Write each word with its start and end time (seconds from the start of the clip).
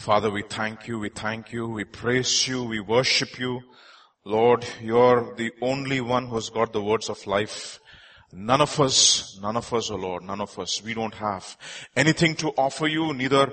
Father, 0.00 0.30
we 0.30 0.40
thank 0.40 0.88
you, 0.88 0.98
we 0.98 1.10
thank 1.10 1.52
you, 1.52 1.68
we 1.68 1.84
praise 1.84 2.48
you, 2.48 2.64
we 2.64 2.80
worship 2.80 3.38
you. 3.38 3.60
Lord, 4.24 4.64
you're 4.80 5.34
the 5.36 5.52
only 5.60 6.00
one 6.00 6.26
who's 6.26 6.48
got 6.48 6.72
the 6.72 6.82
words 6.82 7.10
of 7.10 7.26
life. 7.26 7.78
None 8.32 8.62
of 8.62 8.80
us, 8.80 9.38
none 9.42 9.58
of 9.58 9.70
us, 9.74 9.90
oh 9.90 9.96
Lord, 9.96 10.22
none 10.22 10.40
of 10.40 10.58
us, 10.58 10.82
we 10.82 10.94
don't 10.94 11.12
have 11.12 11.54
anything 11.94 12.34
to 12.36 12.48
offer 12.56 12.86
you, 12.86 13.12
neither 13.12 13.52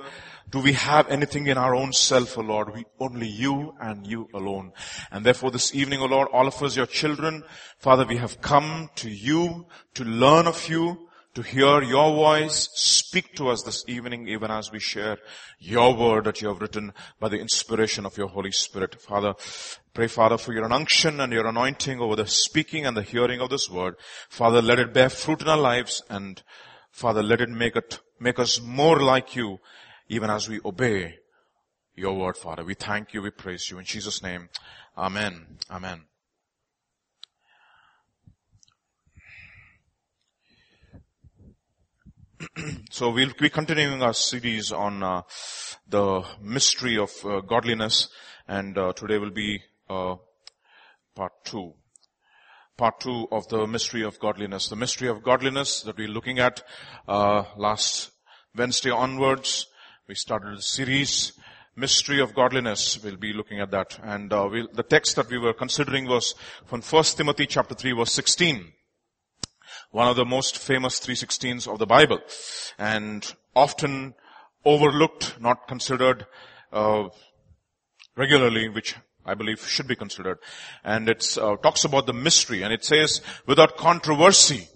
do 0.50 0.60
we 0.60 0.72
have 0.72 1.10
anything 1.10 1.48
in 1.48 1.58
our 1.58 1.76
own 1.76 1.92
self, 1.92 2.38
O 2.38 2.42
Lord? 2.42 2.74
We, 2.74 2.86
only 3.02 3.28
you 3.28 3.76
and 3.82 4.08
you 4.08 4.30
alone. 4.34 4.72
And 5.12 5.26
therefore 5.26 5.52
this 5.52 5.76
evening, 5.76 6.00
O 6.00 6.06
Lord, 6.06 6.30
all 6.32 6.48
of 6.48 6.64
us, 6.64 6.78
your 6.78 6.86
children, 6.86 7.44
Father, 7.80 8.06
we 8.06 8.16
have 8.16 8.40
come 8.40 8.90
to 8.96 9.10
you 9.10 9.66
to 9.96 10.06
learn 10.06 10.48
of 10.48 10.70
you, 10.70 11.07
to 11.38 11.44
hear 11.44 11.84
your 11.84 12.16
voice. 12.16 12.68
Speak 12.74 13.36
to 13.36 13.50
us 13.50 13.62
this 13.62 13.84
evening, 13.88 14.28
even 14.28 14.50
as 14.50 14.72
we 14.72 14.80
share 14.80 15.20
your 15.60 15.96
word 15.96 16.24
that 16.24 16.42
you 16.42 16.48
have 16.48 16.60
written 16.60 16.92
by 17.20 17.30
the 17.30 17.38
inspiration 17.38 18.08
of 18.08 18.18
your 18.18 18.28
Holy 18.28 18.52
Spirit. 18.52 19.00
Father, 19.00 19.36
pray 19.94 20.08
Father 20.08 20.40
for 20.40 20.52
your 20.52 20.66
unction 20.74 21.20
and 21.20 21.32
your 21.32 21.46
anointing 21.46 22.00
over 22.00 22.16
the 22.16 22.26
speaking 22.26 22.88
and 22.88 22.98
the 22.98 23.04
hearing 23.04 23.40
of 23.40 23.52
this 23.52 23.70
word. 23.70 23.98
Father, 24.30 24.64
let 24.64 24.80
it 24.80 24.96
bear 24.96 25.10
fruit 25.10 25.44
in 25.44 25.48
our 25.48 25.60
lives 25.60 26.02
and 26.10 26.42
Father, 26.90 27.22
let 27.22 27.40
it 27.40 27.50
make 27.50 27.76
it, 27.76 28.00
make 28.20 28.40
us 28.40 28.60
more 28.60 29.00
like 29.00 29.36
you 29.36 29.60
even 30.10 30.32
as 30.32 30.50
we 30.50 30.60
obey 30.66 31.20
your 31.94 32.18
word, 32.18 32.36
Father. 32.36 32.64
We 32.64 32.74
thank 32.74 33.14
you, 33.14 33.22
we 33.22 33.30
praise 33.30 33.70
you. 33.70 33.78
In 33.78 33.86
Jesus' 33.86 34.24
name, 34.24 34.50
Amen. 34.98 35.60
Amen. 35.70 36.07
so 42.92 43.10
we'll 43.10 43.34
be 43.40 43.50
continuing 43.50 44.02
our 44.02 44.14
series 44.14 44.72
on 44.72 45.02
uh, 45.02 45.22
the 45.88 46.24
mystery 46.42 46.98
of 46.98 47.12
uh, 47.26 47.42
godliness 47.42 48.10
and 48.48 48.78
uh, 48.78 48.94
today 48.94 49.18
will 49.18 49.32
be 49.32 49.60
uh, 49.90 50.16
part 51.16 51.34
two 51.44 51.74
part 52.78 53.00
two 53.00 53.28
of 53.32 53.48
the 53.48 53.66
mystery 53.66 54.04
of 54.04 54.20
godliness 54.20 54.70
the 54.70 54.76
mystery 54.76 55.08
of 55.08 55.24
godliness 55.24 55.82
that 55.82 55.98
we're 55.98 56.08
looking 56.08 56.40
at 56.40 56.62
uh, 57.08 57.44
last 57.56 58.12
wednesday 58.56 58.92
onwards 58.92 59.68
we 60.08 60.16
started 60.16 60.58
a 60.58 60.62
series, 60.62 61.34
Mystery 61.76 62.22
of 62.22 62.34
Godliness. 62.34 63.04
We'll 63.04 63.18
be 63.18 63.34
looking 63.34 63.60
at 63.60 63.72
that. 63.72 64.00
And 64.02 64.32
uh, 64.32 64.48
we'll, 64.50 64.70
the 64.72 64.84
text 64.84 65.18
that 65.18 65.30
we 65.30 65.38
were 65.38 65.54
considering 65.54 66.08
was 66.08 66.34
from 66.66 66.82
1 66.82 67.04
Timothy 67.18 67.46
chapter 67.46 67.76
3 67.76 67.92
verse 67.92 68.14
16. 68.14 68.72
One 69.92 70.08
of 70.08 70.16
the 70.16 70.26
most 70.26 70.58
famous 70.58 71.00
316s 71.00 71.72
of 71.72 71.80
the 71.80 71.86
Bible. 71.86 72.20
And 72.78 73.34
often 73.56 74.14
overlooked, 74.66 75.40
not 75.40 75.68
considered 75.68 76.26
uh, 76.72 77.06
regularly, 78.16 78.70
which 78.70 78.96
I 79.26 79.34
believe 79.34 79.66
should 79.66 79.88
be 79.88 79.96
considered. 79.96 80.40
And 80.84 81.10
it 81.10 81.38
uh, 81.40 81.56
talks 81.58 81.84
about 81.84 82.06
the 82.06 82.14
mystery 82.14 82.64
and 82.64 82.74
it 82.74 82.84
says, 82.84 83.22
without 83.46 83.78
controversy, 83.78 84.68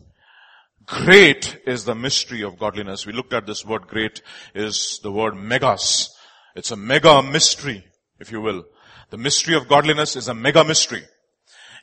Great 0.85 1.59
is 1.65 1.85
the 1.85 1.95
mystery 1.95 2.43
of 2.43 2.57
godliness. 2.57 3.05
We 3.05 3.13
looked 3.13 3.33
at 3.33 3.45
this 3.45 3.65
word 3.65 3.87
great 3.87 4.21
is 4.55 4.99
the 5.03 5.11
word 5.11 5.35
megas. 5.35 6.09
It's 6.55 6.71
a 6.71 6.75
mega 6.75 7.21
mystery, 7.21 7.85
if 8.19 8.31
you 8.31 8.41
will. 8.41 8.65
The 9.09 9.17
mystery 9.17 9.55
of 9.55 9.67
godliness 9.67 10.15
is 10.15 10.27
a 10.27 10.33
mega 10.33 10.63
mystery. 10.63 11.03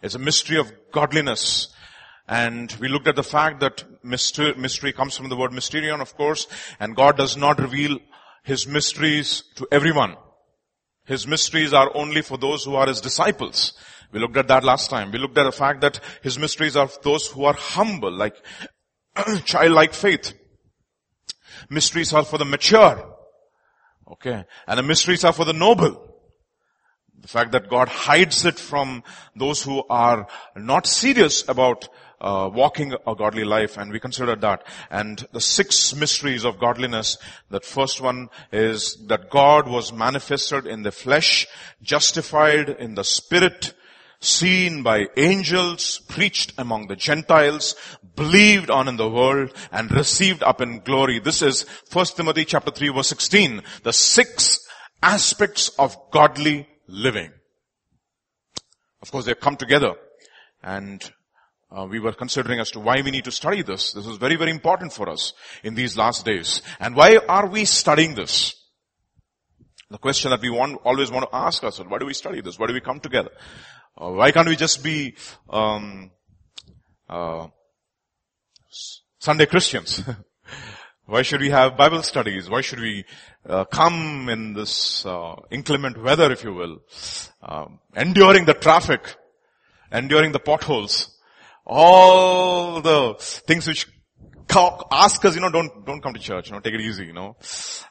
It's 0.03 0.15
a 0.15 0.19
mystery 0.19 0.59
of 0.59 0.73
godliness. 0.93 1.69
And 2.29 2.71
we 2.79 2.89
looked 2.89 3.09
at 3.09 3.17
the 3.17 3.23
fact 3.23 3.61
that 3.61 3.85
mystery, 4.03 4.93
comes 4.93 5.17
from 5.17 5.31
the 5.31 5.37
word 5.37 5.53
mysterion, 5.53 6.01
of 6.01 6.15
course, 6.15 6.47
and 6.79 6.95
God 6.95 7.17
does 7.17 7.37
not 7.37 7.59
reveal 7.59 7.99
His 8.43 8.67
mysteries 8.67 9.45
to 9.57 9.67
everyone. 9.73 10.17
His 11.07 11.27
mysteries 11.27 11.73
are 11.73 11.91
only 11.95 12.21
for 12.21 12.37
those 12.37 12.65
who 12.65 12.75
are 12.75 12.87
His 12.87 13.01
disciples. 13.01 13.73
We 14.13 14.21
looked 14.21 14.37
at 14.37 14.49
that 14.49 14.63
last 14.63 14.91
time. 14.91 15.11
We 15.11 15.19
looked 15.19 15.39
at 15.39 15.45
the 15.45 15.53
fact 15.53 15.81
that 15.81 16.01
His 16.23 16.39
mysteries 16.39 16.77
are 16.77 16.89
for 16.89 17.01
those 17.03 17.27
who 17.29 17.45
are 17.45 17.55
humble, 17.55 18.13
like 18.13 18.37
childlike 19.45 19.95
faith. 19.95 20.35
Mysteries 21.71 22.13
are 22.13 22.25
for 22.25 22.37
the 22.37 22.45
mature. 22.45 23.15
Okay. 24.11 24.45
And 24.67 24.79
the 24.79 24.83
mysteries 24.83 25.25
are 25.25 25.33
for 25.33 25.47
the 25.47 25.55
noble. 25.55 26.05
The 27.21 27.29
fact 27.29 27.53
that 27.53 27.69
God 27.69 27.89
hides 27.89 28.45
it 28.45 28.59
from 28.59 29.03
those 29.35 29.63
who 29.63 29.83
are 29.89 30.29
not 30.55 30.87
serious 30.87 31.49
about 31.49 31.89
uh, 32.21 32.51
walking 32.53 32.95
a 33.07 33.15
godly 33.15 33.45
life 33.45 33.77
and 33.77 33.93
we 33.93 34.01
considered 34.01 34.41
that 34.41 34.67
and 34.91 35.27
the 35.33 35.41
six 35.41 35.95
mysteries 35.95 36.45
of 36.45 36.59
godliness 36.59 37.17
that 37.51 37.65
first 37.65 38.01
one 38.01 38.29
is 38.53 38.97
that 39.07 39.31
god 39.31 39.69
was 39.69 39.93
manifested 39.93 40.67
in 40.67 40.83
the 40.83 40.93
flesh 40.93 41.47
justified 41.83 42.69
in 42.69 42.95
the 42.95 43.05
spirit 43.05 43.75
seen 44.21 44.83
by 44.83 45.07
angels, 45.17 46.01
preached 46.09 46.53
among 46.59 46.89
the 46.89 46.97
Gentiles, 46.97 47.77
believed 48.17 48.71
on 48.71 48.89
in 48.89 48.97
the 48.97 49.09
world, 49.09 49.53
and 49.71 49.91
received 49.93 50.43
up 50.43 50.61
in 50.61 50.81
glory. 50.81 51.19
This 51.21 51.43
is 51.43 51.67
1 51.93 52.07
Timothy 52.17 52.45
chapter 52.45 52.71
3 52.71 52.89
verse 52.89 53.09
16. 53.09 53.63
The 53.85 53.93
six 53.93 54.67
aspects 55.03 55.69
of 55.79 55.97
godly 56.11 56.69
living. 56.89 57.31
Of 59.01 59.13
course, 59.13 59.27
they 59.27 59.35
come 59.35 59.57
together. 59.57 59.95
And 60.63 61.13
uh, 61.71 61.87
we 61.89 62.01
were 62.01 62.13
considering 62.13 62.61
as 62.61 62.71
to 62.71 62.81
why 62.81 63.03
we 63.03 63.11
need 63.11 63.25
to 63.25 63.31
study 63.31 63.63
this. 63.63 63.93
This 63.93 64.07
is 64.07 64.17
very, 64.17 64.37
very 64.37 64.51
important 64.51 64.93
for 64.93 65.09
us 65.09 65.35
in 65.63 65.75
these 65.75 65.97
last 65.97 66.25
days. 66.25 66.63
And 66.81 66.97
why 66.97 67.19
are 67.29 67.47
we 67.47 67.65
studying 67.65 68.15
this? 68.15 68.55
The 69.91 69.99
question 69.99 70.31
that 70.31 70.41
we 70.41 70.51
want, 70.51 70.81
always 70.85 71.11
want 71.11 71.31
to 71.31 71.37
ask 71.37 71.63
ourselves, 71.63 71.91
why 71.91 71.99
do 71.99 72.07
we 72.07 72.15
study 72.15 72.41
this? 72.41 72.59
Why 72.59 72.67
do 72.67 72.75
we 72.75 72.81
come 72.81 73.01
together? 73.01 73.31
Uh, 74.01 74.11
why 74.11 74.31
can't 74.31 74.49
we 74.49 74.57
just 74.57 74.83
be 74.83 75.15
um, 75.51 76.11
uh, 77.09 77.49
Sunday 79.19 79.47
Christians? 79.47 80.03
why 81.07 81.23
should 81.23 81.41
we 81.41 81.51
have 81.51 81.77
Bible 81.77 82.03
studies? 82.03 82.49
Why 82.49 82.61
should 82.61 82.81
we 82.81 83.05
uh, 83.47 83.65
come 83.65 84.29
in 84.29 84.55
this 84.55 85.05
uh, 85.05 85.37
inclement 85.51 86.03
weather, 86.03 86.33
if 86.33 86.45
you 86.45 86.55
will, 86.55 86.79
um, 87.43 87.81
enduring 87.95 88.45
the 88.45 88.55
traffic, 88.55 89.17
enduring 89.91 90.33
the 90.33 90.39
potholes, 90.39 91.18
all 91.69 92.81
the 92.81 93.15
things 93.19 93.67
which 93.67 93.87
ask 94.91 95.25
us, 95.25 95.35
you 95.35 95.41
know, 95.41 95.51
don't 95.51 95.85
don't 95.85 96.01
come 96.01 96.15
to 96.15 96.21
church, 96.21 96.49
you 96.49 96.55
know, 96.55 96.61
take 96.61 96.75
it 96.75 96.81
easy, 96.81 97.07
you 97.07 97.13
know. 97.13 97.37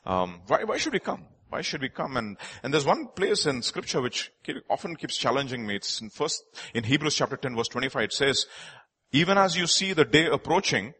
Um, 0.05 0.41
why 0.47 0.63
why 0.63 0.77
should 0.77 0.93
we 0.93 0.99
come? 0.99 1.25
Why 1.49 1.61
should 1.61 1.81
we 1.81 1.89
come? 1.89 2.17
And, 2.17 2.37
and 2.61 2.73
there's 2.73 2.85
one 2.85 3.07
place 3.15 3.45
in 3.45 3.61
scripture 3.61 4.01
which 4.01 4.31
often 4.69 4.95
keeps 4.95 5.17
challenging 5.17 5.65
me. 5.65 5.75
It's 5.75 6.01
in 6.01 6.09
first, 6.09 6.43
in 6.73 6.83
Hebrews 6.83 7.15
chapter 7.15 7.37
10 7.37 7.55
verse 7.55 7.69
25, 7.69 8.03
it 8.03 8.13
says, 8.13 8.45
even 9.11 9.37
as 9.37 9.55
you 9.55 9.67
see 9.67 9.93
the 9.93 10.03
day 10.03 10.25
approaching, 10.25 10.93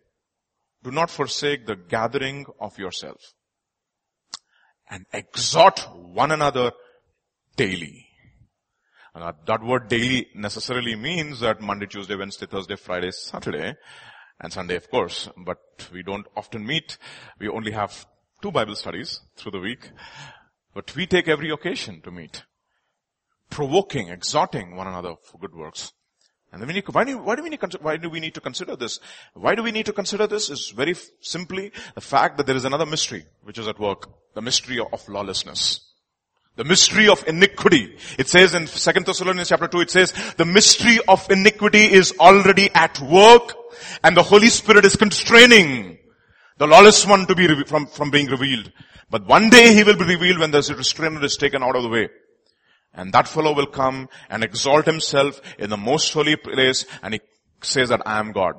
do 0.83 0.91
not 0.91 1.09
forsake 1.09 1.65
the 1.65 1.75
gathering 1.75 2.45
of 2.59 2.77
yourself 2.77 3.33
and 4.89 5.05
exhort 5.11 5.79
one 5.93 6.31
another 6.31 6.71
daily. 7.57 8.06
And 9.17 9.33
that 9.47 9.63
word 9.63 9.87
daily 9.87 10.27
necessarily 10.35 10.95
means 10.95 11.39
that 11.39 11.59
Monday, 11.59 11.87
Tuesday, 11.87 12.15
Wednesday, 12.15 12.45
Thursday, 12.45 12.75
Friday, 12.75 13.09
Saturday, 13.09 13.73
and 14.39 14.53
Sunday 14.53 14.75
of 14.75 14.91
course, 14.91 15.27
but 15.35 15.57
we 15.91 16.03
don't 16.03 16.27
often 16.35 16.63
meet. 16.63 16.99
We 17.39 17.47
only 17.47 17.71
have 17.71 18.05
two 18.43 18.51
Bible 18.51 18.75
studies 18.75 19.21
through 19.35 19.53
the 19.53 19.59
week. 19.59 19.89
But 20.75 20.95
we 20.95 21.07
take 21.07 21.27
every 21.27 21.49
occasion 21.49 22.01
to 22.01 22.11
meet. 22.11 22.43
Provoking, 23.49 24.09
exhorting 24.09 24.75
one 24.75 24.85
another 24.85 25.15
for 25.23 25.39
good 25.39 25.55
works. 25.55 25.93
And 26.51 26.61
then 26.61 26.67
we 26.67 26.75
need, 26.75 26.87
why, 26.87 27.03
do, 27.03 27.17
why, 27.17 27.35
do 27.35 27.41
we 27.41 27.49
need, 27.49 27.63
why 27.81 27.97
do 27.97 28.11
we 28.11 28.19
need 28.19 28.35
to 28.35 28.41
consider 28.41 28.75
this? 28.75 28.99
Why 29.33 29.55
do 29.55 29.63
we 29.63 29.71
need 29.71 29.87
to 29.87 29.93
consider 29.93 30.27
this 30.27 30.51
is 30.51 30.69
very 30.69 30.95
simply 31.21 31.71
the 31.95 32.01
fact 32.01 32.37
that 32.37 32.45
there 32.45 32.55
is 32.55 32.65
another 32.65 32.85
mystery 32.85 33.25
which 33.41 33.57
is 33.57 33.67
at 33.67 33.79
work. 33.79 34.11
The 34.35 34.43
mystery 34.43 34.77
of 34.77 35.09
lawlessness. 35.09 35.87
The 36.57 36.65
mystery 36.65 37.07
of 37.07 37.25
iniquity. 37.27 37.95
It 38.17 38.27
says 38.27 38.55
in 38.55 38.65
2 38.65 39.03
Thessalonians 39.05 39.49
chapter 39.49 39.67
2, 39.67 39.81
it 39.81 39.91
says, 39.91 40.11
the 40.37 40.45
mystery 40.45 40.99
of 41.07 41.29
iniquity 41.29 41.91
is 41.91 42.13
already 42.19 42.69
at 42.73 42.99
work 42.99 43.53
and 44.03 44.17
the 44.17 44.23
Holy 44.23 44.47
Spirit 44.47 44.83
is 44.83 44.95
constraining 44.95 45.99
the 46.57 46.65
lawless 46.65 47.05
one 47.05 47.27
to 47.27 47.35
be 47.35 47.63
from, 47.65 47.85
from 47.85 48.09
being 48.09 48.27
revealed. 48.27 48.71
But 49.09 49.27
one 49.27 49.51
day 49.51 49.73
he 49.73 49.83
will 49.83 49.97
be 49.97 50.05
revealed 50.05 50.39
when 50.39 50.51
the 50.51 50.75
restrainer 50.75 51.23
is 51.23 51.37
taken 51.37 51.61
out 51.61 51.75
of 51.75 51.83
the 51.83 51.89
way. 51.89 52.09
And 52.91 53.13
that 53.13 53.27
fellow 53.27 53.53
will 53.53 53.67
come 53.67 54.09
and 54.27 54.43
exalt 54.43 54.85
himself 54.85 55.39
in 55.59 55.69
the 55.69 55.77
most 55.77 56.11
holy 56.11 56.35
place 56.35 56.85
and 57.03 57.13
he 57.13 57.21
says 57.61 57.89
that 57.89 58.01
I 58.05 58.19
am 58.19 58.31
God. 58.31 58.55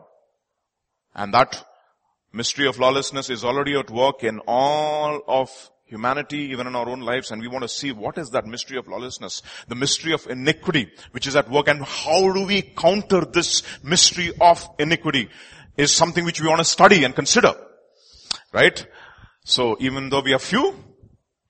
And 1.14 1.34
that 1.34 1.64
mystery 2.32 2.68
of 2.68 2.78
lawlessness 2.78 3.28
is 3.28 3.44
already 3.44 3.76
at 3.76 3.90
work 3.90 4.22
in 4.22 4.38
all 4.46 5.20
of 5.26 5.50
humanity, 5.88 6.38
even 6.50 6.66
in 6.66 6.76
our 6.76 6.88
own 6.88 7.00
lives, 7.00 7.30
and 7.30 7.40
we 7.40 7.48
want 7.48 7.62
to 7.62 7.68
see 7.68 7.92
what 7.92 8.18
is 8.18 8.30
that 8.30 8.46
mystery 8.46 8.78
of 8.78 8.86
lawlessness, 8.88 9.42
the 9.68 9.74
mystery 9.74 10.12
of 10.12 10.26
iniquity, 10.28 10.90
which 11.12 11.26
is 11.26 11.34
at 11.34 11.50
work, 11.50 11.68
and 11.68 11.82
how 11.82 12.32
do 12.32 12.46
we 12.46 12.62
counter 12.62 13.24
this 13.24 13.62
mystery 13.82 14.32
of 14.40 14.68
iniquity 14.78 15.28
is 15.76 15.92
something 15.94 16.24
which 16.24 16.40
we 16.40 16.48
want 16.48 16.58
to 16.58 16.64
study 16.64 17.04
and 17.04 17.14
consider. 17.14 17.54
Right? 18.52 18.86
So 19.44 19.76
even 19.80 20.10
though 20.10 20.20
we 20.20 20.34
are 20.34 20.38
few, 20.38 20.74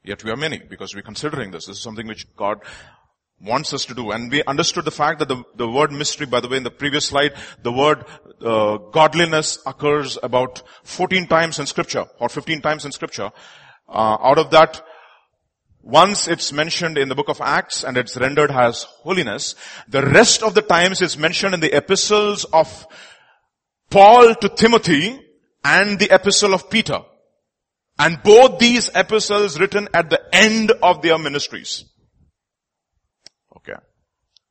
Yet 0.09 0.25
we 0.25 0.31
are 0.31 0.37
many 0.37 0.59
because 0.59 0.95
we're 0.95 1.03
considering 1.03 1.51
this. 1.51 1.67
This 1.67 1.77
is 1.77 1.83
something 1.83 2.07
which 2.07 2.35
God 2.35 2.61
wants 3.43 3.75
us 3.75 3.85
to 3.85 3.95
do. 3.95 4.11
And 4.11 4.31
we 4.31 4.43
understood 4.45 4.87
the 4.87 4.91
fact 4.91 5.19
that 5.19 5.29
the, 5.29 5.45
the 5.55 5.69
word 5.69 5.93
mystery, 5.93 6.27
by 6.27 6.41
the 6.41 6.49
way, 6.49 6.57
in 6.57 6.63
the 6.63 6.71
previous 6.71 7.05
slide, 7.05 7.35
the 7.63 7.71
word 7.71 8.07
uh, 8.41 8.79
godliness 8.79 9.59
occurs 9.67 10.17
about 10.23 10.63
14 10.85 11.27
times 11.27 11.59
in 11.59 11.67
scripture 11.67 12.07
or 12.19 12.31
15 12.31 12.63
times 12.63 12.87
in 12.87 12.93
scripture. 12.93 13.31
Uh, 13.89 14.19
out 14.21 14.39
of 14.39 14.51
that, 14.51 14.83
once 15.83 16.29
it's 16.29 16.53
mentioned 16.53 16.99
in 16.99 17.09
the 17.09 17.15
book 17.15 17.29
of 17.29 17.41
Acts 17.41 17.83
and 17.83 17.97
it's 17.97 18.17
rendered 18.17 18.51
as 18.51 18.83
holiness. 18.83 19.55
The 19.89 20.03
rest 20.03 20.43
of 20.43 20.55
the 20.55 20.63
times 20.63 21.01
it's 21.01 21.17
mentioned 21.17 21.55
in 21.55 21.61
the 21.61 21.75
epistles 21.75 22.45
of 22.45 22.87
Paul 23.91 24.35
to 24.35 24.49
Timothy 24.51 25.19
and 25.65 25.99
the 25.99 26.13
epistle 26.15 26.53
of 26.53 26.69
Peter. 26.69 27.01
And 27.99 28.23
both 28.23 28.59
these 28.59 28.91
epistles 28.95 29.59
written 29.59 29.89
at 29.95 30.11
the 30.11 30.21
end 30.33 30.73
of 30.83 31.03
their 31.03 31.19
ministries. 31.19 31.85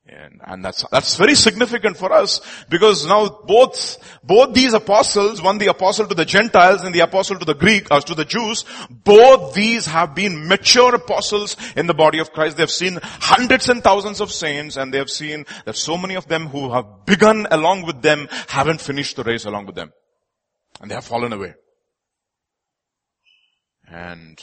And, 0.10 0.40
and 0.46 0.64
that's, 0.64 0.86
that's 0.90 1.18
very 1.18 1.36
significant 1.36 1.98
for 1.98 2.14
us 2.14 2.40
because 2.70 3.06
now 3.06 3.28
both, 3.28 3.98
both 4.24 4.54
these 4.54 4.74
apostles, 4.74 5.42
one 5.42 5.58
the 5.58 5.68
apostle 5.68 6.08
to 6.08 6.16
the 6.16 6.24
Gentiles 6.24 6.84
and 6.84 6.96
the 6.96 7.02
apostle 7.02 7.38
to 7.38 7.44
the 7.44 7.54
Greek, 7.54 7.92
or 7.92 7.98
uh, 7.98 8.02
to 8.02 8.16
the 8.16 8.24
Jews, 8.24 8.64
both 8.90 9.54
these 9.54 9.86
have 9.86 10.16
been 10.16 10.48
mature 10.48 10.96
apostles 10.96 11.58
in 11.76 11.88
the 11.88 11.94
body 11.94 12.20
of 12.20 12.32
Christ. 12.32 12.56
They've 12.56 12.72
seen 12.72 13.00
hundreds 13.04 13.68
and 13.68 13.84
thousands 13.84 14.22
of 14.22 14.32
saints 14.32 14.78
and 14.78 14.94
they 14.94 14.98
have 14.98 15.10
seen 15.10 15.46
that 15.66 15.76
so 15.76 15.98
many 15.98 16.16
of 16.16 16.28
them 16.30 16.48
who 16.48 16.72
have 16.72 17.06
begun 17.06 17.46
along 17.52 17.86
with 17.86 18.02
them 18.02 18.30
haven't 18.48 18.80
finished 18.80 19.18
the 19.18 19.26
race 19.26 19.44
along 19.44 19.66
with 19.66 19.76
them. 19.76 19.92
And 20.80 20.90
they 20.90 20.96
have 20.96 21.06
fallen 21.06 21.34
away. 21.34 21.56
And 23.90 24.42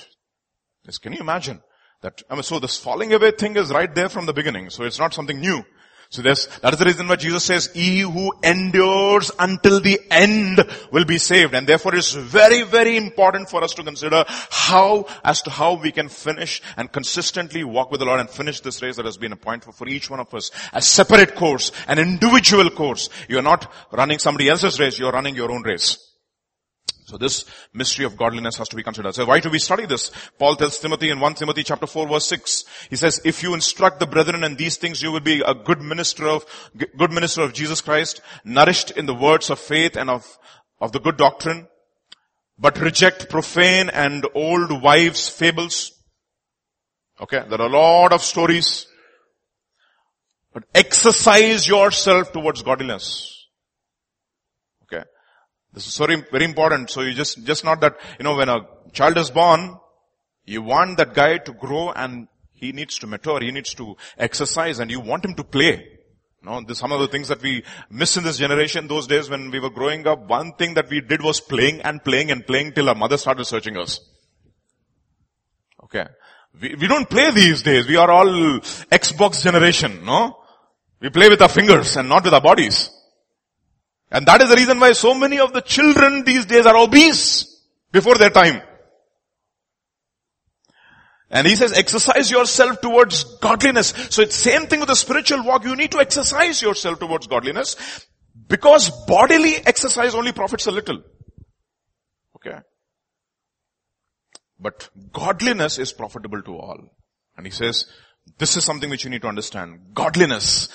this, 0.84 0.98
can 0.98 1.14
you 1.14 1.20
imagine? 1.20 1.62
That, 2.04 2.22
I 2.28 2.34
mean, 2.34 2.42
so 2.42 2.58
this 2.58 2.76
falling 2.76 3.14
away 3.14 3.30
thing 3.30 3.56
is 3.56 3.70
right 3.70 3.92
there 3.94 4.10
from 4.10 4.26
the 4.26 4.34
beginning. 4.34 4.68
So 4.68 4.84
it's 4.84 4.98
not 4.98 5.14
something 5.14 5.40
new. 5.40 5.64
So 6.10 6.20
that 6.20 6.36
is 6.36 6.78
the 6.78 6.84
reason 6.84 7.08
why 7.08 7.16
Jesus 7.16 7.44
says, 7.44 7.70
he 7.72 8.00
who 8.00 8.30
endures 8.42 9.30
until 9.38 9.80
the 9.80 9.98
end 10.10 10.62
will 10.92 11.06
be 11.06 11.16
saved. 11.16 11.54
And 11.54 11.66
therefore 11.66 11.94
it's 11.94 12.12
very, 12.12 12.62
very 12.62 12.98
important 12.98 13.48
for 13.48 13.64
us 13.64 13.72
to 13.72 13.82
consider 13.82 14.22
how, 14.28 15.06
as 15.24 15.40
to 15.42 15.50
how 15.50 15.80
we 15.80 15.92
can 15.92 16.10
finish 16.10 16.60
and 16.76 16.92
consistently 16.92 17.64
walk 17.64 17.90
with 17.90 18.00
the 18.00 18.06
Lord 18.06 18.20
and 18.20 18.28
finish 18.28 18.60
this 18.60 18.82
race 18.82 18.96
that 18.96 19.06
has 19.06 19.16
been 19.16 19.32
appointed 19.32 19.74
for 19.74 19.88
each 19.88 20.10
one 20.10 20.20
of 20.20 20.32
us. 20.34 20.50
A 20.74 20.82
separate 20.82 21.34
course, 21.34 21.72
an 21.88 21.98
individual 21.98 22.68
course. 22.68 23.08
You're 23.30 23.40
not 23.40 23.72
running 23.90 24.18
somebody 24.18 24.50
else's 24.50 24.78
race, 24.78 24.98
you're 24.98 25.10
running 25.10 25.34
your 25.34 25.50
own 25.50 25.62
race. 25.62 26.03
So 27.06 27.18
this 27.18 27.44
mystery 27.74 28.06
of 28.06 28.16
godliness 28.16 28.56
has 28.56 28.68
to 28.70 28.76
be 28.76 28.82
considered. 28.82 29.14
So 29.14 29.26
why 29.26 29.40
do 29.40 29.50
we 29.50 29.58
study 29.58 29.84
this? 29.84 30.10
Paul 30.38 30.56
tells 30.56 30.78
Timothy 30.78 31.10
in 31.10 31.20
1 31.20 31.34
Timothy 31.34 31.62
chapter 31.62 31.86
4 31.86 32.08
verse 32.08 32.26
6. 32.26 32.64
He 32.88 32.96
says, 32.96 33.20
if 33.24 33.42
you 33.42 33.52
instruct 33.52 34.00
the 34.00 34.06
brethren 34.06 34.42
in 34.42 34.56
these 34.56 34.78
things, 34.78 35.02
you 35.02 35.12
will 35.12 35.20
be 35.20 35.42
a 35.42 35.54
good 35.54 35.82
minister 35.82 36.26
of, 36.26 36.46
good 36.96 37.12
minister 37.12 37.42
of 37.42 37.52
Jesus 37.52 37.82
Christ, 37.82 38.22
nourished 38.42 38.90
in 38.92 39.04
the 39.04 39.14
words 39.14 39.50
of 39.50 39.58
faith 39.58 39.96
and 39.96 40.08
of, 40.08 40.38
of 40.80 40.92
the 40.92 41.00
good 41.00 41.18
doctrine, 41.18 41.68
but 42.58 42.80
reject 42.80 43.28
profane 43.28 43.90
and 43.90 44.26
old 44.34 44.82
wives' 44.82 45.28
fables. 45.28 45.92
Okay, 47.20 47.42
there 47.48 47.60
are 47.60 47.68
a 47.68 47.72
lot 47.72 48.12
of 48.14 48.22
stories. 48.22 48.86
But 50.54 50.64
exercise 50.74 51.68
yourself 51.68 52.32
towards 52.32 52.62
godliness. 52.62 53.43
This 55.74 55.86
is 55.88 55.96
very, 55.96 56.22
very 56.30 56.44
important. 56.44 56.88
So 56.88 57.02
you 57.02 57.12
just, 57.12 57.44
just 57.44 57.64
not 57.64 57.80
that, 57.80 57.96
you 58.18 58.24
know, 58.24 58.36
when 58.36 58.48
a 58.48 58.60
child 58.92 59.18
is 59.18 59.30
born, 59.30 59.76
you 60.44 60.62
want 60.62 60.98
that 60.98 61.14
guy 61.14 61.38
to 61.38 61.52
grow 61.52 61.90
and 61.90 62.28
he 62.52 62.72
needs 62.72 62.98
to 63.00 63.06
mature, 63.06 63.40
he 63.40 63.50
needs 63.50 63.74
to 63.74 63.96
exercise 64.16 64.78
and 64.78 64.90
you 64.90 65.00
want 65.00 65.24
him 65.24 65.34
to 65.34 65.44
play. 65.44 65.86
Know, 66.44 66.60
this, 66.60 66.78
some 66.78 66.92
of 66.92 67.00
the 67.00 67.08
things 67.08 67.28
that 67.28 67.40
we 67.40 67.64
miss 67.90 68.18
in 68.18 68.24
this 68.24 68.36
generation, 68.36 68.86
those 68.86 69.06
days 69.06 69.30
when 69.30 69.50
we 69.50 69.58
were 69.58 69.70
growing 69.70 70.06
up, 70.06 70.28
one 70.28 70.52
thing 70.52 70.74
that 70.74 70.90
we 70.90 71.00
did 71.00 71.22
was 71.22 71.40
playing 71.40 71.80
and 71.80 72.04
playing 72.04 72.30
and 72.30 72.46
playing 72.46 72.72
till 72.72 72.90
our 72.90 72.94
mother 72.94 73.16
started 73.16 73.46
searching 73.46 73.78
us. 73.78 73.98
Okay. 75.84 76.04
We, 76.60 76.74
we 76.74 76.86
don't 76.86 77.08
play 77.08 77.30
these 77.30 77.62
days. 77.62 77.88
We 77.88 77.96
are 77.96 78.10
all 78.10 78.26
Xbox 78.26 79.42
generation, 79.42 80.04
no? 80.04 80.36
We 81.00 81.08
play 81.08 81.30
with 81.30 81.40
our 81.40 81.48
fingers 81.48 81.96
and 81.96 82.10
not 82.10 82.24
with 82.24 82.34
our 82.34 82.42
bodies. 82.42 82.90
And 84.14 84.24
that 84.26 84.40
is 84.42 84.48
the 84.48 84.54
reason 84.54 84.78
why 84.78 84.92
so 84.92 85.12
many 85.12 85.40
of 85.40 85.52
the 85.52 85.60
children 85.60 86.22
these 86.22 86.46
days 86.46 86.66
are 86.66 86.76
obese 86.76 87.60
before 87.90 88.14
their 88.14 88.30
time. 88.30 88.62
And 91.30 91.48
he 91.48 91.56
says, 91.56 91.72
exercise 91.72 92.30
yourself 92.30 92.80
towards 92.80 93.24
godliness. 93.38 93.88
So 94.10 94.22
it's 94.22 94.36
same 94.36 94.68
thing 94.68 94.78
with 94.78 94.88
the 94.88 94.94
spiritual 94.94 95.42
walk. 95.42 95.64
You 95.64 95.74
need 95.74 95.90
to 95.90 95.98
exercise 95.98 96.62
yourself 96.62 97.00
towards 97.00 97.26
godliness 97.26 98.06
because 98.46 98.88
bodily 99.06 99.56
exercise 99.66 100.14
only 100.14 100.30
profits 100.30 100.68
a 100.68 100.70
little. 100.70 101.02
Okay. 102.36 102.58
But 104.60 104.90
godliness 105.12 105.80
is 105.80 105.92
profitable 105.92 106.40
to 106.42 106.56
all. 106.56 106.78
And 107.36 107.46
he 107.46 107.50
says, 107.50 107.86
this 108.38 108.56
is 108.56 108.62
something 108.62 108.90
which 108.90 109.02
you 109.02 109.10
need 109.10 109.22
to 109.22 109.28
understand. 109.28 109.80
Godliness 109.92 110.68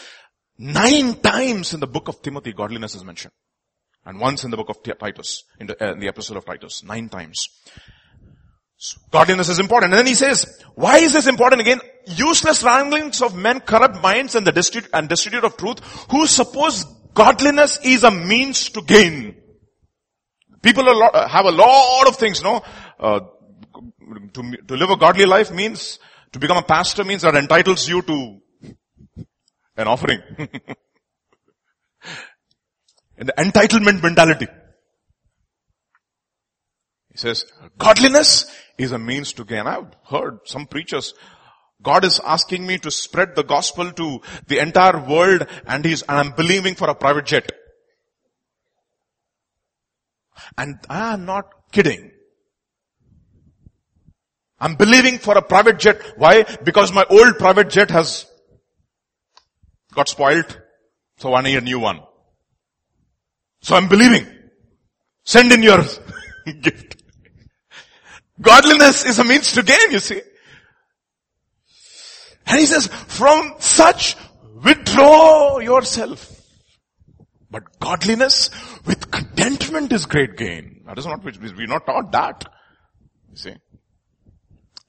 Nine 0.61 1.15
times 1.15 1.73
in 1.73 1.79
the 1.79 1.87
book 1.87 2.09
of 2.09 2.21
Timothy, 2.21 2.51
godliness 2.51 2.93
is 2.93 3.05
mentioned. 3.05 3.31
And 4.05 4.19
once 4.19 4.43
in 4.43 4.51
the 4.51 4.57
book 4.57 4.67
of 4.67 4.83
Titus, 4.83 5.43
in 5.57 5.67
the, 5.67 5.81
uh, 5.81 5.93
in 5.93 5.99
the 5.99 6.09
epistle 6.09 6.35
of 6.35 6.43
Titus. 6.43 6.83
Nine 6.83 7.07
times. 7.07 7.47
So 8.75 8.99
godliness 9.09 9.47
is 9.47 9.59
important. 9.59 9.93
And 9.93 9.99
then 9.99 10.05
he 10.05 10.15
says, 10.15 10.61
why 10.75 10.97
is 10.97 11.13
this 11.13 11.27
important 11.27 11.61
again? 11.61 11.79
Useless 12.07 12.61
wranglings 12.61 13.21
of 13.21 13.35
men 13.35 13.61
corrupt 13.61 14.01
minds 14.01 14.35
and 14.35 14.45
the 14.45 14.51
destitute, 14.51 14.89
and 14.93 15.07
destitute 15.07 15.45
of 15.45 15.55
truth, 15.55 15.79
who 16.11 16.27
suppose 16.27 16.83
godliness 17.13 17.79
is 17.83 18.03
a 18.03 18.11
means 18.11 18.69
to 18.71 18.81
gain. 18.81 19.35
People 20.61 20.85
have 21.13 21.45
a 21.45 21.51
lot 21.51 22.07
of 22.07 22.17
things, 22.17 22.43
no? 22.43 22.61
Uh, 22.99 23.21
to, 24.33 24.57
to 24.67 24.75
live 24.75 24.89
a 24.89 24.97
godly 24.97 25.25
life 25.25 25.51
means, 25.51 25.99
to 26.33 26.39
become 26.39 26.57
a 26.57 26.63
pastor 26.63 27.05
means 27.05 27.21
that 27.21 27.35
entitles 27.35 27.87
you 27.87 28.01
to 28.01 28.41
an 29.79 29.87
offering. 29.87 30.21
and 33.17 33.29
the 33.29 33.33
entitlement 33.37 34.03
mentality. 34.03 34.47
He 37.11 37.17
says, 37.17 37.45
godliness 37.77 38.53
is 38.77 38.91
a 38.91 38.99
means 38.99 39.33
to 39.33 39.45
gain. 39.45 39.65
I've 39.67 39.95
heard 40.09 40.39
some 40.45 40.67
preachers, 40.67 41.13
God 41.81 42.03
is 42.03 42.19
asking 42.19 42.67
me 42.67 42.77
to 42.79 42.91
spread 42.91 43.35
the 43.35 43.43
gospel 43.43 43.91
to 43.91 44.19
the 44.47 44.59
entire 44.59 44.99
world 44.99 45.47
and 45.65 45.85
he's, 45.85 46.01
and 46.03 46.17
I'm 46.17 46.31
believing 46.31 46.75
for 46.75 46.89
a 46.89 46.95
private 46.95 47.25
jet. 47.25 47.49
And 50.57 50.75
I 50.89 51.13
am 51.13 51.25
not 51.25 51.45
kidding. 51.71 52.11
I'm 54.59 54.75
believing 54.75 55.19
for 55.19 55.37
a 55.37 55.41
private 55.41 55.79
jet. 55.79 56.01
Why? 56.17 56.43
Because 56.63 56.91
my 56.91 57.05
old 57.09 57.37
private 57.37 57.69
jet 57.69 57.91
has 57.91 58.25
got 59.93 60.07
spoiled. 60.07 60.61
So 61.17 61.33
I 61.33 61.41
need 61.41 61.57
a 61.57 61.61
new 61.61 61.79
one. 61.79 62.01
So 63.61 63.75
I'm 63.75 63.89
believing. 63.89 64.25
Send 65.23 65.51
in 65.51 65.63
your 65.63 65.83
gift. 66.61 67.03
Godliness 68.41 69.05
is 69.05 69.19
a 69.19 69.23
means 69.23 69.51
to 69.53 69.63
gain, 69.63 69.91
you 69.91 69.99
see. 69.99 70.21
And 72.47 72.59
he 72.59 72.65
says, 72.65 72.87
from 72.87 73.55
such 73.59 74.15
withdraw 74.63 75.59
yourself. 75.59 76.35
But 77.51 77.79
godliness 77.79 78.49
with 78.85 79.11
contentment 79.11 79.91
is 79.91 80.05
great 80.05 80.37
gain. 80.37 80.83
That 80.85 80.97
is 80.97 81.05
not, 81.05 81.23
we're 81.23 81.67
not 81.67 81.85
taught 81.85 82.11
that. 82.11 82.45
You 83.31 83.37
see. 83.37 83.55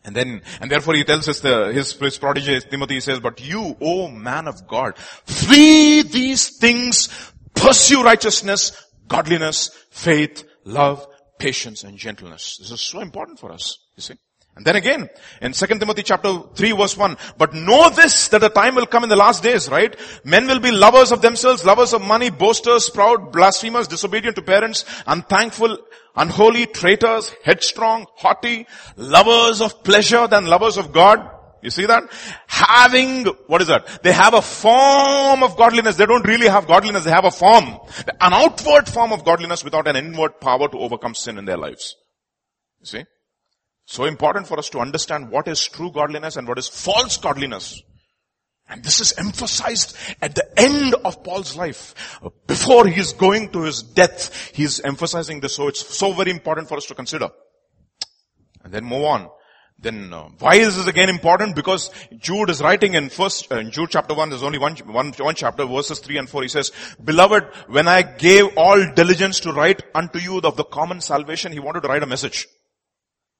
And 0.04 0.16
then, 0.16 0.42
and 0.60 0.70
therefore 0.70 0.94
he 0.94 1.04
tells 1.04 1.28
us 1.28 1.40
the, 1.40 1.72
his, 1.72 1.92
his 1.92 2.18
protege 2.18 2.60
Timothy 2.60 3.00
says, 3.00 3.20
but 3.20 3.40
you, 3.40 3.76
O 3.80 4.08
man 4.08 4.48
of 4.48 4.66
God, 4.66 4.96
flee 4.96 6.02
these 6.02 6.56
things, 6.56 7.08
pursue 7.54 8.02
righteousness, 8.02 8.72
godliness, 9.08 9.70
faith, 9.90 10.44
love, 10.64 11.06
patience, 11.38 11.84
and 11.84 11.98
gentleness. 11.98 12.56
This 12.58 12.70
is 12.70 12.80
so 12.80 13.00
important 13.00 13.38
for 13.38 13.52
us, 13.52 13.78
you 13.96 14.02
see. 14.02 14.14
And 14.56 14.66
then 14.66 14.76
again, 14.76 15.08
in 15.40 15.52
2 15.52 15.66
Timothy 15.66 16.02
chapter 16.02 16.42
3 16.54 16.72
verse 16.72 16.96
1, 16.96 17.16
but 17.38 17.54
know 17.54 17.88
this, 17.90 18.28
that 18.28 18.40
the 18.40 18.48
time 18.48 18.74
will 18.74 18.86
come 18.86 19.04
in 19.04 19.08
the 19.08 19.16
last 19.16 19.42
days, 19.42 19.68
right? 19.70 19.94
Men 20.24 20.46
will 20.46 20.58
be 20.58 20.70
lovers 20.70 21.12
of 21.12 21.22
themselves, 21.22 21.64
lovers 21.64 21.94
of 21.94 22.02
money, 22.02 22.30
boasters, 22.30 22.90
proud, 22.90 23.32
blasphemers, 23.32 23.88
disobedient 23.88 24.36
to 24.36 24.42
parents, 24.42 24.84
unthankful, 25.06 25.78
unholy, 26.16 26.66
traitors, 26.66 27.32
headstrong, 27.44 28.06
haughty, 28.16 28.66
lovers 28.96 29.60
of 29.60 29.82
pleasure 29.84 30.26
than 30.26 30.46
lovers 30.46 30.76
of 30.76 30.92
God. 30.92 31.30
You 31.62 31.70
see 31.70 31.86
that? 31.86 32.04
Having, 32.46 33.26
what 33.46 33.60
is 33.60 33.68
that? 33.68 34.02
They 34.02 34.12
have 34.12 34.34
a 34.34 34.42
form 34.42 35.42
of 35.42 35.56
godliness. 35.56 35.96
They 35.96 36.06
don't 36.06 36.26
really 36.26 36.48
have 36.48 36.66
godliness. 36.66 37.04
They 37.04 37.10
have 37.10 37.26
a 37.26 37.30
form. 37.30 37.78
An 38.20 38.32
outward 38.32 38.88
form 38.88 39.12
of 39.12 39.24
godliness 39.24 39.62
without 39.62 39.86
an 39.86 39.96
inward 39.96 40.40
power 40.40 40.68
to 40.68 40.78
overcome 40.78 41.14
sin 41.14 41.38
in 41.38 41.44
their 41.44 41.58
lives. 41.58 41.96
You 42.80 42.86
see? 42.86 43.04
So 43.90 44.04
important 44.04 44.46
for 44.46 44.56
us 44.56 44.70
to 44.70 44.78
understand 44.78 45.32
what 45.32 45.48
is 45.48 45.66
true 45.66 45.90
godliness 45.90 46.36
and 46.36 46.46
what 46.46 46.58
is 46.58 46.68
false 46.68 47.16
godliness. 47.16 47.82
And 48.68 48.84
this 48.84 49.00
is 49.00 49.18
emphasized 49.18 49.96
at 50.22 50.36
the 50.36 50.46
end 50.56 50.94
of 51.04 51.24
Paul's 51.24 51.56
life. 51.56 52.20
Before 52.46 52.86
he 52.86 53.00
is 53.00 53.12
going 53.12 53.50
to 53.50 53.62
his 53.62 53.82
death, 53.82 54.52
he 54.54 54.62
is 54.62 54.78
emphasizing 54.78 55.40
this. 55.40 55.56
So 55.56 55.66
it's 55.66 55.84
so 55.84 56.12
very 56.12 56.30
important 56.30 56.68
for 56.68 56.76
us 56.76 56.86
to 56.86 56.94
consider. 56.94 57.30
And 58.62 58.72
then 58.72 58.84
move 58.84 59.02
on. 59.02 59.28
Then 59.76 60.14
uh, 60.14 60.28
why 60.38 60.54
is 60.54 60.76
this 60.76 60.86
again 60.86 61.08
important? 61.08 61.56
Because 61.56 61.90
Jude 62.16 62.50
is 62.50 62.62
writing 62.62 62.94
in 62.94 63.08
first, 63.08 63.50
uh, 63.50 63.56
in 63.56 63.72
Jude 63.72 63.90
chapter 63.90 64.14
1, 64.14 64.30
there's 64.30 64.44
only 64.44 64.60
one, 64.60 64.76
one, 64.86 65.12
one 65.14 65.34
chapter, 65.34 65.66
verses 65.66 65.98
3 65.98 66.18
and 66.18 66.30
4. 66.30 66.42
He 66.42 66.48
says, 66.48 66.70
Beloved, 67.02 67.42
when 67.66 67.88
I 67.88 68.02
gave 68.02 68.56
all 68.56 68.94
diligence 68.94 69.40
to 69.40 69.52
write 69.52 69.82
unto 69.96 70.20
you 70.20 70.38
of 70.38 70.56
the 70.56 70.62
common 70.62 71.00
salvation, 71.00 71.50
he 71.50 71.58
wanted 71.58 71.82
to 71.82 71.88
write 71.88 72.04
a 72.04 72.06
message. 72.06 72.46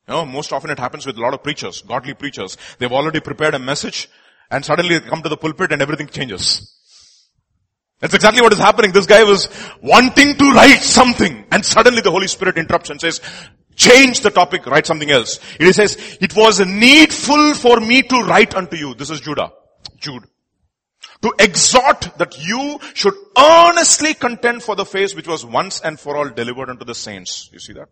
You 0.09 0.14
know, 0.14 0.26
most 0.26 0.52
often 0.52 0.71
it 0.71 0.78
happens 0.78 1.07
with 1.07 1.16
a 1.16 1.21
lot 1.21 1.35
of 1.35 1.42
preachers, 1.42 1.83
godly 1.83 2.14
preachers. 2.14 2.57
They've 2.78 2.92
already 2.92 3.21
prepared 3.21 3.54
a 3.54 3.59
message 3.59 4.09
and 4.50 4.64
suddenly 4.64 4.99
they 4.99 5.09
come 5.09 5.23
to 5.23 5.28
the 5.28 5.37
pulpit 5.37 5.73
and 5.73 5.80
everything 5.80 6.09
changes. 6.09 6.76
That's 8.00 8.14
exactly 8.14 8.42
what 8.42 8.52
is 8.52 8.59
happening. 8.59 8.92
This 8.92 9.07
guy 9.07 9.23
was 9.25 9.49
wanting 9.83 10.37
to 10.37 10.50
write 10.52 10.80
something 10.80 11.45
and 11.52 11.64
suddenly 11.64 12.00
the 12.00 12.11
Holy 12.11 12.28
Spirit 12.28 12.57
interrupts 12.57 12.90
and 12.90 13.00
says, 13.00 13.21
change 13.76 14.21
the 14.21 14.30
topic, 14.30 14.66
write 14.66 14.87
something 14.87 15.11
else. 15.11 15.38
It 15.61 15.75
says, 15.75 16.19
it 16.21 16.35
was 16.35 16.61
needful 16.61 17.54
for 17.54 17.78
me 17.78 18.02
to 18.02 18.23
write 18.23 18.54
unto 18.54 18.76
you. 18.76 18.95
This 18.95 19.11
is 19.11 19.21
Judah. 19.21 19.52
Jude. 19.99 20.25
To 21.23 21.35
exhort 21.38 22.16
that 22.16 22.38
you 22.38 22.80
should 22.95 23.14
earnestly 23.38 24.14
contend 24.14 24.62
for 24.62 24.75
the 24.75 24.87
faith 24.87 25.14
which 25.14 25.28
was 25.28 25.45
once 25.45 25.80
and 25.83 26.00
for 26.00 26.16
all 26.16 26.30
delivered 26.30 26.71
unto 26.71 26.85
the 26.85 26.95
saints. 26.95 27.50
You 27.52 27.59
see 27.59 27.75
that? 27.75 27.88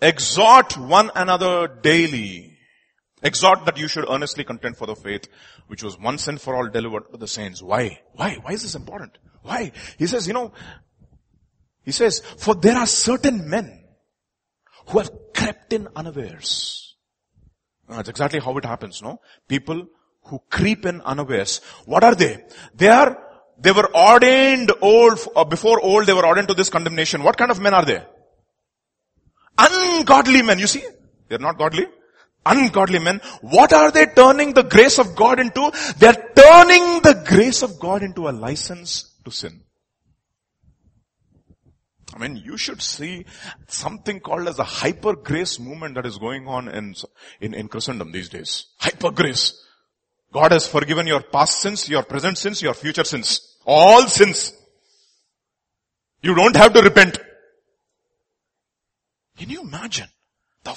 Exhort 0.00 0.76
one 0.76 1.10
another 1.14 1.68
daily 1.68 2.52
Exhort 3.22 3.64
that 3.66 3.78
you 3.78 3.86
should 3.86 4.08
earnestly 4.10 4.42
contend 4.42 4.76
for 4.76 4.86
the 4.86 4.96
faith 4.96 5.28
which 5.68 5.82
was 5.82 5.98
once 5.98 6.26
and 6.26 6.40
for 6.40 6.56
all 6.56 6.68
delivered 6.68 7.04
to 7.12 7.16
the 7.16 7.28
saints. 7.28 7.62
Why? 7.62 8.00
Why? 8.14 8.38
Why 8.42 8.52
is 8.52 8.62
this 8.62 8.74
important? 8.74 9.16
Why? 9.42 9.72
He 9.96 10.08
says, 10.08 10.26
you 10.26 10.32
know, 10.32 10.52
he 11.84 11.92
says, 11.92 12.20
for 12.20 12.54
there 12.54 12.76
are 12.76 12.86
certain 12.86 13.48
men 13.48 13.84
who 14.88 14.98
have 14.98 15.10
crept 15.34 15.72
in 15.72 15.88
unawares. 15.94 16.96
That's 17.88 18.08
exactly 18.08 18.40
how 18.40 18.56
it 18.58 18.64
happens, 18.64 19.02
no? 19.02 19.20
People 19.48 19.86
who 20.24 20.40
creep 20.50 20.84
in 20.84 21.00
unawares. 21.02 21.60
What 21.84 22.02
are 22.02 22.14
they? 22.14 22.44
They 22.74 22.88
are, 22.88 23.18
they 23.58 23.72
were 23.72 23.88
ordained 23.94 24.72
old, 24.80 25.20
before 25.48 25.80
old 25.80 26.06
they 26.06 26.12
were 26.12 26.26
ordained 26.26 26.48
to 26.48 26.54
this 26.54 26.70
condemnation. 26.70 27.22
What 27.22 27.36
kind 27.36 27.50
of 27.52 27.60
men 27.60 27.74
are 27.74 27.84
they? 27.84 28.02
Ungodly 29.58 30.42
men, 30.42 30.58
you 30.58 30.66
see? 30.66 30.82
They're 31.28 31.38
not 31.38 31.58
godly 31.58 31.86
ungodly 32.44 32.98
men, 32.98 33.20
what 33.40 33.72
are 33.72 33.90
they 33.90 34.06
turning 34.06 34.52
the 34.52 34.62
grace 34.62 34.98
of 34.98 35.14
God 35.14 35.40
into? 35.40 35.72
They're 35.98 36.30
turning 36.34 37.00
the 37.02 37.22
grace 37.26 37.62
of 37.62 37.78
God 37.78 38.02
into 38.02 38.28
a 38.28 38.30
license 38.30 39.14
to 39.24 39.30
sin. 39.30 39.62
I 42.14 42.18
mean, 42.18 42.36
you 42.36 42.58
should 42.58 42.82
see 42.82 43.24
something 43.68 44.20
called 44.20 44.46
as 44.46 44.58
a 44.58 44.64
hyper 44.64 45.14
grace 45.14 45.58
movement 45.58 45.94
that 45.94 46.04
is 46.04 46.18
going 46.18 46.46
on 46.46 46.68
in, 46.68 46.94
in, 47.40 47.54
in 47.54 47.68
Christendom 47.68 48.12
these 48.12 48.28
days. 48.28 48.66
Hyper 48.78 49.10
grace. 49.10 49.64
God 50.30 50.52
has 50.52 50.66
forgiven 50.66 51.06
your 51.06 51.22
past 51.22 51.60
sins, 51.60 51.88
your 51.88 52.02
present 52.02 52.36
sins, 52.36 52.60
your 52.60 52.74
future 52.74 53.04
sins. 53.04 53.56
All 53.64 54.06
sins. 54.06 54.52
You 56.22 56.34
don't 56.34 56.56
have 56.56 56.74
to 56.74 56.82
repent. 56.82 57.18
Can 59.42 59.50
you 59.50 59.62
imagine 59.62 60.06
the 60.62 60.72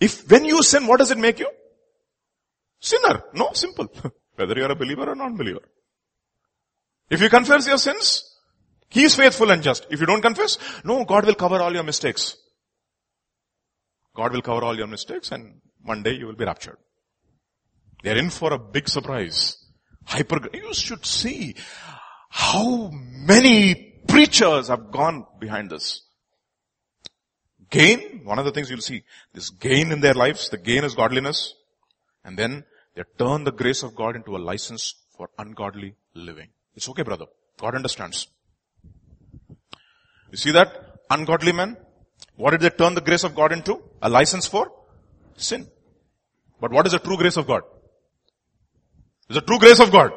if 0.00 0.28
when 0.28 0.44
you 0.44 0.64
sin, 0.64 0.88
what 0.88 0.98
does 0.98 1.12
it 1.12 1.18
make 1.18 1.38
you? 1.38 1.48
Sinner. 2.80 3.22
No, 3.34 3.50
simple. 3.52 3.86
Whether 4.34 4.56
you 4.56 4.64
are 4.64 4.72
a 4.72 4.74
believer 4.74 5.08
or 5.08 5.14
non-believer. 5.14 5.60
If 7.08 7.20
you 7.20 7.28
confess 7.28 7.68
your 7.68 7.78
sins, 7.78 8.24
He 8.88 9.04
is 9.04 9.14
faithful 9.14 9.52
and 9.52 9.62
just. 9.62 9.86
If 9.90 10.00
you 10.00 10.06
don't 10.06 10.20
confess, 10.20 10.58
no, 10.82 11.04
God 11.04 11.24
will 11.24 11.36
cover 11.36 11.62
all 11.62 11.72
your 11.72 11.84
mistakes. 11.84 12.36
God 14.16 14.32
will 14.32 14.42
cover 14.42 14.64
all 14.64 14.76
your 14.76 14.88
mistakes 14.88 15.30
and 15.30 15.60
one 15.84 16.02
day 16.02 16.14
you 16.14 16.26
will 16.26 16.34
be 16.34 16.46
raptured. 16.46 16.78
They're 18.02 18.18
in 18.18 18.30
for 18.30 18.52
a 18.52 18.58
big 18.58 18.88
surprise. 18.88 19.56
Hyper, 20.04 20.40
you 20.52 20.74
should 20.74 21.06
see 21.06 21.54
how 22.28 22.90
many 22.92 23.94
preachers 24.08 24.66
have 24.66 24.90
gone 24.90 25.26
behind 25.38 25.70
this. 25.70 26.07
Gain, 27.70 28.22
one 28.24 28.38
of 28.38 28.44
the 28.44 28.50
things 28.50 28.70
you'll 28.70 28.80
see, 28.80 29.02
this 29.34 29.50
gain 29.50 29.92
in 29.92 30.00
their 30.00 30.14
lives, 30.14 30.48
the 30.48 30.56
gain 30.56 30.84
is 30.84 30.94
godliness, 30.94 31.54
and 32.24 32.38
then 32.38 32.64
they 32.94 33.02
turn 33.18 33.44
the 33.44 33.52
grace 33.52 33.82
of 33.82 33.94
God 33.94 34.16
into 34.16 34.36
a 34.36 34.38
license 34.38 34.94
for 35.16 35.28
ungodly 35.38 35.94
living. 36.14 36.48
It's 36.74 36.88
okay, 36.88 37.02
brother. 37.02 37.26
God 37.58 37.74
understands. 37.74 38.28
You 40.30 40.36
see 40.36 40.52
that? 40.52 40.96
Ungodly 41.10 41.52
men, 41.52 41.76
what 42.36 42.52
did 42.52 42.60
they 42.60 42.70
turn 42.70 42.94
the 42.94 43.00
grace 43.00 43.24
of 43.24 43.34
God 43.34 43.52
into? 43.52 43.82
A 44.02 44.08
license 44.08 44.46
for 44.46 44.70
sin. 45.36 45.66
But 46.60 46.72
what 46.72 46.86
is 46.86 46.92
the 46.92 46.98
true 46.98 47.16
grace 47.16 47.36
of 47.36 47.46
God? 47.46 47.62
It's 49.28 49.38
the 49.38 49.42
true 49.42 49.58
grace 49.58 49.80
of 49.80 49.90
God. 49.90 50.12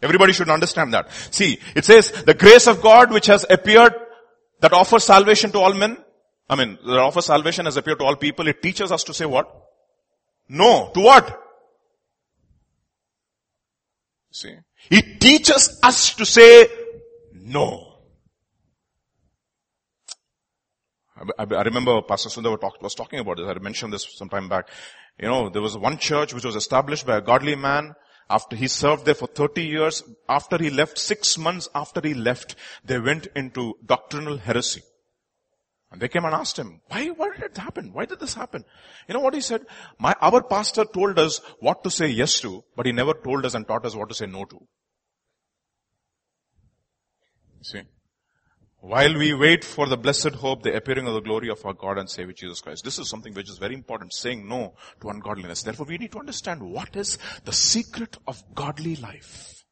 Everybody 0.00 0.32
should 0.32 0.48
understand 0.48 0.94
that. 0.94 1.10
See, 1.30 1.58
it 1.76 1.84
says, 1.84 2.10
the 2.10 2.34
grace 2.34 2.66
of 2.66 2.82
God 2.82 3.12
which 3.12 3.26
has 3.26 3.46
appeared 3.48 3.94
that 4.60 4.72
offers 4.72 5.04
salvation 5.04 5.52
to 5.52 5.60
all 5.60 5.74
men 5.74 5.96
I 6.48 6.56
mean, 6.56 6.78
the 6.84 6.98
offer 6.98 7.20
of 7.20 7.24
salvation 7.24 7.64
has 7.64 7.76
appeared 7.76 7.98
to 8.00 8.04
all 8.04 8.16
people. 8.16 8.46
It 8.48 8.62
teaches 8.62 8.92
us 8.92 9.04
to 9.04 9.14
say 9.14 9.24
what? 9.24 9.50
No. 10.48 10.90
To 10.94 11.00
what? 11.00 11.42
See? 14.32 14.54
It 14.90 15.20
teaches 15.20 15.78
us 15.82 16.14
to 16.14 16.26
say 16.26 16.66
no. 17.32 17.92
I, 21.38 21.44
I 21.44 21.62
remember 21.62 22.02
Pastor 22.02 22.28
Sundar 22.28 22.82
was 22.82 22.94
talking 22.94 23.20
about 23.20 23.36
this. 23.36 23.46
I 23.46 23.54
mentioned 23.58 23.92
this 23.92 24.06
some 24.14 24.28
time 24.28 24.48
back. 24.48 24.68
You 25.18 25.28
know, 25.28 25.48
there 25.50 25.62
was 25.62 25.76
one 25.76 25.98
church 25.98 26.34
which 26.34 26.44
was 26.44 26.56
established 26.56 27.06
by 27.06 27.18
a 27.18 27.20
godly 27.20 27.54
man. 27.54 27.94
After 28.30 28.56
he 28.56 28.66
served 28.66 29.04
there 29.04 29.14
for 29.14 29.26
30 29.26 29.62
years, 29.62 30.02
after 30.28 30.56
he 30.56 30.70
left, 30.70 30.98
six 30.98 31.36
months 31.36 31.68
after 31.74 32.00
he 32.02 32.14
left, 32.14 32.54
they 32.84 32.98
went 32.98 33.26
into 33.36 33.74
doctrinal 33.84 34.38
heresy. 34.38 34.82
And 35.92 36.00
they 36.00 36.08
came 36.08 36.24
and 36.24 36.34
asked 36.34 36.58
him, 36.58 36.80
why, 36.88 37.08
why 37.08 37.34
did 37.34 37.42
it 37.42 37.58
happen? 37.58 37.92
Why 37.92 38.06
did 38.06 38.18
this 38.18 38.32
happen? 38.32 38.64
You 39.06 39.14
know 39.14 39.20
what 39.20 39.34
he 39.34 39.42
said? 39.42 39.66
My, 39.98 40.16
our 40.22 40.42
pastor 40.42 40.86
told 40.86 41.18
us 41.18 41.42
what 41.60 41.84
to 41.84 41.90
say 41.90 42.08
yes 42.08 42.40
to, 42.40 42.64
but 42.74 42.86
he 42.86 42.92
never 42.92 43.12
told 43.12 43.44
us 43.44 43.54
and 43.54 43.68
taught 43.68 43.84
us 43.84 43.94
what 43.94 44.08
to 44.08 44.14
say 44.14 44.24
no 44.24 44.46
to. 44.46 44.66
See? 47.60 47.82
While 48.80 49.16
we 49.16 49.34
wait 49.34 49.64
for 49.64 49.86
the 49.86 49.98
blessed 49.98 50.30
hope, 50.30 50.62
the 50.62 50.74
appearing 50.74 51.06
of 51.06 51.14
the 51.14 51.20
glory 51.20 51.50
of 51.50 51.64
our 51.64 51.74
God 51.74 51.98
and 51.98 52.08
Savior 52.08 52.32
Jesus 52.32 52.60
Christ. 52.60 52.84
This 52.84 52.98
is 52.98 53.08
something 53.08 53.34
which 53.34 53.50
is 53.50 53.58
very 53.58 53.74
important, 53.74 54.14
saying 54.14 54.48
no 54.48 54.74
to 55.02 55.10
ungodliness. 55.10 55.62
Therefore 55.62 55.86
we 55.86 55.98
need 55.98 56.12
to 56.12 56.18
understand 56.18 56.62
what 56.62 56.96
is 56.96 57.18
the 57.44 57.52
secret 57.52 58.16
of 58.26 58.42
godly 58.54 58.96
life. 58.96 59.62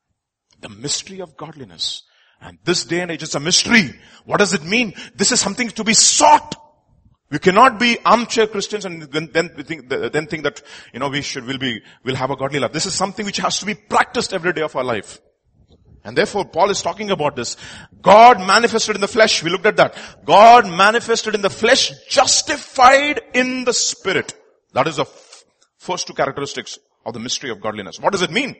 The 0.61 0.69
mystery 0.69 1.21
of 1.21 1.37
godliness. 1.37 2.05
And 2.41 2.59
this 2.65 2.85
day 2.85 3.01
and 3.01 3.11
age 3.11 3.23
is 3.23 3.35
a 3.35 3.41
mystery. 3.41 3.99
What 4.25 4.39
does 4.39 4.55
it 4.55 4.65
mean? 4.65 4.95
This 5.15 5.33
is 5.33 5.41
something 5.41 5.69
to 5.71 5.85
be 5.85 5.95
sought. 5.95 6.57
We 7.31 7.39
cannot 7.39 7.79
be 7.79 7.99
armchair 8.05 8.49
Christians 8.49 8.85
and 8.85 9.03
then, 9.03 9.29
think, 9.29 9.89
then 9.89 10.27
think 10.27 10.43
that, 10.43 10.63
you 10.93 10.99
know, 10.99 11.09
we 11.09 11.23
should, 11.23 11.47
will 11.47 11.59
be, 11.59 11.81
will 12.05 12.17
have 12.17 12.31
a 12.31 12.37
godly 12.37 12.59
life. 12.59 12.73
This 12.73 12.87
is 12.87 12.95
something 12.95 13.25
which 13.25 13.37
has 13.37 13.61
to 13.61 13.67
be 13.67 13.75
practiced 13.75 14.33
every 14.33 14.53
day 14.53 14.63
of 14.63 14.75
our 14.75 14.83
life. 14.83 15.21
And 16.03 16.17
therefore 16.17 16.47
Paul 16.47 16.71
is 16.71 16.83
talking 16.83 17.11
about 17.11 17.37
this. 17.37 17.57
God 18.01 18.39
manifested 18.39 18.97
in 18.97 19.01
the 19.01 19.09
flesh. 19.09 19.43
We 19.43 19.51
looked 19.51 19.67
at 19.67 19.77
that. 19.77 19.97
God 20.25 20.67
manifested 20.67 21.35
in 21.35 21.43
the 21.43 21.51
flesh, 21.51 21.93
justified 22.09 23.21
in 23.35 23.65
the 23.65 23.73
spirit. 23.75 24.35
That 24.73 24.89
is 24.89 24.97
the 24.97 25.03
f- 25.03 25.45
first 25.77 26.07
two 26.07 26.15
characteristics 26.15 26.79
of 27.05 27.13
the 27.13 27.21
mystery 27.21 27.51
of 27.51 27.61
godliness. 27.61 28.01
What 28.01 28.13
does 28.13 28.23
it 28.23 28.31
mean? 28.31 28.57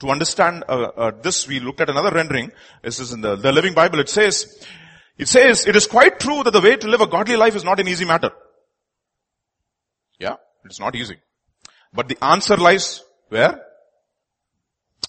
To 0.00 0.08
understand 0.08 0.64
uh, 0.68 0.90
uh, 0.96 1.10
this, 1.22 1.46
we 1.46 1.60
looked 1.60 1.80
at 1.80 1.90
another 1.90 2.10
rendering. 2.10 2.52
This 2.82 3.00
is 3.00 3.12
in 3.12 3.20
the, 3.20 3.36
the 3.36 3.52
Living 3.52 3.74
Bible. 3.74 4.00
It 4.00 4.08
says, 4.08 4.66
it 5.18 5.28
says, 5.28 5.66
it 5.66 5.76
is 5.76 5.86
quite 5.86 6.18
true 6.18 6.42
that 6.42 6.52
the 6.52 6.60
way 6.60 6.76
to 6.76 6.88
live 6.88 7.02
a 7.02 7.06
godly 7.06 7.36
life 7.36 7.54
is 7.54 7.64
not 7.64 7.78
an 7.80 7.88
easy 7.88 8.06
matter. 8.06 8.30
Yeah, 10.18 10.36
it's 10.64 10.80
not 10.80 10.96
easy. 10.96 11.16
But 11.92 12.08
the 12.08 12.22
answer 12.24 12.56
lies 12.56 13.02
where? 13.28 13.60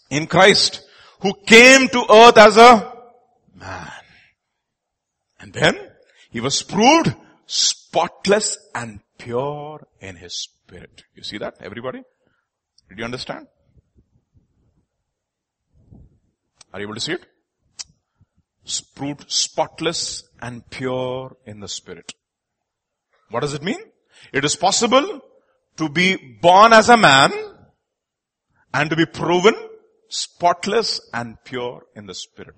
In 0.10 0.28
Christ, 0.28 0.82
who 1.22 1.34
came 1.46 1.88
to 1.88 2.06
earth 2.10 2.38
as 2.38 2.58
a 2.58 2.94
man. 3.56 3.92
And 5.40 5.54
then, 5.54 5.78
he 6.32 6.42
was 6.42 6.64
proved 6.64 7.16
spotless 7.46 8.58
and 8.76 9.00
pure 9.18 9.88
in 10.00 10.18
his 10.18 10.36
spirit. 10.36 11.04
You 11.16 11.24
see 11.24 11.38
that, 11.38 11.56
everybody? 11.62 12.02
Did 12.90 12.98
you 12.98 13.06
understand? 13.06 13.48
Are 16.74 16.80
you 16.80 16.86
able 16.86 16.96
to 16.96 17.02
see 17.02 17.14
it? 17.14 17.26
Spotless 18.64 20.24
and 20.42 20.70
pure 20.70 21.36
in 21.46 21.60
the 21.60 21.68
spirit. 21.68 22.14
What 23.30 23.42
does 23.42 23.54
it 23.54 23.64
mean? 23.64 23.80
It 24.32 24.46
is 24.46 24.56
possible 24.56 25.22
to 25.78 25.90
be 25.90 26.16
born 26.16 26.74
as 26.74 26.90
a 26.90 26.98
man 26.98 27.32
and 28.74 28.90
to 28.90 28.96
be 28.96 29.06
proven 29.06 29.56
spotless 30.10 31.02
and 31.14 31.38
pure 31.44 31.84
in 31.96 32.06
the 32.06 32.14
spirit. 32.14 32.56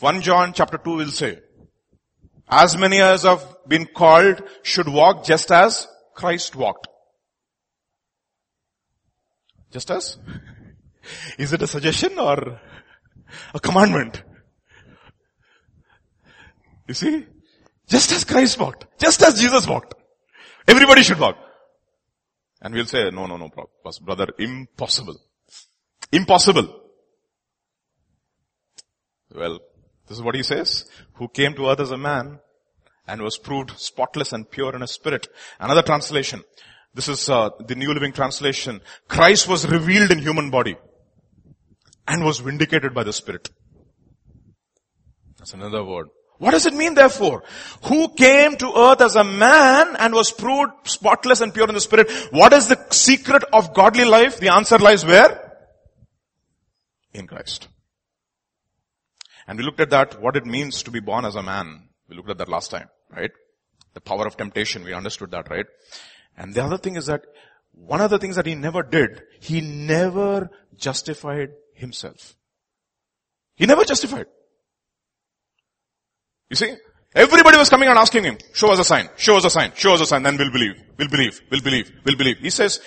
1 0.00 0.22
John 0.22 0.52
chapter 0.52 0.78
2 0.78 0.96
will 0.96 1.10
say, 1.10 1.38
as 2.48 2.76
many 2.76 3.00
as 3.00 3.22
have 3.22 3.44
been 3.68 3.86
called 3.86 4.42
should 4.62 4.88
walk 4.88 5.24
just 5.24 5.52
as 5.52 5.86
Christ 6.14 6.56
walked. 6.56 6.88
Just 9.70 9.90
as? 9.90 10.18
Is 11.38 11.52
it 11.52 11.62
a 11.62 11.66
suggestion 11.66 12.18
or 12.18 12.60
a 13.54 13.60
commandment? 13.60 14.22
You 16.88 16.94
see? 16.94 17.26
Just 17.86 18.12
as 18.12 18.24
Christ 18.24 18.58
walked. 18.58 18.86
Just 18.98 19.22
as 19.22 19.40
Jesus 19.40 19.66
walked. 19.66 19.94
Everybody 20.66 21.02
should 21.02 21.20
walk. 21.20 21.36
And 22.62 22.74
we'll 22.74 22.86
say, 22.86 23.10
no, 23.10 23.26
no, 23.26 23.36
no, 23.36 23.50
brother, 24.02 24.28
impossible. 24.38 25.16
Impossible. 26.12 26.82
Well, 29.34 29.60
this 30.08 30.18
is 30.18 30.22
what 30.22 30.34
he 30.34 30.42
says. 30.42 30.84
Who 31.14 31.28
came 31.28 31.54
to 31.54 31.68
earth 31.68 31.80
as 31.80 31.90
a 31.90 31.96
man 31.96 32.40
and 33.06 33.22
was 33.22 33.38
proved 33.38 33.78
spotless 33.78 34.32
and 34.32 34.50
pure 34.50 34.74
in 34.74 34.82
his 34.82 34.92
spirit. 34.92 35.28
Another 35.58 35.82
translation. 35.82 36.42
This 36.92 37.08
is 37.08 37.28
uh, 37.28 37.50
the 37.66 37.74
New 37.74 37.92
Living 37.94 38.12
Translation. 38.12 38.80
Christ 39.08 39.48
was 39.48 39.68
revealed 39.68 40.10
in 40.10 40.18
human 40.18 40.50
body 40.50 40.76
and 42.10 42.24
was 42.24 42.40
vindicated 42.40 42.92
by 42.92 43.04
the 43.04 43.12
Spirit. 43.12 43.48
That's 45.38 45.54
another 45.54 45.84
word. 45.84 46.08
What 46.38 46.50
does 46.50 46.66
it 46.66 46.74
mean 46.74 46.94
therefore? 46.94 47.44
Who 47.84 48.14
came 48.14 48.56
to 48.56 48.72
earth 48.76 49.00
as 49.00 49.14
a 49.14 49.22
man 49.22 49.94
and 49.96 50.12
was 50.12 50.32
proved 50.32 50.72
spotless 50.84 51.40
and 51.40 51.54
pure 51.54 51.68
in 51.68 51.74
the 51.74 51.80
spirit? 51.80 52.10
What 52.30 52.54
is 52.54 52.66
the 52.66 52.78
secret 52.90 53.44
of 53.52 53.74
godly 53.74 54.06
life? 54.06 54.40
The 54.40 54.48
answer 54.48 54.78
lies 54.78 55.04
where? 55.04 55.68
In 57.12 57.26
Christ. 57.26 57.68
And 59.46 59.58
we 59.58 59.64
looked 59.64 59.80
at 59.80 59.90
that, 59.90 60.20
what 60.20 60.34
it 60.34 60.46
means 60.46 60.82
to 60.84 60.90
be 60.90 61.00
born 61.00 61.26
as 61.26 61.36
a 61.36 61.42
man. 61.42 61.88
We 62.08 62.16
looked 62.16 62.30
at 62.30 62.38
that 62.38 62.48
last 62.48 62.70
time, 62.70 62.88
right? 63.14 63.30
The 63.94 64.00
power 64.00 64.26
of 64.26 64.36
temptation, 64.38 64.82
we 64.82 64.94
understood 64.94 65.30
that, 65.32 65.50
right? 65.50 65.66
And 66.38 66.54
the 66.54 66.64
other 66.64 66.78
thing 66.78 66.96
is 66.96 67.06
that, 67.06 67.22
one 67.72 68.00
of 68.00 68.10
the 68.10 68.18
things 68.18 68.36
that 68.36 68.46
he 68.46 68.54
never 68.54 68.82
did, 68.82 69.22
he 69.40 69.60
never 69.60 70.48
justified 70.74 71.50
himself. 71.80 72.36
He 73.56 73.66
never 73.66 73.84
justified. 73.84 74.26
You 76.48 76.56
see? 76.56 76.74
Everybody 77.14 77.58
was 77.58 77.68
coming 77.68 77.88
and 77.88 77.98
asking 77.98 78.24
him, 78.24 78.38
show 78.52 78.70
us 78.70 78.78
a 78.78 78.84
sign, 78.84 79.08
show 79.16 79.36
us 79.36 79.44
a 79.44 79.50
sign, 79.50 79.72
show 79.74 79.94
us 79.94 80.00
a 80.00 80.06
sign, 80.06 80.22
then 80.22 80.36
we'll 80.36 80.52
believe, 80.52 80.80
we'll 80.96 81.08
believe, 81.08 81.40
we'll 81.50 81.60
believe, 81.60 81.90
we'll 82.04 82.16
believe. 82.16 82.38
He 82.38 82.50
says, 82.50 82.80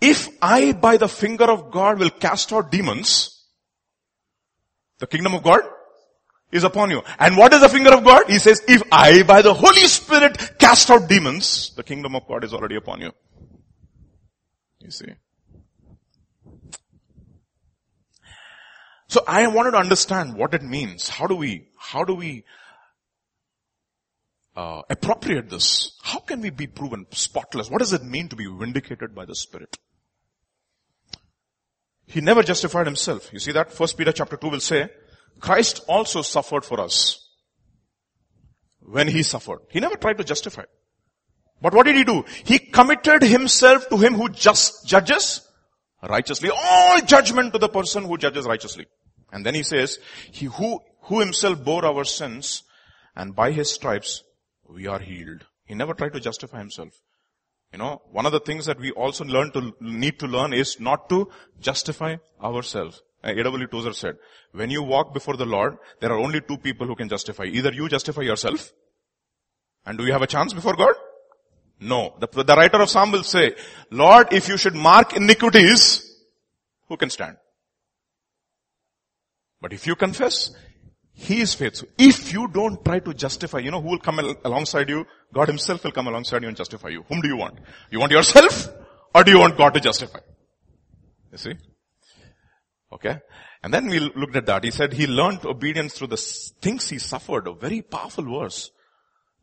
if 0.00 0.28
I 0.40 0.72
by 0.72 0.96
the 0.96 1.08
finger 1.08 1.44
of 1.44 1.70
God 1.70 1.98
will 1.98 2.10
cast 2.10 2.52
out 2.52 2.70
demons, 2.70 3.44
the 4.98 5.06
kingdom 5.06 5.34
of 5.34 5.42
God 5.42 5.60
is 6.50 6.64
upon 6.64 6.90
you. 6.90 7.02
And 7.18 7.36
what 7.36 7.52
is 7.52 7.60
the 7.60 7.68
finger 7.68 7.92
of 7.92 8.04
God? 8.04 8.22
He 8.28 8.38
says, 8.38 8.62
if 8.66 8.82
I 8.90 9.22
by 9.22 9.42
the 9.42 9.52
Holy 9.52 9.86
Spirit 9.86 10.58
cast 10.58 10.90
out 10.90 11.06
demons, 11.06 11.74
the 11.76 11.82
kingdom 11.82 12.16
of 12.16 12.26
God 12.26 12.44
is 12.44 12.54
already 12.54 12.76
upon 12.76 13.02
you. 13.02 13.12
You 14.80 14.90
see. 14.90 15.12
So 19.08 19.22
I 19.26 19.46
wanted 19.46 19.70
to 19.72 19.78
understand 19.78 20.34
what 20.34 20.52
it 20.54 20.62
means. 20.62 21.08
How 21.08 21.26
do 21.26 21.34
we, 21.34 21.68
how 21.78 22.04
do 22.04 22.14
we 22.14 22.44
uh, 24.54 24.82
appropriate 24.90 25.48
this? 25.48 25.92
How 26.02 26.18
can 26.18 26.42
we 26.42 26.50
be 26.50 26.66
proven 26.66 27.06
spotless? 27.10 27.70
What 27.70 27.78
does 27.78 27.94
it 27.94 28.04
mean 28.04 28.28
to 28.28 28.36
be 28.36 28.46
vindicated 28.46 29.14
by 29.14 29.24
the 29.24 29.34
Spirit? 29.34 29.78
He 32.06 32.20
never 32.20 32.42
justified 32.42 32.86
himself. 32.86 33.32
You 33.32 33.38
see 33.38 33.52
that? 33.52 33.72
First 33.72 33.96
Peter 33.96 34.12
chapter 34.12 34.36
2 34.36 34.48
will 34.48 34.60
say, 34.60 34.88
Christ 35.40 35.82
also 35.88 36.22
suffered 36.22 36.64
for 36.64 36.80
us 36.80 37.28
when 38.80 39.08
he 39.08 39.22
suffered. 39.22 39.60
He 39.70 39.80
never 39.80 39.96
tried 39.96 40.18
to 40.18 40.24
justify. 40.24 40.64
But 41.60 41.74
what 41.74 41.86
did 41.86 41.96
he 41.96 42.04
do? 42.04 42.24
He 42.44 42.58
committed 42.58 43.22
himself 43.22 43.88
to 43.88 43.96
him 43.96 44.14
who 44.14 44.28
just 44.28 44.86
judges 44.86 45.46
righteously. 46.02 46.50
All 46.54 47.00
judgment 47.00 47.52
to 47.52 47.58
the 47.58 47.68
person 47.68 48.04
who 48.04 48.16
judges 48.16 48.46
righteously. 48.46 48.86
And 49.32 49.44
then 49.44 49.54
he 49.54 49.62
says, 49.62 49.98
he 50.30 50.46
who, 50.46 50.80
who 51.02 51.20
himself 51.20 51.62
bore 51.64 51.84
our 51.84 52.04
sins 52.04 52.62
and 53.14 53.34
by 53.34 53.52
his 53.52 53.72
stripes 53.72 54.22
we 54.68 54.86
are 54.86 55.00
healed. 55.00 55.44
He 55.64 55.74
never 55.74 55.94
tried 55.94 56.14
to 56.14 56.20
justify 56.20 56.58
himself. 56.58 56.90
You 57.72 57.78
know, 57.78 58.00
one 58.10 58.24
of 58.24 58.32
the 58.32 58.40
things 58.40 58.64
that 58.66 58.80
we 58.80 58.92
also 58.92 59.24
learn 59.24 59.52
to, 59.52 59.74
need 59.80 60.18
to 60.20 60.26
learn 60.26 60.54
is 60.54 60.80
not 60.80 61.08
to 61.10 61.28
justify 61.60 62.16
ourselves. 62.42 63.02
Uh, 63.22 63.32
A.W. 63.36 63.66
Tozer 63.66 63.92
said, 63.92 64.16
when 64.52 64.70
you 64.70 64.82
walk 64.82 65.12
before 65.12 65.36
the 65.36 65.44
Lord, 65.44 65.76
there 66.00 66.10
are 66.10 66.18
only 66.18 66.40
two 66.40 66.56
people 66.56 66.86
who 66.86 66.94
can 66.94 67.08
justify. 67.08 67.44
Either 67.44 67.72
you 67.72 67.88
justify 67.88 68.22
yourself, 68.22 68.72
and 69.84 69.98
do 69.98 70.06
you 70.06 70.12
have 70.12 70.22
a 70.22 70.26
chance 70.26 70.52
before 70.54 70.76
God? 70.76 70.94
No. 71.80 72.14
The, 72.20 72.44
the 72.44 72.54
writer 72.56 72.80
of 72.80 72.88
Psalm 72.88 73.12
will 73.12 73.22
say, 73.22 73.54
Lord, 73.90 74.32
if 74.32 74.48
you 74.48 74.56
should 74.56 74.74
mark 74.74 75.14
iniquities, 75.14 76.04
who 76.88 76.96
can 76.96 77.10
stand? 77.10 77.36
But 79.60 79.72
if 79.72 79.86
you 79.86 79.96
confess, 79.96 80.50
he 81.12 81.40
is 81.40 81.54
faithful. 81.54 81.88
If 81.98 82.32
you 82.32 82.46
don't 82.48 82.84
try 82.84 83.00
to 83.00 83.12
justify, 83.12 83.58
you 83.58 83.72
know 83.72 83.80
who 83.80 83.88
will 83.88 83.98
come 83.98 84.20
al- 84.20 84.36
alongside 84.44 84.88
you? 84.88 85.04
God 85.34 85.48
himself 85.48 85.82
will 85.82 85.90
come 85.90 86.06
alongside 86.06 86.42
you 86.42 86.48
and 86.48 86.56
justify 86.56 86.88
you. 86.88 87.04
Whom 87.08 87.20
do 87.20 87.28
you 87.28 87.36
want? 87.36 87.58
You 87.90 87.98
want 87.98 88.12
yourself? 88.12 88.68
Or 89.14 89.24
do 89.24 89.32
you 89.32 89.38
want 89.40 89.56
God 89.56 89.74
to 89.74 89.80
justify? 89.80 90.20
You 91.32 91.38
see? 91.38 91.54
Okay? 92.92 93.18
And 93.62 93.74
then 93.74 93.88
we 93.88 93.98
looked 93.98 94.36
at 94.36 94.46
that. 94.46 94.62
He 94.62 94.70
said 94.70 94.92
he 94.92 95.06
learned 95.06 95.44
obedience 95.44 95.94
through 95.94 96.06
the 96.08 96.16
things 96.16 96.88
he 96.88 96.98
suffered. 96.98 97.48
A 97.48 97.52
very 97.52 97.82
powerful 97.82 98.40
verse. 98.40 98.70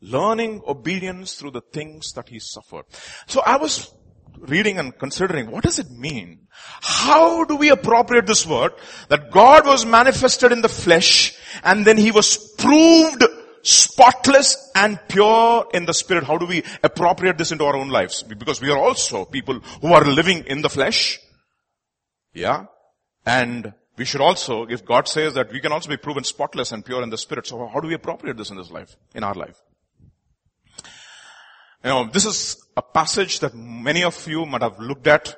Learning 0.01 0.61
obedience 0.65 1.35
through 1.35 1.51
the 1.51 1.61
things 1.73 2.13
that 2.13 2.29
he 2.29 2.39
suffered. 2.39 2.85
So 3.27 3.41
I 3.45 3.57
was 3.57 3.93
reading 4.39 4.77
and 4.77 4.97
considering 4.97 5.51
what 5.51 5.63
does 5.63 5.79
it 5.79 5.89
mean? 5.89 6.47
How 6.81 7.43
do 7.43 7.55
we 7.55 7.69
appropriate 7.69 8.25
this 8.25 8.45
word 8.45 8.73
that 9.09 9.31
God 9.31 9.65
was 9.65 9.85
manifested 9.85 10.51
in 10.51 10.61
the 10.61 10.69
flesh 10.69 11.37
and 11.63 11.85
then 11.85 11.97
he 11.97 12.11
was 12.11 12.37
proved 12.57 13.23
spotless 13.65 14.71
and 14.75 14.99
pure 15.07 15.67
in 15.73 15.85
the 15.85 15.93
spirit. 15.93 16.23
How 16.23 16.37
do 16.37 16.45
we 16.45 16.63
appropriate 16.83 17.37
this 17.37 17.51
into 17.51 17.65
our 17.65 17.75
own 17.75 17.89
lives? 17.89 18.21
Because 18.21 18.61
we 18.61 18.69
are 18.69 18.77
also 18.77 19.25
people 19.25 19.59
who 19.81 19.91
are 19.91 20.05
living 20.05 20.45
in 20.45 20.61
the 20.61 20.69
flesh. 20.69 21.19
Yeah. 22.33 22.65
And 23.25 23.73
we 23.97 24.05
should 24.05 24.21
also, 24.21 24.65
if 24.65 24.85
God 24.85 25.07
says 25.07 25.33
that 25.33 25.51
we 25.51 25.59
can 25.59 25.71
also 25.71 25.89
be 25.89 25.97
proven 25.97 26.23
spotless 26.23 26.71
and 26.71 26.85
pure 26.85 27.01
in 27.01 27.09
the 27.09 27.17
spirit, 27.17 27.47
so 27.47 27.67
how 27.67 27.79
do 27.79 27.87
we 27.87 27.95
appropriate 27.95 28.37
this 28.37 28.51
in 28.51 28.57
this 28.57 28.69
life, 28.69 28.95
in 29.15 29.23
our 29.23 29.33
life? 29.33 29.59
You 31.85 31.91
know, 31.91 32.09
this 32.11 32.25
is 32.25 32.65
a 32.75 32.81
passage 32.81 33.41
that 33.41 33.53
many 33.53 34.03
of 34.03 34.27
you 34.27 34.43
might 34.47 34.63
have 34.63 34.79
looked 34.79 35.05
at, 35.05 35.35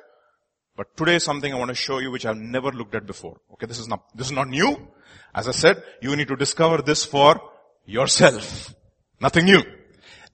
but 0.74 0.96
today 0.96 1.18
something 1.18 1.52
I 1.52 1.58
want 1.58 1.68
to 1.68 1.74
show 1.74 1.98
you 1.98 2.10
which 2.10 2.24
I've 2.24 2.38
never 2.38 2.72
looked 2.72 2.94
at 2.94 3.04
before. 3.04 3.38
Okay, 3.52 3.66
this 3.66 3.78
is 3.78 3.86
not, 3.86 4.04
this 4.16 4.28
is 4.28 4.32
not 4.32 4.48
new. 4.48 4.88
As 5.34 5.46
I 5.46 5.50
said, 5.50 5.82
you 6.00 6.16
need 6.16 6.28
to 6.28 6.36
discover 6.36 6.80
this 6.80 7.04
for 7.04 7.38
yourself. 7.84 8.74
Nothing 9.20 9.44
new. 9.44 9.62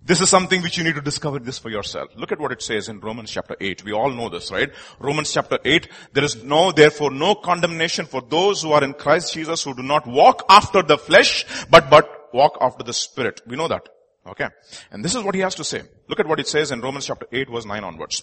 This 0.05 0.21
is 0.21 0.29
something 0.29 0.63
which 0.63 0.79
you 0.79 0.85
need 0.85 0.95
to 0.95 1.01
discover 1.01 1.41
this 1.41 1.59
for 1.59 1.69
yourself. 1.69 2.11
Look 2.15 2.31
at 2.31 2.39
what 2.39 2.53
it 2.53 2.63
says 2.63 2.89
in 2.89 3.01
Romans 3.01 3.33
chapter 3.33 3.57
8. 3.61 3.83
We 3.85 3.93
all 3.93 4.11
know 4.11 4.29
this, 4.29 4.53
right? 4.53 4.71
Romans 5.01 5.33
chapter 5.33 5.59
8. 5.65 5.89
There 6.13 6.23
is 6.23 6.45
no, 6.45 6.71
therefore 6.71 7.11
no 7.11 7.35
condemnation 7.35 8.07
for 8.07 8.23
those 8.23 8.63
who 8.63 8.71
are 8.71 8.85
in 8.85 8.95
Christ 8.95 9.35
Jesus 9.35 9.65
who 9.65 9.75
do 9.75 9.83
not 9.83 10.07
walk 10.07 10.45
after 10.49 10.81
the 10.81 10.97
flesh, 10.97 11.45
but, 11.71 11.91
but 11.91 12.33
walk 12.33 12.57
after 12.61 12.85
the 12.85 12.93
spirit. 12.93 13.41
We 13.49 13.57
know 13.57 13.67
that. 13.67 13.89
Okay. 14.27 14.49
And 14.91 15.05
this 15.05 15.15
is 15.15 15.23
what 15.23 15.35
he 15.35 15.43
has 15.43 15.55
to 15.57 15.65
say. 15.65 15.83
Look 16.09 16.21
at 16.21 16.27
what 16.27 16.41
it 16.41 16.49
says 16.49 16.71
in 16.71 16.81
Romans 16.81 17.07
chapter 17.07 17.27
8 17.31 17.51
verse 17.51 17.67
9 17.67 17.85
onwards. 17.85 18.23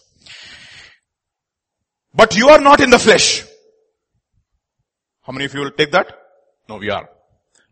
But 2.14 2.36
you 2.36 2.50
are 2.50 2.60
not 2.60 2.82
in 2.82 2.90
the 2.90 3.00
flesh. 3.00 3.46
How 5.22 5.32
many 5.32 5.46
of 5.46 5.54
you 5.54 5.62
will 5.62 5.72
take 5.72 5.92
that? 5.92 6.18
No, 6.68 6.78
we 6.78 6.90
are. 6.90 7.08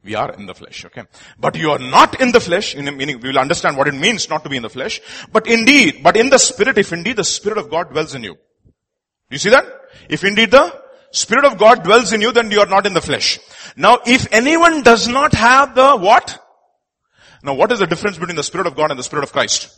We 0.03 0.15
are 0.15 0.31
in 0.33 0.45
the 0.45 0.53
flesh, 0.53 0.85
okay? 0.85 1.03
But 1.37 1.57
you 1.57 1.71
are 1.71 1.79
not 1.79 2.21
in 2.21 2.31
the 2.31 2.39
flesh, 2.39 2.73
in 2.73 2.85
meaning 2.95 3.19
we 3.19 3.29
will 3.29 3.39
understand 3.39 3.75
what 3.75 3.87
it 3.87 3.93
means 3.93 4.29
not 4.29 4.43
to 4.43 4.49
be 4.49 4.55
in 4.55 4.63
the 4.63 4.69
flesh. 4.69 5.01
But 5.31 5.45
indeed, 5.47 6.01
but 6.03 6.15
in 6.15 6.29
the 6.29 6.37
spirit, 6.37 6.77
if 6.77 6.93
indeed 6.93 7.17
the 7.17 7.23
spirit 7.25 7.57
of 7.57 7.69
God 7.69 7.89
dwells 7.89 8.15
in 8.15 8.23
you. 8.23 8.37
You 9.29 9.37
see 9.37 9.49
that? 9.49 9.65
If 10.09 10.23
indeed 10.23 10.51
the 10.51 10.73
spirit 11.11 11.43
of 11.43 11.57
God 11.57 11.83
dwells 11.83 12.13
in 12.13 12.21
you, 12.21 12.31
then 12.31 12.49
you 12.49 12.61
are 12.61 12.65
not 12.65 12.85
in 12.85 12.93
the 12.93 13.01
flesh. 13.01 13.39
Now, 13.75 13.99
if 14.05 14.31
anyone 14.31 14.83
does 14.83 15.07
not 15.07 15.33
have 15.33 15.75
the 15.75 15.97
what? 15.97 16.39
Now 17.43 17.53
what 17.53 17.71
is 17.71 17.79
the 17.79 17.87
difference 17.87 18.17
between 18.17 18.35
the 18.35 18.43
Spirit 18.43 18.67
of 18.67 18.75
God 18.75 18.91
and 18.91 18.99
the 18.99 19.03
Spirit 19.03 19.23
of 19.23 19.31
Christ? 19.31 19.75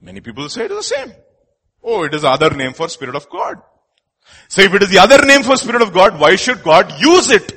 Many 0.00 0.20
people 0.20 0.48
say 0.48 0.66
it 0.66 0.70
is 0.70 0.76
the 0.76 0.82
same. 0.96 1.12
Oh, 1.82 2.04
it 2.04 2.14
is 2.14 2.22
the 2.22 2.28
other 2.28 2.50
name 2.50 2.72
for 2.72 2.88
Spirit 2.88 3.14
of 3.14 3.28
God. 3.30 3.58
So 4.48 4.62
if 4.62 4.74
it 4.74 4.82
is 4.82 4.90
the 4.90 4.98
other 4.98 5.24
name 5.26 5.42
for 5.42 5.56
Spirit 5.56 5.82
of 5.82 5.92
God, 5.92 6.20
why 6.20 6.36
should 6.36 6.62
God 6.62 6.92
use 7.00 7.30
it? 7.30 7.52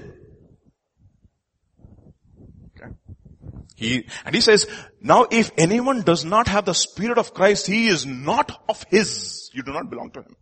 Okay. 2.77 2.91
He, 3.75 4.07
and 4.25 4.33
he 4.33 4.41
says, 4.41 4.67
now 5.01 5.27
if 5.29 5.51
anyone 5.57 6.01
does 6.01 6.23
not 6.23 6.47
have 6.47 6.65
the 6.65 6.73
Spirit 6.73 7.17
of 7.17 7.33
Christ, 7.33 7.67
he 7.67 7.87
is 7.87 8.05
not 8.05 8.63
of 8.69 8.83
his. 8.89 9.49
You 9.53 9.63
do 9.63 9.73
not 9.73 9.89
belong 9.89 10.11
to 10.11 10.21
him. 10.21 10.35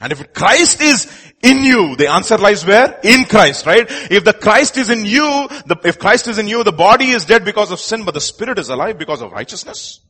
And 0.00 0.12
if 0.12 0.32
Christ 0.32 0.80
is 0.80 1.32
in 1.42 1.64
you, 1.64 1.96
the 1.96 2.08
answer 2.08 2.38
lies 2.38 2.64
where? 2.64 2.98
In 3.02 3.24
Christ, 3.24 3.66
right? 3.66 3.86
If 3.88 4.24
the 4.24 4.32
Christ 4.32 4.76
is 4.76 4.90
in 4.90 5.04
you, 5.04 5.48
the, 5.66 5.76
if 5.84 5.98
Christ 5.98 6.28
is 6.28 6.38
in 6.38 6.46
you, 6.46 6.62
the 6.62 6.72
body 6.72 7.10
is 7.10 7.24
dead 7.24 7.44
because 7.44 7.70
of 7.70 7.80
sin, 7.80 8.04
but 8.04 8.14
the 8.14 8.20
spirit 8.20 8.58
is 8.58 8.68
alive 8.68 8.98
because 8.98 9.22
of 9.22 9.32
righteousness. 9.32 10.00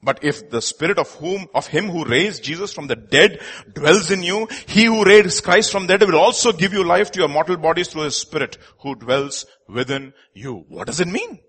But 0.00 0.22
if 0.22 0.48
the 0.48 0.62
spirit 0.62 0.98
of 0.98 1.12
whom, 1.14 1.48
of 1.54 1.66
him 1.66 1.88
who 1.88 2.04
raised 2.04 2.44
Jesus 2.44 2.72
from 2.72 2.86
the 2.86 2.94
dead 2.94 3.40
dwells 3.72 4.12
in 4.12 4.22
you, 4.22 4.46
he 4.66 4.84
who 4.84 5.04
raised 5.04 5.42
Christ 5.42 5.72
from 5.72 5.88
the 5.88 5.98
dead 5.98 6.08
will 6.08 6.20
also 6.20 6.52
give 6.52 6.72
you 6.72 6.84
life 6.84 7.10
to 7.12 7.18
your 7.18 7.28
mortal 7.28 7.56
bodies 7.56 7.88
through 7.88 8.02
his 8.02 8.16
spirit 8.16 8.58
who 8.80 8.94
dwells 8.94 9.44
within 9.68 10.12
you. 10.34 10.64
What 10.68 10.86
does 10.86 11.00
it 11.00 11.08
mean? 11.08 11.40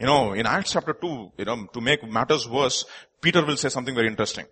You 0.00 0.06
know, 0.06 0.32
in 0.32 0.46
Acts 0.46 0.72
chapter 0.72 0.92
2, 0.92 1.32
you 1.38 1.44
know, 1.44 1.66
to 1.72 1.80
make 1.80 2.02
matters 2.02 2.48
worse, 2.48 2.84
Peter 3.22 3.44
will 3.44 3.56
say 3.56 3.68
something 3.68 3.94
very 3.94 4.08
interesting. 4.08 4.46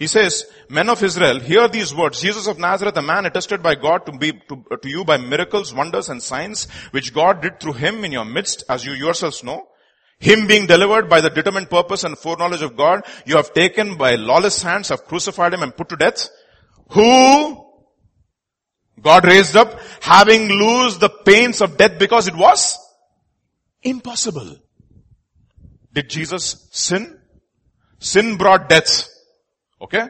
He 0.00 0.06
says, 0.06 0.46
men 0.70 0.88
of 0.88 1.02
Israel, 1.02 1.40
hear 1.40 1.68
these 1.68 1.94
words. 1.94 2.22
Jesus 2.22 2.46
of 2.46 2.58
Nazareth, 2.58 2.96
a 2.96 3.02
man 3.02 3.26
attested 3.26 3.62
by 3.62 3.74
God 3.74 4.06
to 4.06 4.12
be, 4.12 4.32
to, 4.32 4.64
to 4.80 4.88
you 4.88 5.04
by 5.04 5.18
miracles, 5.18 5.74
wonders 5.74 6.08
and 6.08 6.22
signs, 6.22 6.70
which 6.92 7.12
God 7.12 7.42
did 7.42 7.60
through 7.60 7.74
him 7.74 8.02
in 8.02 8.10
your 8.10 8.24
midst, 8.24 8.64
as 8.70 8.86
you 8.86 8.92
yourselves 8.92 9.44
know. 9.44 9.68
Him 10.18 10.46
being 10.46 10.66
delivered 10.66 11.10
by 11.10 11.20
the 11.20 11.28
determined 11.28 11.68
purpose 11.68 12.02
and 12.02 12.16
foreknowledge 12.16 12.62
of 12.62 12.78
God, 12.78 13.02
you 13.26 13.36
have 13.36 13.52
taken 13.52 13.98
by 13.98 14.14
lawless 14.14 14.62
hands, 14.62 14.88
have 14.88 15.04
crucified 15.04 15.52
him 15.52 15.62
and 15.62 15.76
put 15.76 15.90
to 15.90 15.96
death. 15.96 16.30
Who 16.92 17.62
God 19.02 19.26
raised 19.26 19.54
up, 19.54 19.78
having 20.00 20.48
loosed 20.48 21.00
the 21.00 21.10
pains 21.10 21.60
of 21.60 21.76
death 21.76 21.98
because 21.98 22.26
it 22.26 22.34
was 22.34 22.78
impossible. 23.82 24.56
Did 25.92 26.08
Jesus 26.08 26.68
sin? 26.70 27.20
Sin 27.98 28.38
brought 28.38 28.70
death. 28.70 29.06
Okay? 29.80 30.08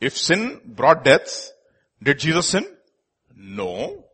If 0.00 0.16
sin 0.16 0.60
brought 0.64 1.04
death, 1.04 1.50
did 2.02 2.18
Jesus 2.18 2.48
sin? 2.48 2.66
No. 3.34 4.04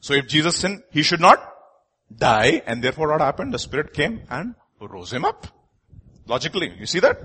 So 0.00 0.14
if 0.14 0.26
Jesus 0.26 0.56
sinned, 0.56 0.82
he 0.90 1.02
should 1.02 1.20
not 1.20 1.46
die 2.14 2.62
and 2.66 2.82
therefore 2.82 3.08
what 3.08 3.20
happened? 3.20 3.54
The 3.54 3.58
Spirit 3.58 3.92
came 3.92 4.22
and 4.30 4.54
rose 4.80 5.12
him 5.12 5.24
up. 5.24 5.46
Logically. 6.26 6.72
You 6.78 6.86
see 6.86 7.00
that? 7.00 7.18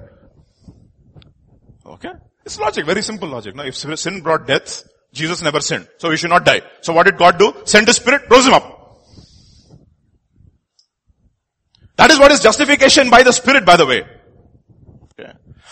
Okay? 1.86 2.10
It's 2.46 2.60
logic, 2.60 2.86
very 2.86 3.02
simple 3.02 3.28
logic. 3.28 3.56
Now 3.56 3.64
if 3.64 3.76
sin 3.76 4.22
brought 4.22 4.46
death, 4.46 4.84
Jesus 5.14 5.42
never 5.42 5.62
sinned. 5.62 5.88
So 5.98 6.12
he 6.12 6.18
should 6.18 6.30
not 6.30 6.46
die. 6.46 6.62
So 6.82 6.94
what 6.94 7.06
did 7.06 7.18
God 7.18 7.40
do? 7.40 7.54
Send 7.66 7.88
the 7.88 7.94
Spirit, 7.94 8.24
rose 8.30 8.46
him 8.46 8.54
up. 8.54 8.74
That 11.96 12.12
is 12.12 12.20
what 12.20 12.32
is 12.32 12.42
justification 12.42 13.10
by 13.10 13.24
the 13.24 13.32
Spirit, 13.32 13.66
by 13.66 13.78
the 13.78 13.86
way. 13.86 14.06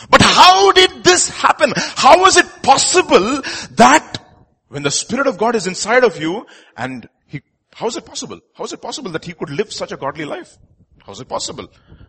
But 0.10 0.22
how 0.22 0.72
did 0.72 1.04
this 1.04 1.30
happen? 1.30 1.74
How 1.76 2.20
was 2.22 2.38
it 2.38 2.46
possible 2.62 3.42
that 3.72 4.20
when 4.68 4.84
the 4.84 4.92
Spirit 4.92 5.28
of 5.28 5.38
God 5.38 5.56
is 5.56 5.68
inside 5.68 6.04
of 6.04 6.20
you 6.20 6.46
and 6.76 7.08
He, 7.28 7.42
how 7.74 7.88
is 7.88 7.96
it 7.96 8.06
possible? 8.06 8.39
How 8.56 8.63
is 8.63 8.74
it 8.74 8.82
possible 8.82 9.12
that 9.12 9.26
He 9.26 9.34
could 9.34 9.50
live 9.50 9.72
such 9.72 9.92
a 9.92 9.98
godly 9.98 10.26
life? 10.26 10.58
How 11.06 11.12
is 11.12 11.20
it 11.20 11.28
possible? 11.28 11.68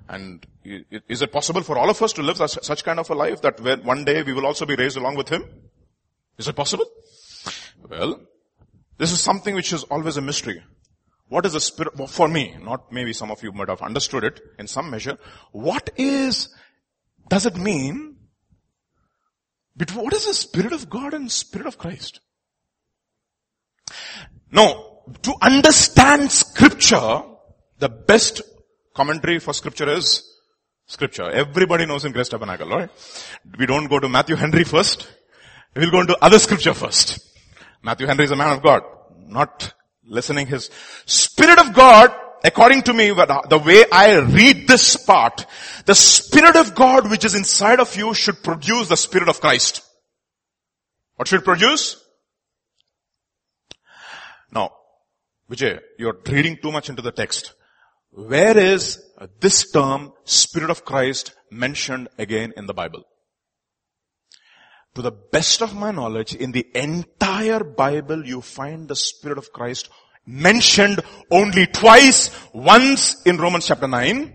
And 0.08 0.46
is 0.64 1.22
it 1.22 1.32
possible 1.32 1.62
for 1.62 1.76
all 1.76 1.90
of 1.90 2.00
us 2.00 2.12
to 2.14 2.22
live 2.22 2.36
such, 2.36 2.62
such 2.62 2.84
kind 2.84 2.98
of 2.98 3.10
a 3.10 3.14
life 3.14 3.42
that 3.42 3.60
one 3.84 4.04
day 4.04 4.22
we 4.22 4.32
will 4.32 4.46
also 4.46 4.66
be 4.66 4.76
raised 4.76 4.96
along 4.96 5.16
with 5.16 5.28
Him? 5.28 5.44
Is 6.38 6.48
it 6.48 6.56
possible? 6.56 6.86
Well, 7.88 8.20
this 8.98 9.12
is 9.12 9.20
something 9.20 9.54
which 9.54 9.72
is 9.72 9.82
always 9.84 10.16
a 10.16 10.22
mystery. 10.22 10.62
What 11.28 11.46
is 11.46 11.54
the 11.54 11.60
spirit, 11.60 12.08
for 12.08 12.28
me, 12.28 12.54
not 12.62 12.92
maybe 12.92 13.12
some 13.12 13.30
of 13.30 13.42
you 13.42 13.50
might 13.50 13.68
have 13.68 13.82
understood 13.82 14.24
it 14.24 14.40
in 14.58 14.66
some 14.66 14.90
measure. 14.90 15.18
What 15.52 15.90
is 15.96 16.54
does 17.28 17.46
it 17.46 17.56
mean, 17.56 18.16
but 19.76 19.90
what 19.94 20.12
is 20.12 20.26
the 20.26 20.34
Spirit 20.34 20.72
of 20.72 20.88
God 20.88 21.14
and 21.14 21.30
Spirit 21.30 21.66
of 21.66 21.78
Christ? 21.78 22.20
No, 24.50 25.02
to 25.22 25.34
understand 25.42 26.30
scripture, 26.30 27.22
the 27.78 27.88
best 27.88 28.42
commentary 28.94 29.38
for 29.40 29.52
scripture 29.52 29.88
is 29.90 30.22
scripture. 30.86 31.28
Everybody 31.30 31.86
knows 31.86 32.04
in 32.04 32.12
Grace 32.12 32.28
Tabernacle, 32.28 32.68
right? 32.68 32.90
We 33.58 33.66
don't 33.66 33.88
go 33.88 33.98
to 33.98 34.08
Matthew 34.08 34.36
Henry 34.36 34.64
first. 34.64 35.10
We'll 35.74 35.90
go 35.90 36.00
into 36.00 36.16
other 36.22 36.38
scripture 36.38 36.74
first. 36.74 37.18
Matthew 37.82 38.06
Henry 38.06 38.24
is 38.24 38.30
a 38.30 38.36
man 38.36 38.56
of 38.56 38.62
God, 38.62 38.82
not 39.26 39.74
listening 40.06 40.46
his 40.46 40.70
Spirit 41.04 41.58
of 41.58 41.74
God 41.74 42.14
according 42.44 42.82
to 42.82 42.92
me, 42.92 43.08
the 43.08 43.62
way 43.64 43.84
I 43.90 44.18
read 44.18 44.68
this 44.68 44.96
part, 44.96 45.46
the 45.86 45.94
Spirit 45.94 46.54
of 46.54 46.74
God 46.74 47.10
which 47.10 47.24
is 47.24 47.34
inside 47.34 47.80
of 47.80 47.96
you 47.96 48.14
should 48.14 48.42
produce 48.42 48.88
the 48.88 48.96
Spirit 48.96 49.28
of 49.28 49.40
Christ. 49.40 49.82
What 51.16 51.26
should 51.26 51.44
produce? 51.44 52.00
Now, 54.52 54.70
Vijay, 55.50 55.80
you're 55.98 56.20
reading 56.28 56.58
too 56.60 56.70
much 56.70 56.88
into 56.88 57.02
the 57.02 57.12
text. 57.12 57.54
Where 58.10 58.56
is 58.56 59.02
this 59.40 59.70
term, 59.72 60.12
Spirit 60.24 60.70
of 60.70 60.84
Christ, 60.84 61.34
mentioned 61.50 62.08
again 62.18 62.52
in 62.56 62.66
the 62.66 62.74
Bible? 62.74 63.02
To 64.94 65.02
the 65.02 65.10
best 65.10 65.60
of 65.60 65.74
my 65.74 65.90
knowledge, 65.90 66.34
in 66.34 66.52
the 66.52 66.66
entire 66.74 67.64
Bible, 67.64 68.24
you 68.24 68.40
find 68.40 68.86
the 68.86 68.94
Spirit 68.94 69.38
of 69.38 69.52
Christ 69.52 69.90
mentioned 70.26 71.00
only 71.30 71.66
twice, 71.66 72.30
once 72.52 73.22
in 73.24 73.36
Romans 73.36 73.66
chapter 73.66 73.88
9, 73.88 74.34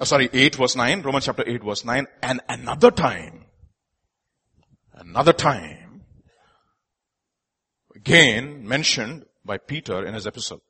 oh, 0.00 0.04
sorry, 0.04 0.28
8 0.32 0.54
verse 0.56 0.76
9, 0.76 1.02
Romans 1.02 1.26
chapter 1.26 1.44
8 1.46 1.62
verse 1.62 1.84
9, 1.84 2.06
and 2.22 2.40
another 2.48 2.90
time, 2.90 3.46
another 4.94 5.32
time, 5.32 6.02
again 7.94 8.66
mentioned 8.66 9.24
by 9.44 9.58
Peter 9.58 10.04
in 10.06 10.14
his 10.14 10.26
epistle. 10.26 10.62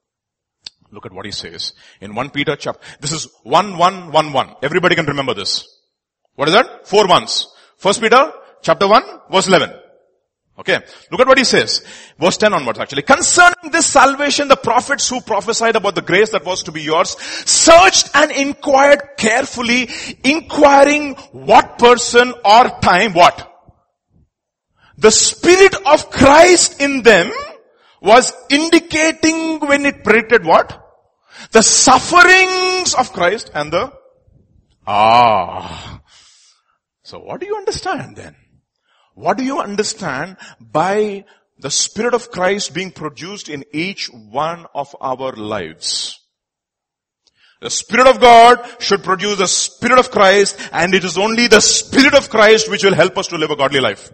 Look 0.93 1.07
at 1.07 1.13
what 1.13 1.25
he 1.25 1.31
says 1.31 1.73
in 2.01 2.15
1 2.15 2.31
Peter 2.31 2.57
chapter, 2.57 2.81
this 3.01 3.13
is 3.13 3.29
1 3.45 3.79
1 3.79 4.13
1 4.13 4.33
1. 4.33 4.55
Everybody 4.63 4.97
can 4.97 5.07
remember 5.07 5.35
this. 5.35 5.67
What 6.35 6.49
is 6.49 6.55
that? 6.55 6.89
Four 6.89 7.07
ones. 7.07 7.47
First 7.77 8.01
Peter 8.01 8.33
chapter 8.63 8.89
1 8.89 9.03
verse 9.31 9.47
11. 9.47 9.80
Okay. 10.61 10.79
Look 11.11 11.21
at 11.23 11.27
what 11.27 11.39
he 11.39 11.45
says. 11.45 11.83
Verse 12.19 12.37
10 12.37 12.53
onwards 12.53 12.79
actually. 12.79 13.03
Concerning 13.03 13.71
this 13.73 13.87
salvation, 13.87 14.47
the 14.47 14.57
prophets 14.57 15.09
who 15.09 15.23
prophesied 15.23 15.75
about 15.75 15.95
the 15.95 16.03
grace 16.03 16.31
that 16.33 16.45
was 16.45 16.63
to 16.65 16.73
be 16.73 16.83
yours 16.83 17.19
searched 17.19 18.11
and 18.15 18.31
inquired 18.31 19.01
carefully, 19.17 19.89
inquiring 20.23 21.15
what 21.33 21.79
person 21.79 22.35
or 22.45 22.69
time, 22.81 23.15
what? 23.15 23.47
The 24.99 25.11
Spirit 25.11 25.75
of 25.87 26.11
Christ 26.11 26.79
in 26.79 27.03
them 27.05 27.33
was 28.03 28.35
indicating 28.51 29.61
when 29.61 29.87
it 29.87 30.05
predicted 30.05 30.45
what? 30.45 30.77
The 31.53 31.63
sufferings 31.63 32.93
of 32.93 33.15
Christ 33.15 33.51
and 33.55 33.73
the, 33.73 33.93
ah. 34.87 36.03
So 37.03 37.19
what 37.19 37.41
do 37.41 37.47
you 37.47 37.57
understand 37.57 38.17
then? 38.17 38.37
What 39.15 39.37
do 39.37 39.45
you 39.45 39.61
understand 39.61 40.37
by 40.61 41.25
the 41.59 41.71
Spirit 41.71 42.15
of 42.15 42.31
Christ 42.31 42.75
being 42.75 42.91
produced 42.91 43.49
in 43.49 43.65
each 43.73 44.07
one 44.09 44.67
of 44.75 44.95
our 45.01 45.33
lives? 45.33 46.19
The 47.61 47.71
Spirit 47.71 48.07
of 48.07 48.21
God 48.21 48.67
should 48.79 49.05
produce 49.05 49.39
the 49.39 49.47
Spirit 49.47 49.99
of 49.99 50.11
Christ 50.11 50.59
and 50.73 50.95
it 50.95 51.05
is 51.05 51.19
only 51.19 51.47
the 51.47 51.61
Spirit 51.61 52.15
of 52.15 52.31
Christ 52.31 52.71
which 52.71 52.83
will 52.83 52.95
help 52.95 53.19
us 53.19 53.27
to 53.29 53.37
live 53.37 53.51
a 53.51 53.57
godly 53.57 53.81
life. 53.81 54.11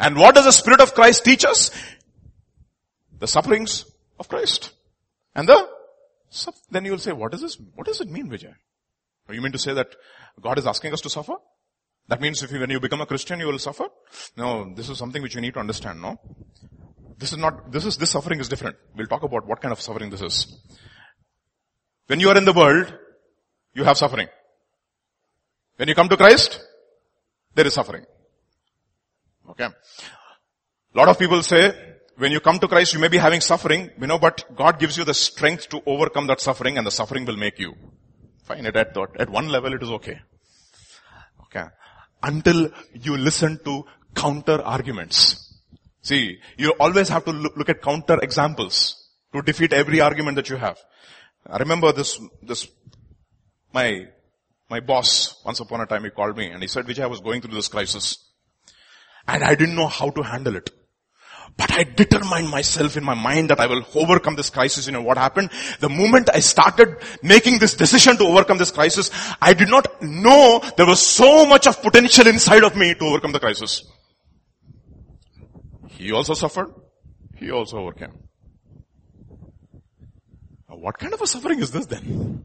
And 0.00 0.16
what 0.16 0.34
does 0.34 0.46
the 0.46 0.52
Spirit 0.52 0.80
of 0.80 0.94
Christ 0.94 1.24
teach 1.24 1.44
us? 1.44 1.70
The 3.18 3.26
sufferings 3.26 3.84
of 4.18 4.28
Christ. 4.28 4.70
And 5.34 5.48
the, 5.48 5.68
then 6.70 6.84
you 6.84 6.92
will 6.92 6.98
say, 6.98 7.12
what 7.12 7.34
is 7.34 7.42
this? 7.42 7.58
What 7.74 7.86
does 7.86 8.00
it 8.00 8.10
mean, 8.10 8.30
Vijay? 8.30 8.54
Oh, 9.28 9.32
you 9.34 9.42
mean 9.42 9.52
to 9.52 9.58
say 9.58 9.74
that 9.74 9.94
God 10.40 10.58
is 10.58 10.66
asking 10.66 10.94
us 10.94 11.02
to 11.02 11.10
suffer? 11.10 11.34
That 12.08 12.22
means 12.22 12.42
if 12.42 12.50
you, 12.50 12.58
when 12.58 12.70
you 12.70 12.80
become 12.80 13.02
a 13.02 13.06
Christian, 13.06 13.38
you 13.38 13.46
will 13.46 13.58
suffer? 13.58 13.86
No, 14.36 14.72
this 14.74 14.88
is 14.88 14.96
something 14.96 15.20
which 15.20 15.34
you 15.34 15.42
need 15.42 15.54
to 15.54 15.60
understand, 15.60 16.00
no? 16.00 16.18
This 17.18 17.32
is 17.32 17.38
not, 17.38 17.70
this 17.70 17.84
is, 17.84 17.98
this 17.98 18.10
suffering 18.10 18.40
is 18.40 18.48
different. 18.48 18.76
We'll 18.96 19.06
talk 19.06 19.22
about 19.22 19.46
what 19.46 19.60
kind 19.60 19.72
of 19.72 19.80
suffering 19.80 20.08
this 20.08 20.22
is. 20.22 20.58
When 22.06 22.18
you 22.18 22.30
are 22.30 22.38
in 22.38 22.46
the 22.46 22.54
world, 22.54 22.94
you 23.74 23.84
have 23.84 23.98
suffering. 23.98 24.28
When 25.76 25.88
you 25.88 25.94
come 25.94 26.08
to 26.08 26.16
Christ, 26.16 26.60
there 27.54 27.66
is 27.66 27.74
suffering. 27.74 28.06
Okay. 29.50 29.66
A 29.66 30.96
lot 30.98 31.08
of 31.08 31.18
people 31.18 31.42
say, 31.42 31.94
when 32.16 32.32
you 32.32 32.40
come 32.40 32.58
to 32.58 32.68
Christ, 32.68 32.94
you 32.94 33.00
may 33.00 33.08
be 33.08 33.18
having 33.18 33.42
suffering, 33.42 33.90
you 34.00 34.06
know, 34.06 34.18
but 34.18 34.56
God 34.56 34.78
gives 34.78 34.96
you 34.96 35.04
the 35.04 35.14
strength 35.14 35.68
to 35.68 35.82
overcome 35.84 36.26
that 36.28 36.40
suffering 36.40 36.78
and 36.78 36.86
the 36.86 36.90
suffering 36.90 37.26
will 37.26 37.36
make 37.36 37.58
you. 37.58 37.74
Fine, 38.44 38.64
at, 38.64 38.76
at 38.96 39.28
one 39.28 39.48
level 39.48 39.74
it 39.74 39.82
is 39.82 39.90
okay. 39.90 40.20
Okay 41.42 41.66
until 42.22 42.70
you 42.92 43.16
listen 43.16 43.58
to 43.64 43.84
counter 44.14 44.60
arguments. 44.62 45.60
See, 46.02 46.38
you 46.56 46.70
always 46.80 47.08
have 47.08 47.24
to 47.24 47.32
look, 47.32 47.68
at 47.68 47.82
counter 47.82 48.18
examples. 48.20 48.94
to 49.32 49.42
defeat 49.42 49.72
every 49.72 50.00
argument 50.00 50.36
that 50.36 50.48
you 50.48 50.56
have. 50.56 50.78
I 51.46 51.58
remember 51.58 51.92
this, 51.92 52.18
this, 52.42 52.66
my, 53.72 54.06
my 54.70 54.80
boss, 54.80 55.42
once 55.44 55.60
upon 55.60 55.80
a 55.80 55.86
time 55.86 56.04
he 56.04 56.10
called 56.10 56.36
me 56.36 56.46
and 56.46 56.62
he 56.62 56.68
said, 56.68 56.86
Vijay, 56.86 57.02
I 57.02 57.06
was 57.06 57.20
going 57.20 57.40
through 57.40 57.54
this 57.54 57.68
crisis. 57.68 58.18
And 59.26 59.44
I 59.44 59.54
didn't 59.54 59.76
know 59.76 59.86
how 59.86 60.10
to 60.10 60.22
handle 60.22 60.56
it. 60.56 60.70
But 61.58 61.72
I 61.72 61.82
determined 61.82 62.48
myself 62.48 62.96
in 62.96 63.02
my 63.02 63.14
mind 63.14 63.50
that 63.50 63.58
I 63.58 63.66
will 63.66 63.84
overcome 63.96 64.36
this 64.36 64.48
crisis. 64.48 64.86
You 64.86 64.92
know 64.92 65.02
what 65.02 65.18
happened? 65.18 65.50
The 65.80 65.88
moment 65.88 66.30
I 66.32 66.38
started 66.38 66.96
making 67.20 67.58
this 67.58 67.74
decision 67.74 68.16
to 68.18 68.24
overcome 68.24 68.58
this 68.58 68.70
crisis, 68.70 69.10
I 69.42 69.54
did 69.54 69.68
not 69.68 70.00
know 70.00 70.62
there 70.76 70.86
was 70.86 71.04
so 71.04 71.44
much 71.44 71.66
of 71.66 71.82
potential 71.82 72.28
inside 72.28 72.62
of 72.62 72.76
me 72.76 72.94
to 72.94 73.04
overcome 73.04 73.32
the 73.32 73.40
crisis. 73.40 73.82
He 75.88 76.12
also 76.12 76.34
suffered. 76.34 76.72
He 77.34 77.50
also 77.50 77.78
overcame. 77.78 78.16
Now, 80.68 80.76
what 80.76 80.96
kind 80.96 81.12
of 81.12 81.20
a 81.20 81.26
suffering 81.26 81.58
is 81.58 81.72
this 81.72 81.86
then? 81.86 82.44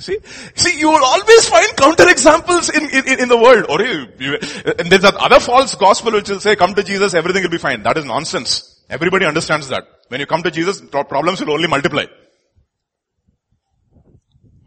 You 0.00 0.16
see? 0.16 0.18
See, 0.54 0.78
you 0.78 0.88
will 0.88 1.04
always 1.04 1.48
find 1.48 1.68
counterexamples 1.76 2.74
in, 2.74 2.84
in, 2.88 3.20
in 3.20 3.28
the 3.28 3.36
world. 3.36 3.66
Or 3.68 3.80
and 3.82 4.90
there's 4.90 5.02
that 5.02 5.16
other 5.16 5.40
false 5.40 5.74
gospel 5.74 6.12
which 6.12 6.30
will 6.30 6.40
say, 6.40 6.56
come 6.56 6.74
to 6.74 6.82
Jesus, 6.82 7.12
everything 7.12 7.42
will 7.42 7.50
be 7.50 7.58
fine. 7.58 7.82
That 7.82 7.98
is 7.98 8.06
nonsense. 8.06 8.82
Everybody 8.88 9.26
understands 9.26 9.68
that. 9.68 9.84
When 10.08 10.20
you 10.20 10.26
come 10.26 10.42
to 10.42 10.50
Jesus, 10.50 10.80
problems 10.80 11.40
will 11.40 11.52
only 11.52 11.68
multiply. 11.68 12.06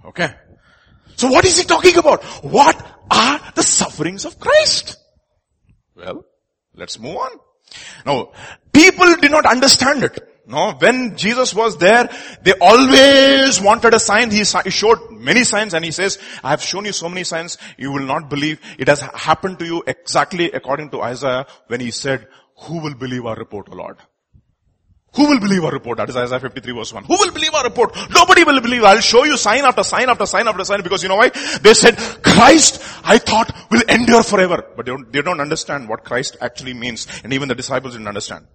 Okay. 0.05 0.35
So 1.15 1.29
what 1.29 1.45
is 1.45 1.57
he 1.57 1.63
talking 1.63 1.97
about? 1.97 2.23
What 2.43 2.75
are 3.09 3.41
the 3.55 3.63
sufferings 3.63 4.25
of 4.25 4.39
Christ? 4.39 4.97
Well, 5.95 6.25
let's 6.75 6.99
move 6.99 7.17
on. 7.17 7.31
Now, 8.05 8.33
people 8.71 9.15
did 9.15 9.31
not 9.31 9.47
understand 9.47 10.03
it. 10.03 10.32
No, 10.45 10.73
when 10.73 11.15
Jesus 11.15 11.53
was 11.53 11.77
there, 11.77 12.09
they 12.41 12.53
always 12.59 13.61
wanted 13.61 13.93
a 13.93 13.99
sign. 13.99 14.29
He 14.29 14.43
showed 14.43 15.11
many 15.11 15.45
signs 15.45 15.73
and 15.73 15.85
he 15.85 15.91
says, 15.91 16.19
I 16.43 16.49
have 16.49 16.61
shown 16.61 16.83
you 16.85 16.91
so 16.91 17.07
many 17.07 17.23
signs, 17.23 17.57
you 17.77 17.91
will 17.91 18.05
not 18.05 18.29
believe. 18.29 18.59
It 18.77 18.89
has 18.89 18.99
happened 18.99 19.59
to 19.59 19.65
you 19.65 19.83
exactly 19.87 20.51
according 20.51 20.89
to 20.89 21.01
Isaiah 21.01 21.45
when 21.67 21.79
he 21.79 21.91
said, 21.91 22.27
who 22.63 22.81
will 22.81 22.93
believe 22.93 23.25
our 23.25 23.35
report, 23.35 23.69
O 23.71 23.75
Lord? 23.75 23.97
Who 25.15 25.29
will 25.29 25.39
believe 25.39 25.63
our 25.63 25.71
report? 25.71 25.97
That 25.99 26.09
is 26.09 26.15
Isaiah 26.17 26.39
53 26.39 26.73
verse 26.73 26.91
1. 26.91 27.03
Who 27.05 27.17
will 27.17 27.31
believe 27.31 27.53
our 27.53 27.63
report? 27.63 27.95
Nobody 28.09 28.43
will 28.43 28.59
believe. 28.59 28.83
I'll 28.83 28.99
show 28.99 29.23
you 29.23 29.37
sign 29.37 29.63
after 29.63 29.83
sign 29.83 30.09
after 30.09 30.25
sign 30.25 30.47
after 30.47 30.65
sign 30.65 30.81
because 30.81 31.03
you 31.03 31.09
know 31.09 31.17
why? 31.17 31.29
They 31.61 31.73
said, 31.75 31.97
Christ, 31.97 32.81
I 33.03 33.19
thought, 33.19 33.55
will 33.69 33.83
endure 33.87 34.23
forever. 34.23 34.63
But 34.75 34.87
they 34.87 34.91
don't, 34.91 35.13
they 35.13 35.21
don't 35.21 35.39
understand 35.39 35.87
what 35.87 36.03
Christ 36.03 36.37
actually 36.41 36.73
means. 36.73 37.07
And 37.23 37.31
even 37.31 37.47
the 37.47 37.55
disciples 37.55 37.93
didn't 37.93 38.07
understand. 38.07 38.47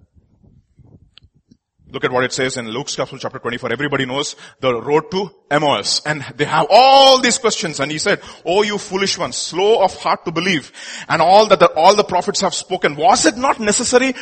Look 1.90 2.04
at 2.04 2.12
what 2.12 2.24
it 2.24 2.32
says 2.32 2.58
in 2.58 2.68
Luke's 2.68 2.96
Gospel 2.96 3.18
chapter 3.18 3.38
24. 3.38 3.72
Everybody 3.72 4.04
knows 4.04 4.36
the 4.60 4.74
road 4.74 5.10
to 5.10 5.30
Emmaus. 5.50 6.02
And 6.04 6.22
they 6.36 6.44
have 6.44 6.66
all 6.70 7.18
these 7.20 7.38
questions. 7.38 7.80
And 7.80 7.90
he 7.90 7.98
said, 7.98 8.20
Oh 8.44 8.62
you 8.62 8.76
foolish 8.76 9.16
ones, 9.16 9.36
slow 9.36 9.82
of 9.82 9.94
heart 9.96 10.26
to 10.26 10.32
believe. 10.32 10.70
And 11.08 11.22
all 11.22 11.46
that 11.46 11.60
the, 11.60 11.68
all 11.72 11.96
the 11.96 12.04
prophets 12.04 12.42
have 12.42 12.52
spoken. 12.52 12.94
Was 12.96 13.24
it 13.24 13.38
not 13.38 13.58
necessary 13.58 14.14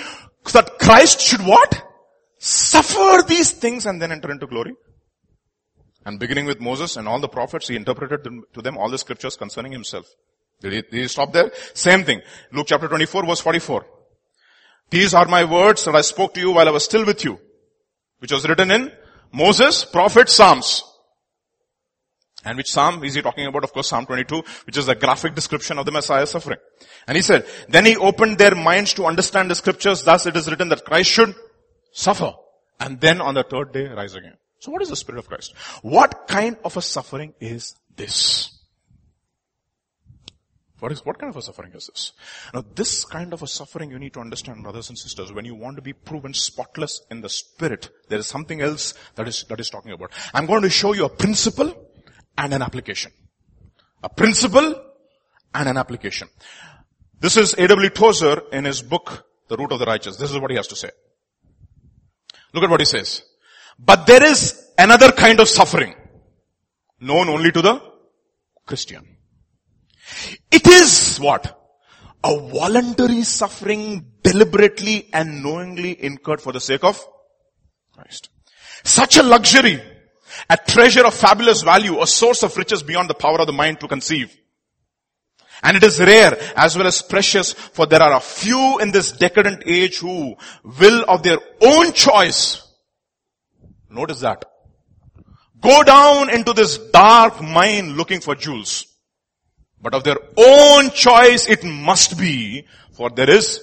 that 0.53 0.79
Christ 0.79 1.21
should 1.21 1.41
what? 1.41 1.83
Suffer 2.39 3.25
these 3.27 3.51
things 3.51 3.87
and 3.87 4.01
then 4.01 4.13
enter 4.13 4.31
into 4.31 4.47
glory? 4.47 4.75
And 6.05 6.21
beginning 6.21 6.47
with 6.47 6.61
Moses 6.61 6.97
and 6.97 7.09
all 7.09 7.19
the 7.19 7.29
prophets, 7.29 7.67
he 7.67 7.75
interpreted 7.75 8.29
to 8.55 8.63
them 8.63 8.79
all 8.79 8.89
the 8.89 8.99
scriptures 8.99 9.37
concerning 9.37 9.73
himself. 9.73 10.07
Did 10.61 10.73
he, 10.73 10.83
did 10.83 10.93
he 10.93 11.09
stop 11.09 11.33
there? 11.33 11.51
Same 11.75 12.05
thing. 12.05 12.23
Luke 12.53 12.67
chapter 12.69 12.87
24 12.87 13.27
verse 13.27 13.41
44. 13.41 13.87
These 14.89 15.15
are 15.15 15.27
my 15.27 15.43
words 15.43 15.85
that 15.85 15.97
I 15.97 16.03
spoke 16.03 16.33
to 16.35 16.41
you 16.41 16.53
while 16.53 16.69
I 16.69 16.71
was 16.71 16.85
still 16.85 17.05
with 17.05 17.25
you 17.25 17.41
which 18.19 18.33
was 18.33 18.49
written 18.49 18.71
in 18.71 18.93
Moses, 19.33 19.85
prophet, 19.85 20.29
Psalms. 20.29 20.83
And 22.45 22.57
which 22.57 22.71
Psalm 22.71 23.03
is 23.03 23.15
he 23.15 23.23
talking 23.23 23.47
about? 23.47 23.65
Of 23.65 23.73
course, 23.73 23.89
Psalm 23.89 24.07
22, 24.07 24.43
which 24.67 24.77
is 24.77 24.89
a 24.89 24.95
graphic 24.95 25.35
description 25.35 25.79
of 25.79 25.85
the 25.85 25.91
Messiah's 25.91 26.31
suffering. 26.31 26.59
And 27.09 27.17
he 27.17 27.23
said, 27.23 27.45
then 27.69 27.85
he 27.85 27.97
opened 27.97 28.39
their 28.39 28.55
minds 28.55 28.95
to 28.95 29.05
understand 29.05 29.51
the 29.51 29.57
scriptures, 29.57 30.03
thus 30.05 30.27
it 30.27 30.37
is 30.37 30.49
written 30.49 30.69
that 30.69 30.85
Christ 30.85 31.11
should 31.11 31.35
suffer. 31.93 32.33
And 32.79 33.01
then 33.01 33.21
on 33.21 33.35
the 33.35 33.43
third 33.43 33.73
day 33.73 33.89
rise 33.89 34.15
again. 34.15 34.35
So 34.61 34.71
what 34.71 34.83
is 34.83 34.91
the 34.91 34.97
Spirit 34.97 35.19
of 35.19 35.29
Christ? 35.29 35.55
What 35.83 36.29
kind 36.29 36.57
of 36.65 36.77
a 36.77 36.83
suffering 36.83 37.35
is 37.41 37.75
this? 37.97 38.56
What 40.79 40.93
is, 40.93 41.05
what 41.07 41.19
kind 41.19 41.31
of 41.31 41.37
a 41.37 41.43
suffering 41.43 41.73
is 41.73 41.87
this? 41.87 42.13
Now 42.53 42.63
this 42.75 43.05
kind 43.05 43.33
of 43.33 43.43
a 43.43 43.47
suffering 43.47 43.91
you 43.91 43.99
need 43.99 44.13
to 44.13 44.21
understand 44.21 44.63
brothers 44.63 44.91
and 44.91 44.99
sisters, 44.99 45.33
when 45.33 45.47
you 45.47 45.55
want 45.55 45.77
to 45.77 45.83
be 45.83 45.95
proven 45.95 46.35
spotless 46.35 47.01
in 47.11 47.23
the 47.23 47.31
spirit, 47.31 47.89
there 48.09 48.19
is 48.19 48.27
something 48.27 48.61
else 48.61 48.93
that 49.15 49.27
is, 49.27 49.45
that 49.49 49.59
is 49.59 49.71
talking 49.71 49.93
about. 49.93 50.13
I'm 50.35 50.45
going 50.45 50.63
to 50.63 50.71
show 50.71 50.93
you 50.93 51.07
a 51.07 51.09
principle 51.09 51.73
and 52.37 52.53
an 52.53 52.61
application. 52.61 53.11
A 54.03 54.11
principle 54.11 54.75
and 55.55 55.69
an 55.69 55.79
application. 55.79 56.29
This 57.19 57.39
is 57.39 57.55
A.W. 57.55 57.89
Tozer 57.91 58.43
in 58.53 58.67
his 58.67 58.83
book, 58.83 59.27
The 59.49 59.57
Root 59.57 59.73
of 59.73 59.79
the 59.79 59.87
Righteous. 59.87 60.17
This 60.17 60.31
is 60.31 60.39
what 60.39 60.51
he 60.51 60.59
has 60.59 60.67
to 60.69 60.77
say. 60.77 60.91
Look 62.53 62.65
at 62.65 62.71
what 62.71 62.81
he 62.81 62.87
says. 62.87 63.23
But 63.79 64.07
there 64.07 64.23
is 64.23 64.71
another 64.77 65.11
kind 65.13 65.41
of 65.41 65.49
suffering 65.49 65.95
known 67.01 67.31
only 67.31 67.51
to 67.53 67.63
the 67.63 67.81
Christian. 68.67 69.16
It 70.51 70.67
is 70.67 71.19
what? 71.19 71.53
A 72.25 72.37
voluntary 72.37 73.23
suffering 73.23 74.13
deliberately 74.23 75.09
and 75.13 75.43
knowingly 75.43 76.03
incurred 76.03 76.41
for 76.41 76.53
the 76.53 76.61
sake 76.61 76.85
of 76.85 77.05
Christ. 77.93 78.31
Such 78.85 79.17
a 79.17 79.23
luxury, 79.23 79.83
a 80.49 80.57
treasure 80.57 81.07
of 81.07 81.15
fabulous 81.15 81.63
value, 81.63 82.01
a 82.01 82.07
source 82.07 82.43
of 82.43 82.57
riches 82.57 82.83
beyond 82.83 83.11
the 83.11 83.15
power 83.15 83.41
of 83.41 83.47
the 83.47 83.53
mind 83.53 83.81
to 83.81 83.89
conceive. 83.89 84.37
And 85.63 85.77
it 85.77 85.85
is 85.85 85.99
rare 85.99 86.37
as 86.57 86.77
well 86.77 86.87
as 86.87 87.03
precious 87.03 87.53
for 87.53 87.87
there 87.87 88.03
are 88.03 88.17
a 88.17 88.21
few 88.21 88.79
in 88.79 88.91
this 88.91 89.13
decadent 89.13 89.63
age 89.67 89.99
who 89.99 90.37
will 90.63 91.05
of 91.09 91.23
their 91.23 91.39
own 91.61 91.93
choice, 91.93 92.63
notice 93.89 94.21
that, 94.21 94.45
go 95.61 95.83
down 95.83 96.31
into 96.31 96.53
this 96.53 96.77
dark 96.79 97.41
mine 97.41 97.97
looking 97.97 98.21
for 98.21 98.35
jewels. 98.35 98.96
But 99.87 99.95
of 99.95 100.03
their 100.03 100.19
own 100.37 100.91
choice 100.91 101.49
it 101.49 101.63
must 101.63 102.19
be, 102.19 102.67
for 102.95 103.09
there 103.09 103.31
is 103.31 103.61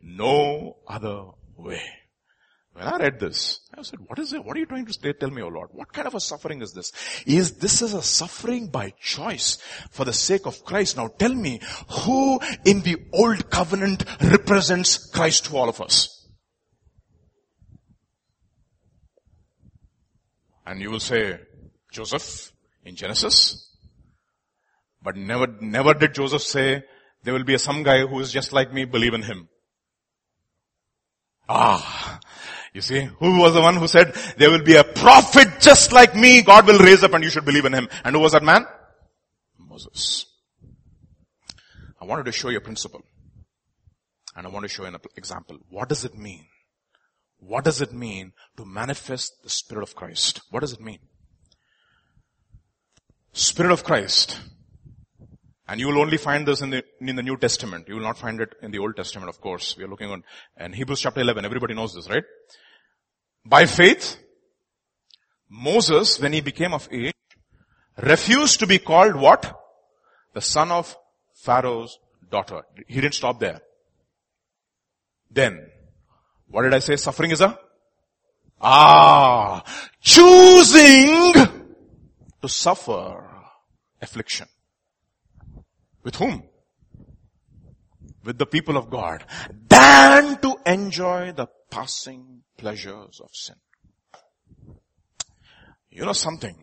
no 0.00 0.78
other 0.88 1.26
way. 1.54 1.82
When 2.72 2.86
I 2.86 2.96
read 2.96 3.20
this, 3.20 3.60
I 3.76 3.82
said, 3.82 3.98
what 4.06 4.18
is 4.18 4.32
it? 4.32 4.42
What 4.42 4.56
are 4.56 4.60
you 4.60 4.64
trying 4.64 4.86
to 4.86 4.94
say? 4.94 5.12
tell 5.12 5.28
me, 5.28 5.42
O 5.42 5.48
Lord? 5.48 5.68
What 5.72 5.92
kind 5.92 6.08
of 6.08 6.14
a 6.14 6.20
suffering 6.20 6.62
is 6.62 6.72
this? 6.72 6.92
Is 7.26 7.58
this 7.58 7.82
is 7.82 7.92
a 7.92 8.00
suffering 8.00 8.68
by 8.68 8.94
choice 9.02 9.58
for 9.90 10.06
the 10.06 10.14
sake 10.14 10.46
of 10.46 10.64
Christ? 10.64 10.96
Now 10.96 11.08
tell 11.08 11.34
me, 11.34 11.60
who 11.90 12.40
in 12.64 12.80
the 12.80 12.96
old 13.12 13.50
covenant 13.50 14.02
represents 14.22 15.10
Christ 15.10 15.44
to 15.46 15.58
all 15.58 15.68
of 15.68 15.82
us? 15.82 16.26
And 20.64 20.80
you 20.80 20.90
will 20.90 21.00
say, 21.00 21.38
Joseph 21.92 22.50
in 22.82 22.96
Genesis, 22.96 23.75
but 25.06 25.14
never, 25.14 25.46
never 25.60 25.94
did 25.94 26.14
Joseph 26.14 26.42
say, 26.42 26.82
there 27.22 27.32
will 27.32 27.44
be 27.44 27.56
some 27.58 27.84
guy 27.84 28.04
who 28.04 28.18
is 28.18 28.32
just 28.32 28.52
like 28.52 28.72
me, 28.72 28.84
believe 28.84 29.14
in 29.14 29.22
him. 29.22 29.48
Ah, 31.48 32.18
you 32.74 32.80
see, 32.80 33.02
who 33.20 33.38
was 33.38 33.54
the 33.54 33.60
one 33.60 33.76
who 33.76 33.86
said, 33.86 34.12
there 34.36 34.50
will 34.50 34.64
be 34.64 34.74
a 34.74 34.82
prophet 34.82 35.60
just 35.60 35.92
like 35.92 36.16
me, 36.16 36.42
God 36.42 36.66
will 36.66 36.80
raise 36.80 37.04
up 37.04 37.14
and 37.14 37.22
you 37.22 37.30
should 37.30 37.44
believe 37.44 37.66
in 37.66 37.72
him. 37.72 37.88
And 38.02 38.16
who 38.16 38.20
was 38.20 38.32
that 38.32 38.42
man? 38.42 38.66
Moses. 39.56 40.26
I 42.00 42.04
wanted 42.04 42.24
to 42.24 42.32
show 42.32 42.48
you 42.48 42.58
a 42.58 42.60
principle. 42.60 43.02
And 44.34 44.44
I 44.44 44.50
want 44.50 44.64
to 44.64 44.68
show 44.68 44.82
you 44.82 44.88
an 44.88 44.96
example. 45.14 45.58
What 45.70 45.88
does 45.88 46.04
it 46.04 46.16
mean? 46.16 46.46
What 47.38 47.62
does 47.62 47.80
it 47.80 47.92
mean 47.92 48.32
to 48.56 48.64
manifest 48.64 49.40
the 49.44 49.50
Spirit 49.50 49.84
of 49.84 49.94
Christ? 49.94 50.40
What 50.50 50.62
does 50.62 50.72
it 50.72 50.80
mean? 50.80 50.98
Spirit 53.32 53.70
of 53.70 53.84
Christ 53.84 54.40
and 55.68 55.80
you 55.80 55.88
will 55.88 55.98
only 55.98 56.16
find 56.16 56.46
this 56.46 56.60
in 56.60 56.70
the, 56.70 56.84
in 57.00 57.16
the 57.16 57.22
New 57.22 57.36
Testament. 57.36 57.88
You 57.88 57.96
will 57.96 58.02
not 58.02 58.18
find 58.18 58.40
it 58.40 58.54
in 58.62 58.70
the 58.70 58.78
Old 58.78 58.96
Testament, 58.96 59.28
of 59.28 59.40
course. 59.40 59.76
We 59.76 59.84
are 59.84 59.88
looking 59.88 60.10
on, 60.10 60.22
and 60.56 60.74
Hebrews 60.74 61.00
chapter 61.00 61.20
11, 61.20 61.44
everybody 61.44 61.74
knows 61.74 61.94
this, 61.94 62.08
right? 62.08 62.22
By 63.44 63.66
faith, 63.66 64.16
Moses, 65.48 66.20
when 66.20 66.32
he 66.32 66.40
became 66.40 66.72
of 66.72 66.88
age, 66.92 67.14
refused 68.00 68.60
to 68.60 68.66
be 68.66 68.78
called 68.78 69.16
what? 69.16 69.60
The 70.34 70.40
son 70.40 70.70
of 70.70 70.96
Pharaoh's 71.34 71.98
daughter. 72.30 72.62
He 72.86 73.00
didn't 73.00 73.14
stop 73.14 73.40
there. 73.40 73.60
Then, 75.30 75.66
what 76.48 76.62
did 76.62 76.74
I 76.74 76.78
say? 76.78 76.96
Suffering 76.96 77.30
is 77.30 77.40
a? 77.40 77.58
Ah, 78.60 79.64
choosing 80.00 81.32
to 82.40 82.48
suffer 82.48 83.28
affliction. 84.00 84.46
With 86.06 86.14
whom? 86.14 86.44
with 88.26 88.38
the 88.38 88.46
people 88.46 88.76
of 88.76 88.90
God 88.90 89.24
than 89.68 90.38
to 90.40 90.56
enjoy 90.66 91.32
the 91.32 91.46
passing 91.70 92.42
pleasures 92.58 93.20
of 93.22 93.30
sin. 93.32 93.56
You 95.90 96.04
know 96.04 96.12
something? 96.12 96.56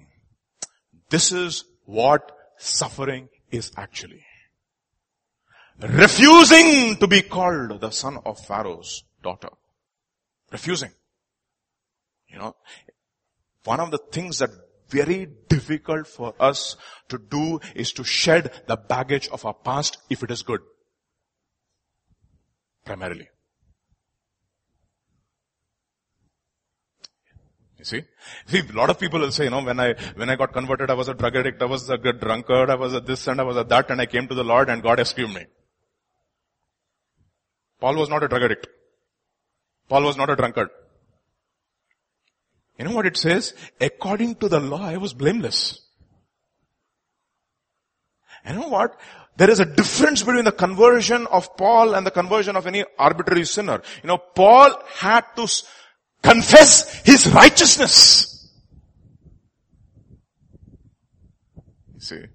This 1.10 1.32
is 1.32 1.64
what 1.86 2.32
suffering 2.58 3.30
is 3.50 3.72
actually. 3.78 4.24
Refusing 5.80 6.98
to 6.98 7.08
be 7.08 7.22
called 7.22 7.80
the 7.82 7.90
son 7.92 8.20
of 8.26 8.40
Pharaoh's 8.46 9.04
daughter. 9.24 9.50
Refusing. 10.52 10.92
You 12.28 12.40
know, 12.40 12.56
one 13.64 13.80
of 13.80 13.90
the 13.90 14.00
things 14.12 14.40
that 14.40 14.52
very 14.90 15.28
difficult 15.54 16.08
for 16.08 16.34
us 16.40 16.76
to 17.10 17.18
do 17.18 17.60
is 17.76 17.92
to 17.94 18.04
shed 18.04 18.52
the 18.68 18.78
baggage 18.78 19.28
of 19.30 19.46
our 19.46 19.54
past 19.54 19.98
if 20.10 20.24
it 20.24 20.32
is 20.32 20.42
good. 20.42 20.62
Primarily. 22.86 23.30
You 27.78 27.86
see? 27.86 28.02
See, 28.48 28.60
a 28.60 28.78
lot 28.78 28.90
of 28.90 29.00
people 29.00 29.20
will 29.20 29.32
say, 29.32 29.46
you 29.46 29.50
know, 29.50 29.62
when 29.62 29.80
I, 29.80 29.94
when 30.16 30.30
I 30.30 30.36
got 30.36 30.54
converted, 30.54 30.90
I 30.90 30.94
was 30.94 31.10
a 31.10 31.14
drug 31.14 31.36
addict, 31.36 31.62
I 31.62 31.66
was 31.66 31.90
a 31.90 31.98
good 31.98 32.20
drunkard, 32.20 32.70
I 32.70 32.76
was 32.76 32.94
a 32.94 33.02
this 33.02 33.28
and 33.28 33.42
I 33.42 33.44
was 33.44 33.58
a 33.58 33.64
that, 33.66 33.92
and 33.92 34.00
I 34.00 34.06
came 34.06 34.28
to 34.30 34.36
the 34.36 34.44
Lord 34.44 34.70
and 34.70 34.82
God 34.82 35.00
rescued 35.00 35.34
me. 35.34 35.46
Paul 37.82 37.96
was 37.96 38.10
not 38.10 38.24
a 38.24 38.30
drug 38.30 38.44
addict. 38.44 38.68
Paul 39.90 40.04
was 40.04 40.16
not 40.16 40.30
a 40.30 40.36
drunkard. 40.38 40.70
You 42.78 42.86
know 42.86 42.92
what 42.92 43.06
it 43.06 43.18
says? 43.18 43.54
According 43.80 44.36
to 44.36 44.50
the 44.50 44.60
law, 44.60 44.84
I 44.84 44.98
was 44.98 45.14
blameless. 45.14 45.80
You 48.48 48.54
know 48.54 48.68
what? 48.68 49.00
There 49.38 49.50
is 49.50 49.60
a 49.60 49.66
difference 49.66 50.22
between 50.22 50.46
the 50.46 50.52
conversion 50.52 51.28
of 51.28 51.56
Paul 51.58 51.96
and 51.96 52.06
the 52.06 52.12
conversion 52.12 52.56
of 52.56 52.68
any 52.68 52.84
arbitrary 53.00 53.46
sinner. 53.46 53.82
You 54.04 54.08
know, 54.08 54.18
Paul 54.18 54.76
had 54.96 55.26
to 55.36 55.48
confess 56.22 57.02
his 57.04 57.28
righteousness. 57.28 58.52
You 61.96 62.00
see? 62.00 62.26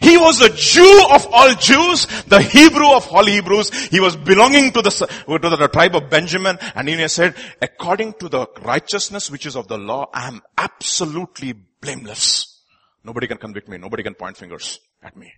He 0.00 0.16
was 0.16 0.40
a 0.40 0.48
Jew 0.48 1.06
of 1.10 1.26
all 1.30 1.54
Jews, 1.54 2.06
the 2.24 2.40
Hebrew 2.40 2.90
of 2.92 3.08
all 3.08 3.24
Hebrews. 3.24 3.88
He 3.88 4.00
was 4.00 4.16
belonging 4.16 4.72
to 4.72 4.82
the, 4.82 4.90
to 4.90 5.56
the 5.56 5.68
tribe 5.68 5.94
of 5.94 6.08
Benjamin 6.08 6.58
and 6.74 6.88
he 6.88 7.08
said, 7.08 7.34
according 7.60 8.14
to 8.14 8.28
the 8.28 8.46
righteousness 8.62 9.30
which 9.30 9.46
is 9.46 9.56
of 9.56 9.68
the 9.68 9.78
law, 9.78 10.08
I 10.12 10.28
am 10.28 10.40
absolutely 10.56 11.52
blameless. 11.52 12.62
Nobody 13.04 13.26
can 13.26 13.38
convict 13.38 13.68
me. 13.68 13.78
Nobody 13.78 14.02
can 14.02 14.14
point 14.14 14.36
fingers 14.36 14.80
at 15.02 15.16
me. 15.16 15.32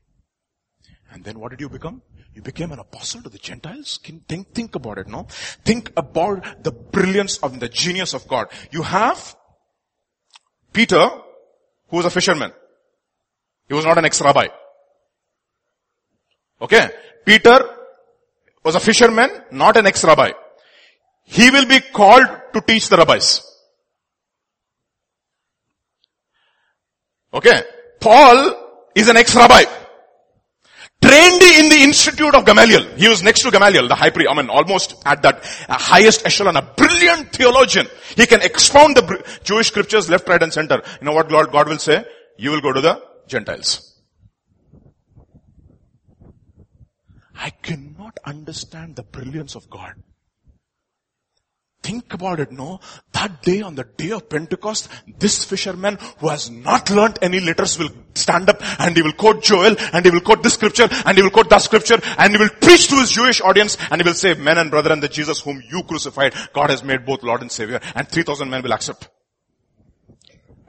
And 1.12 1.24
then 1.24 1.38
what 1.38 1.50
did 1.50 1.60
you 1.60 1.68
become? 1.68 2.02
You 2.34 2.40
became 2.40 2.72
an 2.72 2.78
apostle 2.78 3.22
to 3.22 3.28
the 3.28 3.38
Gentiles? 3.38 4.00
Think, 4.28 4.54
think 4.54 4.74
about 4.74 4.98
it, 4.98 5.08
no? 5.08 5.26
Think 5.64 5.92
about 5.96 6.64
the 6.64 6.72
brilliance 6.72 7.36
of 7.38 7.60
the 7.60 7.68
genius 7.68 8.14
of 8.14 8.26
God. 8.26 8.48
You 8.70 8.82
have 8.82 9.36
Peter, 10.72 11.08
who 11.88 11.96
was 11.96 12.06
a 12.06 12.10
fisherman. 12.10 12.52
He 13.68 13.74
was 13.74 13.84
not 13.84 13.98
an 13.98 14.04
ex-rabbi. 14.04 14.48
Okay? 16.60 16.90
Peter 17.24 17.60
was 18.64 18.74
a 18.74 18.80
fisherman, 18.80 19.30
not 19.50 19.76
an 19.76 19.86
ex-rabbi. 19.86 20.32
He 21.24 21.50
will 21.50 21.66
be 21.66 21.80
called 21.80 22.26
to 22.52 22.60
teach 22.60 22.88
the 22.88 22.96
rabbis. 22.96 23.42
Okay? 27.34 27.62
Paul 28.00 28.54
is 28.94 29.08
an 29.08 29.16
ex-rabbi. 29.16 29.64
Trained 31.00 31.42
in 31.42 31.68
the 31.68 31.82
institute 31.82 32.32
of 32.32 32.44
Gamaliel. 32.44 32.84
He 32.96 33.08
was 33.08 33.24
next 33.24 33.42
to 33.42 33.50
Gamaliel, 33.50 33.88
the 33.88 33.94
high 33.96 34.10
priest. 34.10 34.30
I 34.30 34.36
mean, 34.36 34.48
almost 34.48 34.94
at 35.04 35.22
that 35.22 35.42
uh, 35.68 35.76
highest 35.76 36.24
echelon, 36.24 36.56
a 36.56 36.62
brilliant 36.62 37.32
theologian. 37.32 37.88
He 38.14 38.26
can 38.26 38.40
expound 38.40 38.96
the 38.96 39.24
Jewish 39.42 39.66
scriptures 39.68 40.08
left, 40.08 40.28
right 40.28 40.40
and 40.40 40.52
center. 40.52 40.80
You 41.00 41.06
know 41.06 41.12
what 41.12 41.28
God, 41.28 41.50
God 41.50 41.68
will 41.68 41.78
say? 41.78 42.04
You 42.36 42.52
will 42.52 42.60
go 42.60 42.72
to 42.72 42.80
the 42.80 43.11
Gentiles. 43.26 44.00
I 47.34 47.50
cannot 47.50 48.18
understand 48.24 48.96
the 48.96 49.02
brilliance 49.02 49.54
of 49.54 49.68
God. 49.68 49.94
Think 51.82 52.14
about 52.14 52.38
it, 52.38 52.52
no? 52.52 52.78
That 53.10 53.42
day 53.42 53.60
on 53.60 53.74
the 53.74 53.82
day 53.82 54.12
of 54.12 54.28
Pentecost, 54.28 54.88
this 55.18 55.44
fisherman 55.44 55.98
who 56.18 56.28
has 56.28 56.48
not 56.48 56.90
learnt 56.90 57.18
any 57.20 57.40
letters 57.40 57.76
will 57.76 57.90
stand 58.14 58.48
up 58.48 58.62
and 58.80 58.94
he 58.94 59.02
will 59.02 59.12
quote 59.12 59.42
Joel 59.42 59.74
and 59.92 60.04
he 60.04 60.12
will 60.12 60.20
quote 60.20 60.44
this 60.44 60.54
scripture 60.54 60.88
and 61.04 61.16
he 61.16 61.22
will 61.24 61.30
quote 61.30 61.50
that 61.50 61.62
scripture 61.62 62.00
and 62.18 62.32
he 62.32 62.38
will 62.38 62.50
preach 62.60 62.86
to 62.88 62.96
his 62.96 63.10
Jewish 63.10 63.40
audience 63.40 63.76
and 63.90 64.00
he 64.00 64.06
will 64.06 64.14
say, 64.14 64.34
men 64.34 64.58
and 64.58 64.70
brethren, 64.70 65.00
the 65.00 65.08
Jesus 65.08 65.40
whom 65.40 65.60
you 65.68 65.82
crucified, 65.82 66.34
God 66.52 66.70
has 66.70 66.84
made 66.84 67.04
both 67.04 67.24
Lord 67.24 67.40
and 67.40 67.50
Savior 67.50 67.80
and 67.96 68.08
3000 68.08 68.48
men 68.48 68.62
will 68.62 68.72
accept. 68.72 69.08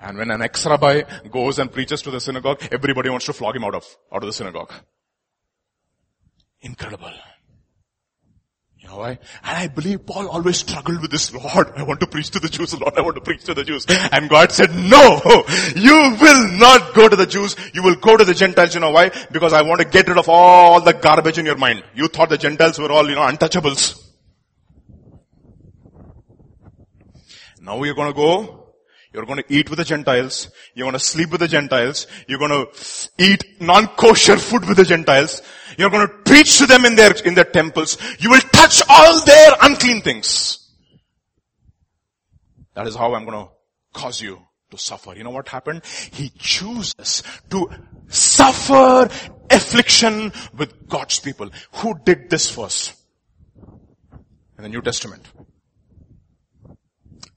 And 0.04 0.18
when 0.18 0.32
an 0.32 0.42
ex-rabbi 0.42 1.04
goes 1.32 1.60
and 1.60 1.72
preaches 1.72 2.02
to 2.02 2.12
the 2.12 2.20
synagogue, 2.20 2.62
everybody 2.72 3.10
wants 3.10 3.26
to 3.28 3.34
flog 3.34 3.56
him 3.56 3.64
out 3.64 3.74
of, 3.74 3.86
out 4.12 4.22
of 4.22 4.28
the 4.28 4.34
synagogue. 4.34 4.72
Incredible. 6.60 7.14
You 8.80 8.90
know 8.90 8.98
why? 8.98 9.12
And 9.12 9.58
I 9.58 9.68
believe 9.68 10.06
Paul 10.06 10.28
always 10.28 10.58
struggled 10.58 11.02
with 11.02 11.10
this, 11.10 11.34
Lord, 11.34 11.72
I 11.78 11.84
want 11.84 12.02
to 12.02 12.08
preach 12.08 12.32
to 12.32 12.42
the 12.42 12.50
Jews, 12.50 12.78
Lord, 12.78 12.94
I 12.98 13.02
want 13.02 13.16
to 13.16 13.22
preach 13.22 13.46
to 13.46 13.54
the 13.54 13.64
Jews. 13.64 13.86
And 14.12 14.30
God 14.30 14.52
said, 14.52 14.76
no, 14.76 15.22
you 15.74 16.18
will 16.20 16.52
not 16.58 16.94
go 16.94 17.08
to 17.08 17.16
the 17.16 17.26
Jews, 17.26 17.56
you 17.74 17.82
will 17.82 17.96
go 17.96 18.18
to 18.18 18.26
the 18.26 18.34
Gentiles, 18.34 18.76
you 18.76 18.82
know 18.82 18.92
why? 18.92 19.10
Because 19.32 19.54
I 19.54 19.62
want 19.62 19.80
to 19.80 19.88
get 19.88 20.10
rid 20.10 20.18
of 20.18 20.28
all 20.28 20.82
the 20.82 20.92
garbage 20.92 21.38
in 21.38 21.46
your 21.46 21.56
mind. 21.56 21.82
You 21.96 22.10
thought 22.10 22.28
the 22.28 22.38
Gentiles 22.38 22.78
were 22.78 22.92
all, 22.92 23.08
you 23.08 23.16
know, 23.16 23.22
untouchables. 23.22 24.06
Now 27.62 27.82
you're 27.84 27.96
gonna 27.96 28.12
go 28.12 28.63
you're 29.14 29.26
going 29.26 29.44
to 29.44 29.54
eat 29.54 29.70
with 29.70 29.78
the 29.78 29.86
Gentiles. 29.86 30.50
You're 30.74 30.86
going 30.86 30.94
to 30.94 31.00
sleep 31.00 31.30
with 31.30 31.40
the 31.40 31.48
Gentiles. 31.48 32.08
You're 32.28 32.40
going 32.40 32.52
to 32.52 32.68
eat 33.20 33.62
non-kosher 33.62 34.38
food 34.38 34.66
with 34.66 34.78
the 34.78 34.86
Gentiles. 34.86 35.42
You're 35.78 35.92
going 35.92 36.08
to 36.08 36.14
preach 36.26 36.58
to 36.58 36.66
them 36.66 36.84
in 36.86 36.96
their, 36.96 37.14
in 37.24 37.36
their 37.36 37.46
temples. 37.46 37.98
You 38.20 38.32
will 38.32 38.42
touch 38.42 38.82
all 38.90 39.24
their 39.24 39.52
unclean 39.62 40.02
things. 40.02 40.60
That 42.74 42.88
is 42.88 42.96
how 42.96 43.14
I'm 43.14 43.26
going 43.26 43.46
to 43.46 43.52
cause 43.94 44.20
you 44.20 44.42
to 44.72 44.78
suffer. 44.80 45.14
You 45.16 45.24
know 45.24 45.30
what 45.30 45.48
happened? 45.48 45.84
He 46.12 46.30
chooses 46.38 47.22
to 47.52 47.70
suffer 48.08 49.08
affliction 49.52 50.34
with 50.58 50.90
God's 50.90 51.20
people. 51.20 51.52
Who 51.74 51.94
did 52.04 52.32
this 52.32 52.50
first? 52.50 52.96
In 54.58 54.64
the 54.64 54.70
New 54.70 54.82
Testament. 54.82 55.24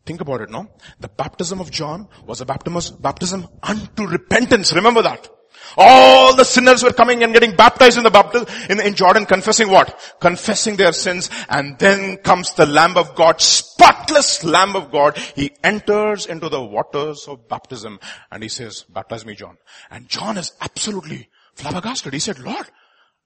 Think 0.07 0.21
about 0.21 0.41
it, 0.41 0.51
no? 0.51 0.69
The 1.01 1.09
baptism 1.09 1.61
of 1.61 1.71
John 1.71 2.09
was 2.25 2.41
a 2.41 2.47
baptism, 2.47 2.97
baptism 3.01 3.49
unto 3.63 4.07
repentance. 4.07 4.73
Remember 4.73 5.03
that. 5.03 5.29
All 5.77 6.37
the 6.37 6.45
sinners 6.45 6.85
were 6.85 6.93
coming 6.93 7.25
and 7.25 7.33
getting 7.33 7.57
baptized 7.57 7.99
in 7.99 8.05
the 8.05 8.11
baptism, 8.11 8.47
in, 8.71 8.81
in 8.81 8.95
Jordan, 8.95 9.27
confessing 9.27 9.69
what? 9.69 10.17
Confessing 10.21 10.77
their 10.77 10.93
sins. 10.93 11.29
And 11.49 11.77
then 11.79 12.19
comes 12.19 12.55
the 12.55 12.67
Lamb 12.67 12.97
of 12.97 13.17
God, 13.17 13.41
spotless 13.41 14.45
Lamb 14.45 14.77
of 14.77 14.93
God. 14.93 15.19
He 15.19 15.51
enters 15.65 16.27
into 16.27 16.49
the 16.49 16.63
waters 16.63 17.27
of 17.27 17.49
baptism 17.49 17.99
and 18.31 18.43
he 18.45 18.49
says, 18.49 18.85
baptize 18.89 19.27
me 19.27 19.35
John. 19.35 19.59
And 19.91 20.09
John 20.09 20.39
is 20.39 20.53
absolutely 20.61 21.29
flabbergasted. 21.55 22.13
He 22.13 22.21
said, 22.21 22.39
Lord, 22.39 22.71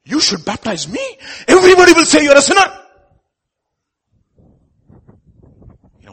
you 0.05 0.21
should 0.21 0.45
baptize 0.47 0.88
me. 0.88 1.19
Everybody 1.47 1.93
will 1.93 2.07
say 2.07 2.25
you're 2.25 2.38
a 2.38 2.43
sinner. 2.43 2.64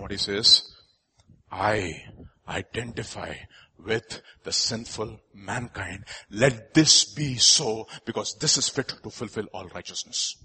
What 0.08 0.14
he 0.14 0.18
says? 0.18 0.64
I 1.52 2.02
identify 2.48 3.34
with 3.78 4.22
the 4.46 4.54
sinful 4.54 5.20
mankind. 5.34 6.06
Let 6.32 6.74
this 6.74 7.14
be 7.14 7.36
so 7.36 7.88
because 8.06 8.38
this 8.40 8.58
is 8.58 8.70
fit 8.70 8.88
to 9.04 9.10
fulfill 9.10 9.48
all 9.54 9.68
righteousness. 9.68 10.38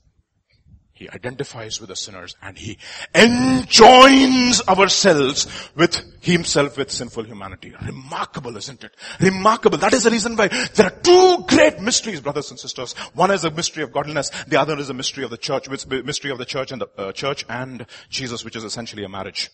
He 0.95 1.09
identifies 1.09 1.81
with 1.81 1.89
the 1.89 1.97
sinners 1.97 2.37
and 2.43 2.57
he 2.57 2.79
enjoins 3.15 4.61
ourselves 4.69 5.47
with 5.75 6.01
himself 6.23 6.77
with 6.77 6.91
sinful 6.91 7.25
humanity. 7.25 7.75
Remarkable, 7.85 8.57
isn't 8.57 8.85
it? 8.85 8.95
Remarkable. 9.19 9.79
That 9.79 9.95
is 9.95 10.05
the 10.05 10.11
reason 10.11 10.37
why 10.37 10.49
there 10.49 10.87
are 10.87 11.01
two 11.01 11.45
great 11.49 11.81
mysteries, 11.81 12.21
brothers 12.21 12.51
and 12.51 12.61
sisters. 12.61 12.93
One 13.15 13.31
is 13.31 13.43
the 13.43 13.51
mystery 13.51 13.83
of 13.83 13.93
godliness. 13.93 14.31
The 14.47 14.61
other 14.61 14.79
is 14.79 14.89
the 14.89 14.95
mystery 14.95 15.25
of 15.25 15.31
the 15.31 15.39
church, 15.39 15.69
which 15.69 15.87
mystery 15.87 16.31
of 16.31 16.39
the 16.39 16.45
church 16.45 16.73
and 16.73 16.83
the 16.83 16.89
uh, 16.99 17.13
church 17.13 17.45
and 17.49 17.87
Jesus, 18.11 18.45
which 18.45 18.57
is 18.57 18.65
essentially 18.65 19.05
a 19.05 19.09
marriage. 19.09 19.51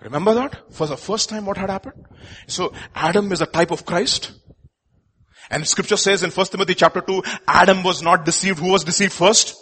Remember 0.00 0.32
that? 0.34 0.72
For 0.72 0.86
the 0.86 0.96
first 0.96 1.28
time 1.28 1.44
what 1.44 1.56
had 1.56 1.70
happened? 1.70 2.04
So 2.46 2.72
Adam 2.94 3.32
is 3.32 3.40
a 3.40 3.46
type 3.46 3.72
of 3.72 3.84
Christ. 3.84 4.32
And 5.50 5.66
scripture 5.66 5.96
says 5.96 6.22
in 6.22 6.30
1 6.30 6.46
Timothy 6.46 6.74
chapter 6.74 7.00
2, 7.00 7.22
Adam 7.48 7.82
was 7.82 8.00
not 8.02 8.24
deceived. 8.24 8.60
Who 8.60 8.70
was 8.70 8.84
deceived 8.84 9.12
first? 9.12 9.56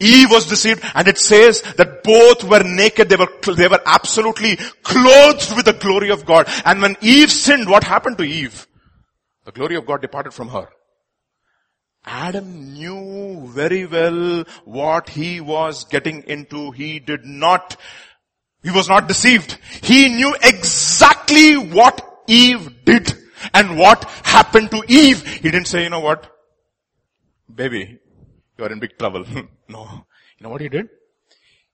Eve 0.00 0.30
was 0.30 0.46
deceived 0.46 0.84
and 0.94 1.08
it 1.08 1.18
says 1.18 1.62
that 1.76 2.02
both 2.02 2.44
were 2.44 2.62
naked. 2.62 3.08
They 3.08 3.16
were, 3.16 3.28
they 3.54 3.68
were 3.68 3.82
absolutely 3.84 4.56
clothed 4.82 5.54
with 5.56 5.64
the 5.64 5.72
glory 5.72 6.10
of 6.10 6.24
God. 6.24 6.48
And 6.64 6.80
when 6.80 6.96
Eve 7.00 7.30
sinned, 7.30 7.68
what 7.68 7.84
happened 7.84 8.18
to 8.18 8.24
Eve? 8.24 8.66
The 9.44 9.52
glory 9.52 9.76
of 9.76 9.86
God 9.86 10.02
departed 10.02 10.34
from 10.34 10.48
her. 10.48 10.68
Adam 12.04 12.74
knew 12.74 13.46
very 13.48 13.84
well 13.86 14.44
what 14.64 15.10
he 15.10 15.40
was 15.40 15.84
getting 15.84 16.22
into. 16.22 16.70
He 16.70 17.00
did 17.00 17.24
not, 17.24 17.76
he 18.62 18.70
was 18.70 18.88
not 18.88 19.08
deceived. 19.08 19.58
He 19.82 20.08
knew 20.08 20.34
exactly 20.42 21.56
what 21.56 22.22
Eve 22.26 22.84
did 22.84 23.12
and 23.52 23.78
what 23.78 24.04
happened 24.22 24.70
to 24.70 24.82
Eve. 24.88 25.26
He 25.26 25.50
didn't 25.50 25.66
say, 25.66 25.82
you 25.82 25.90
know 25.90 26.00
what? 26.00 26.30
Baby, 27.52 27.98
you 28.58 28.64
are 28.64 28.72
in 28.72 28.80
big 28.80 28.98
trouble. 28.98 29.24
no. 29.68 30.06
You 30.38 30.44
know 30.44 30.50
what 30.50 30.60
he 30.60 30.68
did? 30.68 30.88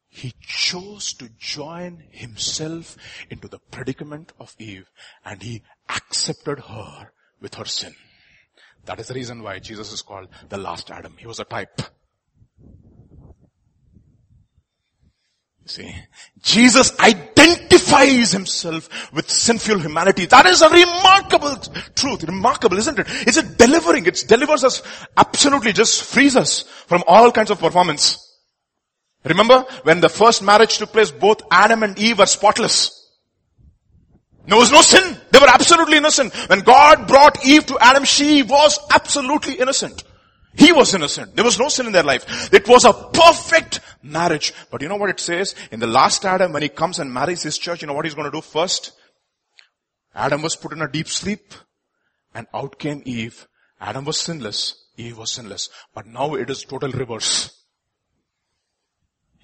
He 0.08 0.34
chose 0.40 1.12
to 1.14 1.28
join 1.38 2.04
himself 2.10 2.96
into 3.30 3.48
the 3.48 3.58
predicament 3.58 4.32
of 4.38 4.54
Eve 4.58 4.88
and 5.24 5.42
he 5.42 5.62
accepted 5.88 6.60
her 6.60 7.10
with 7.40 7.54
her 7.54 7.64
sin. 7.64 7.94
That 8.84 9.00
is 9.00 9.08
the 9.08 9.14
reason 9.14 9.42
why 9.42 9.58
Jesus 9.58 9.92
is 9.92 10.02
called 10.02 10.28
the 10.48 10.58
last 10.58 10.90
Adam. 10.90 11.16
He 11.18 11.26
was 11.26 11.40
a 11.40 11.44
type. 11.44 11.80
See, 15.66 15.94
Jesus 16.40 16.98
identifies 17.00 18.32
himself 18.32 19.12
with 19.12 19.30
sinful 19.30 19.78
humanity. 19.78 20.26
That 20.26 20.46
is 20.46 20.62
a 20.62 20.68
remarkable 20.68 21.56
truth. 21.94 22.24
Remarkable, 22.24 22.78
isn't 22.78 22.98
it? 22.98 23.06
It's 23.26 23.36
a 23.36 23.42
delivering. 23.42 24.06
It 24.06 24.24
delivers 24.26 24.64
us 24.64 24.82
absolutely, 25.16 25.72
just 25.72 26.04
frees 26.04 26.36
us 26.36 26.62
from 26.62 27.02
all 27.06 27.32
kinds 27.32 27.50
of 27.50 27.58
performance. 27.58 28.18
Remember 29.24 29.64
when 29.84 30.00
the 30.00 30.08
first 30.08 30.42
marriage 30.42 30.76
took 30.76 30.92
place, 30.92 31.10
both 31.10 31.40
Adam 31.50 31.82
and 31.82 31.98
Eve 31.98 32.18
were 32.18 32.26
spotless. 32.26 33.00
There 34.46 34.58
was 34.58 34.70
no 34.70 34.82
sin. 34.82 35.18
They 35.30 35.38
were 35.38 35.48
absolutely 35.48 35.96
innocent. 35.96 36.34
When 36.50 36.60
God 36.60 37.08
brought 37.08 37.44
Eve 37.46 37.64
to 37.66 37.78
Adam, 37.80 38.04
she 38.04 38.42
was 38.42 38.78
absolutely 38.92 39.54
innocent. 39.54 40.04
He 40.56 40.72
was 40.72 40.94
innocent. 40.94 41.34
There 41.34 41.44
was 41.44 41.58
no 41.58 41.68
sin 41.68 41.86
in 41.86 41.92
their 41.92 42.04
life. 42.04 42.52
It 42.52 42.68
was 42.68 42.84
a 42.84 42.92
perfect 42.92 43.80
marriage. 44.02 44.52
But 44.70 44.82
you 44.82 44.88
know 44.88 44.96
what 44.96 45.10
it 45.10 45.18
says? 45.18 45.54
In 45.72 45.80
the 45.80 45.86
last 45.86 46.24
Adam, 46.24 46.52
when 46.52 46.62
he 46.62 46.68
comes 46.68 47.00
and 47.00 47.12
marries 47.12 47.42
his 47.42 47.58
church, 47.58 47.82
you 47.82 47.88
know 47.88 47.94
what 47.94 48.04
he's 48.04 48.14
going 48.14 48.30
to 48.30 48.36
do 48.36 48.40
first? 48.40 48.92
Adam 50.14 50.42
was 50.42 50.54
put 50.54 50.72
in 50.72 50.80
a 50.80 50.88
deep 50.88 51.08
sleep 51.08 51.54
and 52.34 52.46
out 52.54 52.78
came 52.78 53.02
Eve. 53.04 53.48
Adam 53.80 54.04
was 54.04 54.20
sinless. 54.20 54.76
Eve 54.96 55.18
was 55.18 55.32
sinless. 55.32 55.68
But 55.92 56.06
now 56.06 56.34
it 56.34 56.48
is 56.48 56.62
total 56.62 56.92
reverse. 56.92 57.50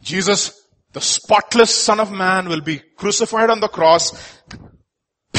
Jesus, 0.02 0.52
the 0.92 1.00
spotless 1.00 1.74
son 1.74 1.98
of 1.98 2.12
man 2.12 2.48
will 2.48 2.60
be 2.60 2.80
crucified 2.96 3.50
on 3.50 3.60
the 3.60 3.68
cross 3.68 4.12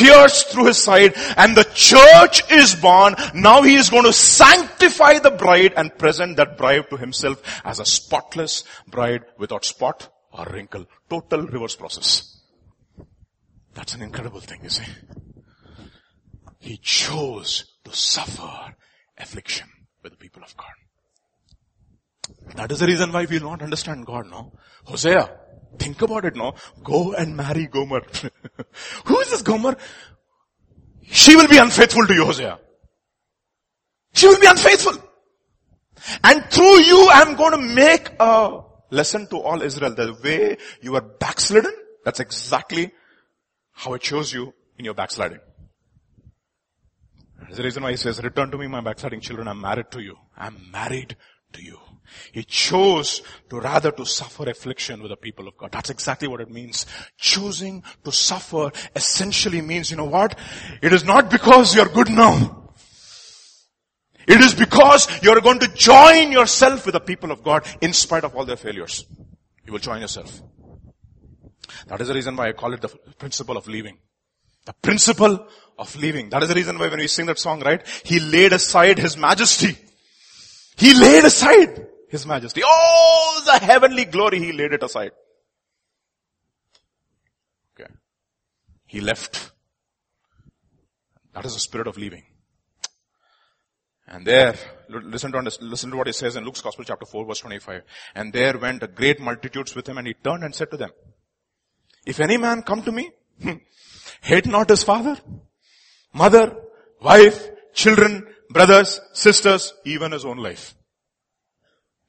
pierced 0.02 0.49
through 0.49 0.68
his 0.68 0.78
side 0.78 1.14
and 1.38 1.56
the 1.56 1.70
church 1.74 2.49
is 2.52 2.76
born. 2.76 3.16
Now 3.34 3.62
he 3.62 3.76
is 3.76 3.89
going 3.89 4.06
to 4.06 4.14
sanctify 4.14 5.20
the 5.20 5.32
bride 5.32 5.74
and 5.76 5.97
present 5.97 6.38
that 6.38 6.58
bride 6.58 6.89
to 6.89 6.97
himself 6.97 7.41
as 7.64 7.80
a 7.80 7.86
spotless 7.86 8.64
bride 8.88 9.24
without 9.38 9.66
spot 9.66 10.10
or 10.32 10.45
wrinkle. 10.45 10.86
Total 11.10 11.45
reverse 11.45 11.76
process. 11.76 12.41
That's 13.74 13.93
an 13.95 14.02
incredible 14.02 14.41
thing, 14.41 14.60
you 14.64 14.70
see. 14.70 14.91
He 16.60 16.78
chose 16.78 17.66
to 17.86 17.95
suffer 17.95 18.76
affliction 19.18 19.68
with 20.04 20.14
the 20.14 20.18
people 20.18 20.43
of 20.43 20.56
God. 20.58 20.74
That 22.56 22.72
is 22.72 22.80
the 22.80 22.88
reason 22.88 23.12
why 23.12 23.26
we 23.26 23.39
will 23.39 23.49
not 23.49 23.62
understand 23.62 24.06
God, 24.06 24.28
no? 24.30 24.54
Hosea, 24.86 25.30
Think 25.78 26.01
about 26.01 26.26
it 26.26 26.36
now. 26.36 26.55
Go 26.84 27.13
and 27.13 27.36
marry 27.36 27.67
Gomer. 27.67 28.01
Who 29.05 29.19
is 29.19 29.32
this 29.32 29.41
Gomer? 29.41 29.78
She 31.03 31.36
will 31.36 31.47
be 31.47 31.57
unfaithful 31.57 32.05
to 32.07 32.13
you, 32.13 32.26
Hosea. 32.26 32.59
She 34.13 34.28
will 34.28 34.39
be 34.39 34.47
unfaithful. 34.47 34.93
And 36.24 36.43
through 36.45 36.80
you, 36.82 37.09
I'm 37.11 37.36
going 37.36 37.51
to 37.51 37.76
make 37.76 38.09
a 38.19 38.61
lesson 38.89 39.28
to 39.28 39.38
all 39.38 39.61
Israel. 39.61 39.93
The 39.93 40.17
way 40.24 40.57
you 40.82 40.95
are 40.95 41.01
backslidden, 41.01 41.74
that's 42.03 42.19
exactly 42.19 42.91
how 43.74 43.93
I 43.93 43.97
chose 43.97 44.34
you 44.34 44.53
in 44.78 44.86
your 44.86 44.93
backsliding. 44.93 45.39
That's 47.41 47.57
the 47.57 47.63
reason 47.63 47.84
why 47.84 47.91
he 47.91 47.97
says, 47.97 48.22
return 48.24 48.51
to 48.51 48.57
me, 48.57 48.67
my 48.67 48.82
backsliding 48.82 49.22
children. 49.22 49.47
I'm 49.47 49.61
married 49.61 49.91
to 49.91 49.99
you. 50.01 50.15
I'm 50.38 50.72
married 50.72 51.15
to 51.53 51.63
you. 51.63 51.78
He 52.32 52.43
chose 52.43 53.22
to 53.49 53.59
rather 53.59 53.91
to 53.91 54.05
suffer 54.05 54.49
affliction 54.49 55.01
with 55.01 55.12
the 55.12 55.18
people 55.18 55.47
of 55.47 55.57
God. 55.57 55.72
That's 55.72 55.89
exactly 55.89 56.28
what 56.28 56.41
it 56.41 56.49
means. 56.49 56.86
Choosing 57.18 57.84
to 58.03 58.12
suffer 58.12 58.72
essentially 58.95 59.62
means, 59.62 59.91
you 59.91 59.97
know 59.97 60.05
what? 60.05 60.38
It 60.82 60.93
is 60.93 61.03
not 61.03 61.30
because 61.30 61.76
you're 61.76 61.89
good 61.89 62.09
now. 62.09 62.70
It 64.28 64.39
is 64.39 64.53
because 64.53 65.07
you're 65.24 65.41
going 65.41 65.59
to 65.59 65.68
join 65.74 66.32
yourself 66.32 66.86
with 66.86 66.93
the 66.93 66.99
people 66.99 67.32
of 67.32 67.43
God 67.43 67.66
in 67.82 67.91
spite 67.93 68.24
of 68.24 68.36
all 68.36 68.45
their 68.45 68.57
failures. 68.57 69.05
You 69.66 69.74
will 69.74 69.80
join 69.80 70.01
yourself. 70.01 70.41
That 71.88 72.01
is 72.01 72.07
the 72.07 72.14
reason 72.14 72.36
why 72.36 72.49
I 72.49 72.51
call 72.53 72.74
it 72.74 72.82
the 72.82 72.89
principle 73.18 73.57
of 73.57 73.68
leaving. 73.68 73.97
The 74.66 74.74
principle 74.74 75.47
of 75.78 75.95
leaving. 75.95 76.30
That 76.30 76.43
is 76.43 76.49
the 76.49 76.55
reason 76.55 76.78
why 76.78 76.88
when 76.88 76.99
we 76.99 77.07
sing 77.07 77.26
that 77.26 77.39
song, 77.39 77.62
right? 77.62 77.86
He 78.05 78.20
laid 78.20 78.53
aside 78.53 78.99
his 78.99 79.18
majesty. 79.18 79.78
He 80.78 80.93
laid 80.93 81.26
aside 81.26 81.88
his 82.12 82.26
majesty. 82.26 82.62
All 82.62 83.41
the 83.45 83.57
heavenly 83.66 84.05
glory, 84.05 84.39
he 84.39 84.51
laid 84.51 84.74
it 84.74 84.84
aside. 84.84 85.12
Okay. 87.74 87.91
He 88.86 88.99
left. 88.99 89.51
That 91.34 91.45
is 91.45 91.53
the 91.53 91.59
spirit 91.59 91.88
of 91.88 91.97
leaving. 91.97 92.24
And 94.07 94.28
there, 94.28 94.55
listen 94.89 95.32
to, 95.32 95.39
listen 95.62 95.89
to 95.91 95.97
what 95.97 96.07
he 96.07 96.14
says 96.14 96.36
in 96.36 96.43
Luke's 96.43 96.59
Gospel 96.59 96.84
chapter 96.84 97.05
4 97.05 97.26
verse 97.26 97.39
25. 97.39 97.84
And 98.14 98.34
there 98.34 98.57
went 98.57 98.84
a 98.84 98.88
great 98.88 99.22
multitudes 99.22 99.74
with 99.74 99.88
him 99.88 99.97
and 99.97 100.05
he 100.05 100.14
turned 100.14 100.43
and 100.43 100.53
said 100.53 100.70
to 100.72 100.78
them, 100.78 100.91
if 102.05 102.20
any 102.20 102.36
man 102.36 102.64
come 102.64 102.84
to 102.84 102.91
me, 102.91 103.12
hmm, 103.41 103.53
hate 104.22 104.47
not 104.47 104.70
his 104.70 104.84
father, 104.84 105.18
mother, 106.14 106.57
wife, 107.01 107.49
children, 107.74 108.28
brothers, 108.49 108.99
sisters, 109.14 109.74
even 109.86 110.12
his 110.12 110.26
own 110.26 110.38
life. 110.38 110.76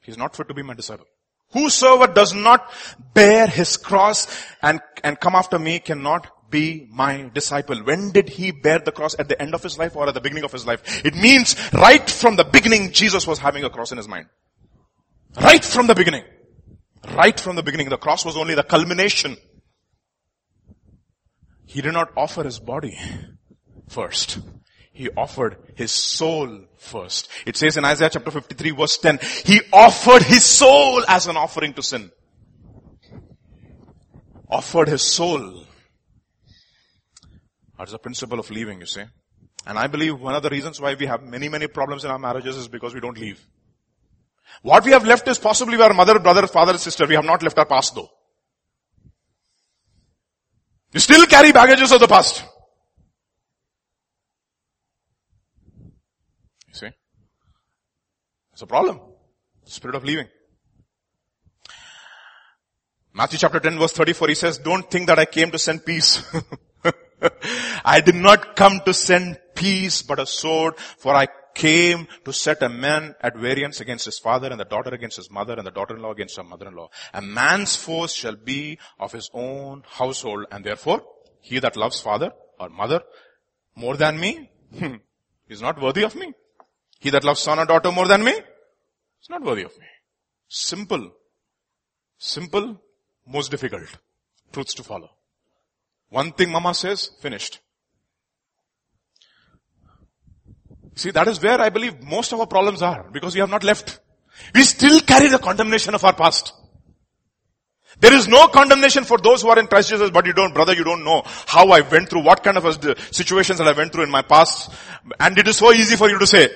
He's 0.03 0.18
not 0.18 0.36
fit 0.36 0.48
to 0.48 0.55
be 0.55 0.62
my 0.62 0.74
disciple. 0.74 1.07
Whosoever 1.53 2.12
does 2.12 2.34
not 2.34 2.70
bear 3.14 3.46
his 3.46 3.76
cross 3.76 4.26
and, 4.62 4.80
and 5.05 5.20
come 5.20 5.34
after 5.34 5.59
me 5.59 5.78
cannot 5.78 6.50
be 6.50 6.88
my 6.90 7.30
disciple. 7.34 7.76
When 7.82 8.11
did 8.11 8.28
he 8.28 8.53
bear 8.53 8.78
the 8.78 8.92
cross? 8.92 9.14
At 9.18 9.28
the 9.28 9.40
end 9.40 9.55
of 9.55 9.62
his 9.62 9.78
life 9.78 9.96
or 9.96 10.09
at 10.09 10.14
the 10.14 10.20
beginning 10.20 10.44
of 10.44 10.53
his 10.53 10.66
life? 10.66 11.05
It 11.05 11.14
means 11.14 11.57
right 11.72 12.09
from 12.09 12.36
the 12.36 12.44
beginning 12.44 12.92
Jesus 12.92 13.26
was 13.26 13.38
having 13.38 13.64
a 13.64 13.70
cross 13.70 13.90
in 13.90 13.98
his 13.98 14.09
mind. 14.09 14.26
Right 15.36 15.64
from 15.64 15.86
the 15.86 15.94
beginning. 15.94 16.24
Right 17.14 17.38
from 17.38 17.57
the 17.57 17.62
beginning. 17.62 17.88
The 17.88 17.96
cross 17.96 18.24
was 18.24 18.36
only 18.36 18.55
the 18.55 18.62
culmination. 18.62 19.36
He 21.66 21.80
did 21.80 21.92
not 21.92 22.12
offer 22.16 22.44
his 22.44 22.59
body 22.59 22.98
first. 23.88 24.38
He 25.03 25.11
offered 25.16 25.57
his 25.74 25.90
soul 25.90 26.61
first. 26.76 27.28
It 27.44 27.57
says 27.57 27.76
in 27.76 27.84
Isaiah 27.84 28.09
chapter 28.09 28.30
53 28.30 28.70
verse 28.70 28.98
10, 28.98 29.18
he 29.44 29.61
offered 29.72 30.22
his 30.22 30.44
soul 30.44 31.05
as 31.09 31.26
an 31.26 31.36
offering 31.36 31.74
to 31.74 31.82
sin. 31.82 32.12
Offered 34.48 34.86
his 34.86 35.03
soul. 35.03 35.64
That's 37.76 37.90
the 37.90 37.98
principle 37.98 38.38
of 38.38 38.48
leaving, 38.53 38.78
you 38.78 38.86
see. 38.86 39.03
And 39.66 39.76
I 39.76 39.88
believe 39.88 40.20
one 40.20 40.36
of 40.36 40.44
the 40.44 40.50
reasons 40.50 40.80
why 40.80 40.94
we 40.94 41.07
have 41.07 41.24
many, 41.24 41.48
many 41.48 41.66
problems 41.66 42.05
in 42.05 42.12
our 42.12 42.18
marriages 42.20 42.57
is 42.57 42.68
because 42.68 42.94
we 42.94 43.00
don't 43.00 43.18
leave. 43.18 43.44
What 44.62 44.84
we 44.84 44.92
have 44.92 45.05
left 45.05 45.26
is 45.26 45.36
possibly 45.36 45.82
our 45.82 45.92
mother, 45.92 46.20
brother, 46.20 46.46
father, 46.46 46.78
sister. 46.78 47.09
We 47.09 47.16
have 47.16 47.24
not 47.24 47.42
left 47.42 47.59
our 47.59 47.66
past 47.66 47.96
though. 47.96 48.09
You 50.92 51.00
still 51.00 51.26
carry 51.26 51.50
baggages 51.50 51.90
of 51.90 51.98
the 51.98 52.07
past. 52.07 52.44
It's 58.62 58.70
a 58.70 58.78
problem. 58.78 59.00
Spirit 59.64 59.96
of 59.96 60.04
leaving. 60.04 60.28
Matthew 63.12 63.40
chapter 63.40 63.58
10 63.58 63.76
verse 63.76 63.92
34, 63.92 64.28
he 64.28 64.34
says, 64.36 64.58
don't 64.58 64.88
think 64.88 65.08
that 65.08 65.18
I 65.18 65.24
came 65.24 65.50
to 65.50 65.58
send 65.58 65.84
peace. 65.84 66.22
I 67.84 68.00
did 68.00 68.14
not 68.14 68.54
come 68.54 68.80
to 68.84 68.94
send 68.94 69.40
peace, 69.56 70.02
but 70.02 70.20
a 70.20 70.26
sword, 70.26 70.78
for 70.78 71.12
I 71.12 71.26
came 71.56 72.06
to 72.24 72.32
set 72.32 72.62
a 72.62 72.68
man 72.68 73.16
at 73.20 73.36
variance 73.36 73.80
against 73.80 74.04
his 74.04 74.20
father 74.20 74.46
and 74.48 74.60
the 74.60 74.64
daughter 74.64 74.94
against 74.94 75.16
his 75.16 75.28
mother 75.28 75.54
and 75.54 75.66
the 75.66 75.72
daughter-in-law 75.72 76.12
against 76.12 76.36
her 76.36 76.44
mother-in-law. 76.44 76.88
A 77.14 77.20
man's 77.20 77.74
force 77.74 78.12
shall 78.12 78.36
be 78.36 78.78
of 79.00 79.10
his 79.10 79.28
own 79.34 79.82
household 79.88 80.46
and 80.52 80.64
therefore 80.64 81.02
he 81.40 81.58
that 81.58 81.76
loves 81.76 82.00
father 82.00 82.30
or 82.60 82.68
mother 82.68 83.02
more 83.74 83.96
than 83.96 84.20
me 84.20 84.52
is 85.48 85.60
not 85.60 85.82
worthy 85.82 86.04
of 86.04 86.14
me. 86.14 86.32
He 87.00 87.10
that 87.10 87.24
loves 87.24 87.40
son 87.40 87.58
or 87.58 87.66
daughter 87.66 87.90
more 87.90 88.06
than 88.06 88.22
me 88.22 88.34
it's 89.23 89.31
not 89.31 89.43
worthy 89.43 89.62
of 89.62 89.79
me. 89.79 89.87
Simple. 90.49 91.12
Simple, 92.18 92.77
most 93.25 93.53
difficult. 93.53 93.87
Truths 94.53 94.75
to 94.75 94.83
follow. 94.83 95.11
One 96.09 96.33
thing 96.33 96.51
mama 96.51 96.75
says, 96.75 97.12
finished. 97.20 97.61
See, 100.97 101.12
that 101.12 101.29
is 101.29 101.41
where 101.41 101.61
I 101.61 101.68
believe 101.68 102.03
most 102.03 102.33
of 102.33 102.41
our 102.41 102.49
problems 102.49 102.83
are 102.83 103.09
because 103.12 103.35
we 103.35 103.41
have 103.41 103.49
not 103.49 103.62
left. 103.62 104.01
We 104.57 104.64
still 104.64 104.99
carry 105.01 105.29
the 105.29 105.39
condemnation 105.39 105.95
of 105.95 106.05
our 106.05 106.14
past. 106.14 106.53
There 108.01 108.12
is 108.12 108.27
no 108.27 108.49
condemnation 108.49 109.05
for 109.05 109.18
those 109.18 109.43
who 109.43 109.49
are 109.51 109.59
in 109.61 109.68
Christ 109.68 109.91
Jesus, 109.91 110.11
but 110.11 110.27
you 110.27 110.33
don't, 110.33 110.53
brother, 110.53 110.75
you 110.75 110.83
don't 110.83 111.05
know 111.05 111.23
how 111.47 111.68
I 111.68 111.83
went 111.83 112.09
through, 112.09 112.25
what 112.25 112.43
kind 112.43 112.57
of 112.57 112.97
situations 113.14 113.59
that 113.59 113.68
I 113.68 113.73
went 113.73 113.93
through 113.93 114.03
in 114.03 114.11
my 114.11 114.23
past. 114.23 114.73
And 115.20 115.39
it 115.39 115.47
is 115.47 115.59
so 115.59 115.73
easy 115.73 115.95
for 115.95 116.11
you 116.11 116.18
to 116.18 116.27
say. 116.27 116.49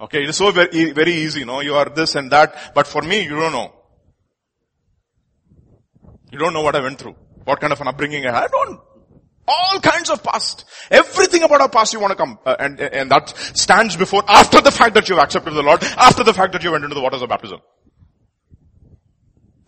Okay, 0.00 0.22
it 0.22 0.28
is 0.28 0.36
so 0.36 0.50
very, 0.50 0.90
very 0.92 1.12
easy, 1.12 1.40
you 1.40 1.46
know, 1.46 1.60
you 1.60 1.74
are 1.74 1.88
this 1.88 2.14
and 2.14 2.30
that, 2.32 2.74
but 2.74 2.86
for 2.86 3.02
me, 3.02 3.22
you 3.22 3.36
don't 3.36 3.52
know. 3.52 3.72
You 6.32 6.38
don't 6.38 6.52
know 6.52 6.62
what 6.62 6.74
I 6.74 6.80
went 6.80 6.98
through. 6.98 7.14
What 7.44 7.60
kind 7.60 7.72
of 7.72 7.80
an 7.80 7.88
upbringing 7.88 8.26
I 8.26 8.32
had. 8.32 8.44
I 8.44 8.48
don't. 8.48 8.80
All 9.46 9.78
kinds 9.80 10.10
of 10.10 10.22
past. 10.22 10.64
Everything 10.90 11.42
about 11.42 11.60
our 11.60 11.68
past 11.68 11.92
you 11.92 12.00
want 12.00 12.10
to 12.10 12.16
come, 12.16 12.38
uh, 12.44 12.56
and, 12.58 12.80
and 12.80 13.10
that 13.10 13.36
stands 13.54 13.94
before, 13.96 14.24
after 14.26 14.60
the 14.60 14.72
fact 14.72 14.94
that 14.94 15.08
you've 15.08 15.18
accepted 15.18 15.52
the 15.52 15.62
Lord, 15.62 15.82
after 15.96 16.24
the 16.24 16.34
fact 16.34 16.52
that 16.54 16.64
you 16.64 16.72
went 16.72 16.82
into 16.82 16.94
the 16.94 17.02
waters 17.02 17.22
of 17.22 17.28
baptism. 17.28 17.60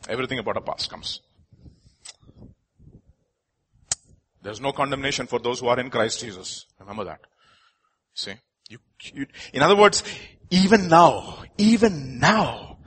Everything 0.09 0.39
about 0.39 0.57
our 0.57 0.63
past 0.63 0.91
comes. 0.91 1.21
There's 4.43 4.61
no 4.61 4.73
condemnation 4.73 5.27
for 5.27 5.39
those 5.39 5.61
who 5.61 5.69
are 5.69 5.79
in 5.79 5.91
Christ 5.91 6.21
Jesus. 6.21 6.67
Remember 6.81 7.05
that. 7.05 7.21
See? 8.15 8.35
You, 8.69 8.79
you, 9.13 9.27
in 9.53 9.63
other 9.63 9.77
words, 9.77 10.03
even 10.51 10.89
now, 10.89 11.45
even 11.59 12.19
now, 12.19 12.79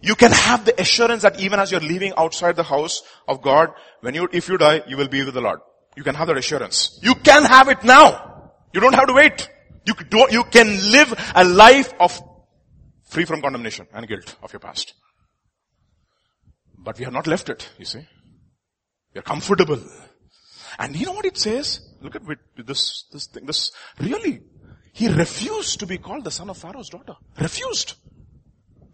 you 0.00 0.14
can 0.14 0.30
have 0.30 0.64
the 0.64 0.80
assurance 0.80 1.22
that 1.22 1.40
even 1.40 1.58
as 1.58 1.70
you're 1.70 1.80
leaving 1.80 2.12
outside 2.16 2.56
the 2.56 2.62
house 2.62 3.02
of 3.26 3.42
God, 3.42 3.70
when 4.00 4.14
you, 4.14 4.28
if 4.32 4.48
you 4.48 4.56
die, 4.58 4.82
you 4.86 4.96
will 4.96 5.08
be 5.08 5.24
with 5.24 5.34
the 5.34 5.40
Lord. 5.40 5.60
You 5.96 6.04
can 6.04 6.14
have 6.14 6.28
that 6.28 6.38
assurance. 6.38 6.98
You 7.02 7.14
can 7.16 7.44
have 7.44 7.68
it 7.68 7.82
now. 7.82 8.52
You 8.72 8.80
don't 8.80 8.94
have 8.94 9.08
to 9.08 9.14
wait. 9.14 9.48
You, 9.84 9.94
don't, 9.94 10.30
you 10.30 10.44
can 10.44 10.92
live 10.92 11.32
a 11.34 11.44
life 11.44 11.92
of 11.98 12.20
free 13.08 13.24
from 13.24 13.40
condemnation 13.40 13.86
and 13.92 14.06
guilt 14.06 14.36
of 14.42 14.52
your 14.52 14.60
past. 14.60 14.94
But 16.76 16.98
we 16.98 17.04
have 17.04 17.14
not 17.14 17.26
left 17.26 17.48
it, 17.48 17.68
you 17.78 17.84
see. 17.84 18.06
We 19.14 19.18
are 19.18 19.22
comfortable. 19.22 19.80
And 20.78 20.94
you 20.94 21.06
know 21.06 21.12
what 21.12 21.24
it 21.24 21.36
says? 21.36 21.80
Look 22.00 22.14
at 22.14 22.22
this, 22.56 23.06
this 23.12 23.26
thing, 23.26 23.46
this, 23.46 23.72
really, 23.98 24.42
he 24.98 25.06
refused 25.06 25.78
to 25.78 25.86
be 25.86 25.96
called 25.96 26.24
the 26.24 26.30
son 26.32 26.50
of 26.50 26.58
Pharaoh's 26.58 26.88
daughter. 26.88 27.14
Refused. 27.38 27.94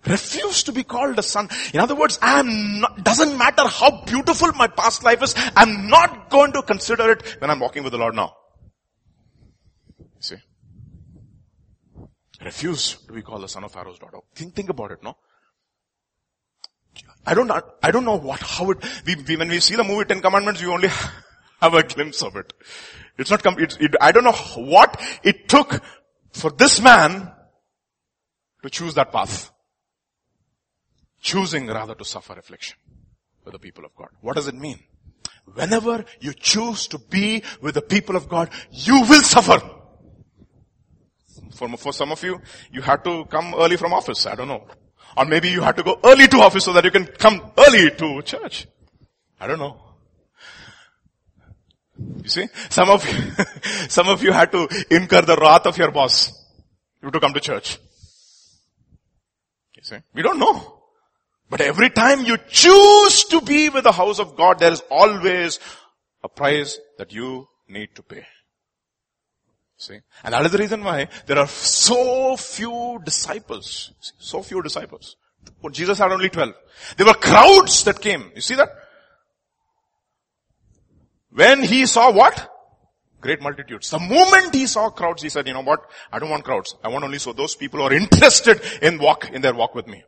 Refused 0.06 0.66
to 0.66 0.72
be 0.72 0.84
called 0.84 1.18
a 1.18 1.22
son. 1.22 1.48
In 1.72 1.80
other 1.80 1.94
words, 1.94 2.18
I 2.20 2.40
am 2.40 2.80
not, 2.80 3.02
doesn't 3.02 3.38
matter 3.38 3.66
how 3.66 4.02
beautiful 4.04 4.52
my 4.52 4.66
past 4.66 5.02
life 5.02 5.22
is, 5.22 5.34
I'm 5.56 5.88
not 5.88 6.28
going 6.28 6.52
to 6.52 6.60
consider 6.60 7.10
it 7.12 7.40
when 7.40 7.50
I'm 7.50 7.58
walking 7.58 7.84
with 7.84 7.92
the 7.92 7.98
Lord 7.98 8.14
now. 8.14 8.36
See? 10.20 10.36
Refuse 12.44 12.96
to 13.06 13.14
be 13.14 13.22
called 13.22 13.44
the 13.44 13.48
son 13.48 13.64
of 13.64 13.72
Pharaoh's 13.72 13.98
daughter. 13.98 14.18
Think, 14.34 14.54
think 14.54 14.68
about 14.68 14.90
it, 14.90 15.02
no? 15.02 15.16
I 17.24 17.32
don't, 17.32 17.50
I 17.82 17.90
don't 17.90 18.04
know 18.04 18.18
what, 18.18 18.40
how 18.40 18.72
it, 18.72 18.84
we, 19.06 19.14
we, 19.26 19.36
when 19.36 19.48
we 19.48 19.58
see 19.58 19.74
the 19.74 19.84
movie 19.84 20.04
Ten 20.04 20.20
Commandments, 20.20 20.62
we 20.62 20.68
only 20.68 20.88
have 21.62 21.72
a 21.72 21.82
glimpse 21.82 22.22
of 22.22 22.36
it. 22.36 22.52
It's 23.16 23.30
not, 23.30 23.42
it's, 23.60 23.76
it, 23.76 23.94
I 24.00 24.12
don't 24.12 24.24
know 24.24 24.32
what 24.32 25.00
it 25.22 25.48
took 25.48 25.80
for 26.32 26.50
this 26.50 26.80
man 26.80 27.30
to 28.62 28.70
choose 28.70 28.94
that 28.94 29.12
path 29.12 29.52
choosing 31.24 31.66
rather 31.66 31.94
to 31.94 32.04
suffer 32.04 32.34
affliction 32.34 32.76
with 33.44 33.52
the 33.52 33.58
people 33.58 33.84
of 33.84 33.94
God. 33.96 34.08
What 34.20 34.36
does 34.36 34.46
it 34.46 34.54
mean? 34.54 34.78
Whenever 35.54 36.04
you 36.20 36.32
choose 36.34 36.86
to 36.88 36.98
be 36.98 37.42
with 37.60 37.74
the 37.74 37.82
people 37.82 38.14
of 38.14 38.28
God, 38.28 38.50
you 38.70 39.00
will 39.00 39.22
suffer. 39.22 39.60
For, 41.54 41.68
for 41.76 41.92
some 41.92 42.12
of 42.12 42.22
you, 42.22 42.40
you 42.70 42.82
had 42.82 43.02
to 43.04 43.24
come 43.26 43.54
early 43.56 43.76
from 43.76 43.92
office. 43.92 44.26
I 44.26 44.34
don't 44.34 44.48
know. 44.48 44.66
Or 45.16 45.24
maybe 45.24 45.48
you 45.48 45.62
had 45.62 45.76
to 45.76 45.82
go 45.82 45.98
early 46.04 46.28
to 46.28 46.38
office 46.38 46.64
so 46.64 46.72
that 46.72 46.84
you 46.84 46.90
can 46.90 47.06
come 47.06 47.52
early 47.56 47.90
to 47.90 48.22
church. 48.22 48.66
I 49.40 49.46
don't 49.46 49.58
know. 49.58 49.80
You 52.22 52.28
see, 52.28 52.48
some 52.70 52.90
of 52.90 53.06
you, 53.06 53.44
some 53.88 54.08
of 54.08 54.22
you 54.22 54.32
had 54.32 54.50
to 54.52 54.68
incur 54.90 55.22
the 55.22 55.36
wrath 55.36 55.66
of 55.66 55.76
your 55.76 55.90
boss. 55.90 56.32
You 57.02 57.10
to 57.10 57.20
come 57.20 57.34
to 57.34 57.40
church. 57.40 57.78
You 59.76 59.82
see, 59.82 59.96
we 60.14 60.22
don't 60.22 60.38
know. 60.38 60.80
But 61.50 61.60
every 61.60 61.90
time 61.90 62.24
you 62.24 62.38
choose 62.48 63.24
to 63.24 63.40
be 63.42 63.68
with 63.68 63.84
the 63.84 63.92
house 63.92 64.18
of 64.18 64.36
God, 64.36 64.58
there 64.58 64.72
is 64.72 64.82
always 64.90 65.60
a 66.22 66.28
price 66.28 66.78
that 66.98 67.12
you 67.12 67.46
need 67.68 67.94
to 67.94 68.02
pay. 68.02 68.24
See? 69.76 70.00
And 70.22 70.32
that 70.32 70.46
is 70.46 70.52
the 70.52 70.58
reason 70.58 70.82
why 70.82 71.08
there 71.26 71.38
are 71.38 71.48
so 71.48 72.36
few 72.36 73.00
disciples. 73.04 73.92
So 74.18 74.42
few 74.42 74.62
disciples. 74.62 75.16
Jesus 75.72 75.98
had 75.98 76.12
only 76.12 76.30
12. 76.30 76.54
There 76.96 77.06
were 77.06 77.14
crowds 77.14 77.84
that 77.84 78.00
came. 78.00 78.30
You 78.34 78.40
see 78.40 78.54
that? 78.54 78.70
When 81.34 81.62
he 81.62 81.86
saw 81.86 82.12
what? 82.12 82.48
Great 83.20 83.42
multitudes. 83.42 83.90
The 83.90 83.98
moment 83.98 84.54
he 84.54 84.66
saw 84.66 84.90
crowds, 84.90 85.22
he 85.22 85.28
said, 85.28 85.48
you 85.48 85.54
know 85.54 85.62
what? 85.62 85.80
I 86.12 86.20
don't 86.20 86.30
want 86.30 86.44
crowds. 86.44 86.76
I 86.84 86.88
want 86.88 87.04
only 87.04 87.18
so 87.18 87.32
those 87.32 87.56
people 87.56 87.80
who 87.80 87.86
are 87.86 87.92
interested 88.02 88.60
in 88.80 88.98
walk, 88.98 89.30
in 89.30 89.42
their 89.42 89.54
walk 89.54 89.74
with 89.74 89.88
me. 89.88 90.04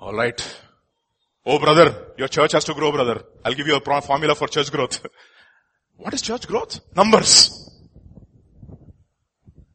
Alright. 0.00 0.40
Oh 1.44 1.58
brother, 1.58 2.12
your 2.16 2.28
church 2.28 2.52
has 2.52 2.62
to 2.64 2.74
grow 2.74 2.92
brother. 2.92 3.22
I'll 3.44 3.54
give 3.54 3.66
you 3.66 3.76
a 3.76 4.00
formula 4.00 4.34
for 4.36 4.46
church 4.46 4.70
growth. 4.70 5.04
what 5.96 6.14
is 6.14 6.22
church 6.22 6.46
growth? 6.46 6.78
Numbers. 6.94 7.50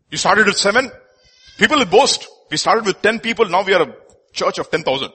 You 0.09 0.17
started 0.17 0.45
with 0.45 0.57
seven. 0.57 0.89
People 1.57 1.79
will 1.79 1.85
boast. 1.85 2.27
We 2.49 2.57
started 2.57 2.85
with 2.85 3.01
ten 3.01 3.19
people. 3.19 3.49
Now 3.49 3.63
we 3.63 3.73
are 3.73 3.81
a 3.81 3.95
church 4.31 4.59
of 4.59 4.69
ten 4.69 4.83
thousand. 4.83 5.11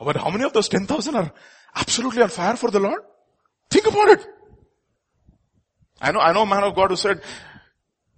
But 0.00 0.16
how 0.16 0.30
many 0.30 0.44
of 0.44 0.52
those 0.54 0.68
ten 0.68 0.86
thousand 0.86 1.14
are 1.14 1.32
absolutely 1.78 2.22
on 2.22 2.28
fire 2.28 2.56
for 2.56 2.70
the 2.70 2.80
Lord? 2.80 3.02
Think 3.70 3.86
about 3.86 4.08
it. 4.08 4.26
I 6.00 6.12
know, 6.12 6.20
I 6.20 6.32
know 6.32 6.42
a 6.42 6.46
man 6.46 6.64
of 6.64 6.74
God 6.74 6.90
who 6.90 6.96
said, 6.96 7.20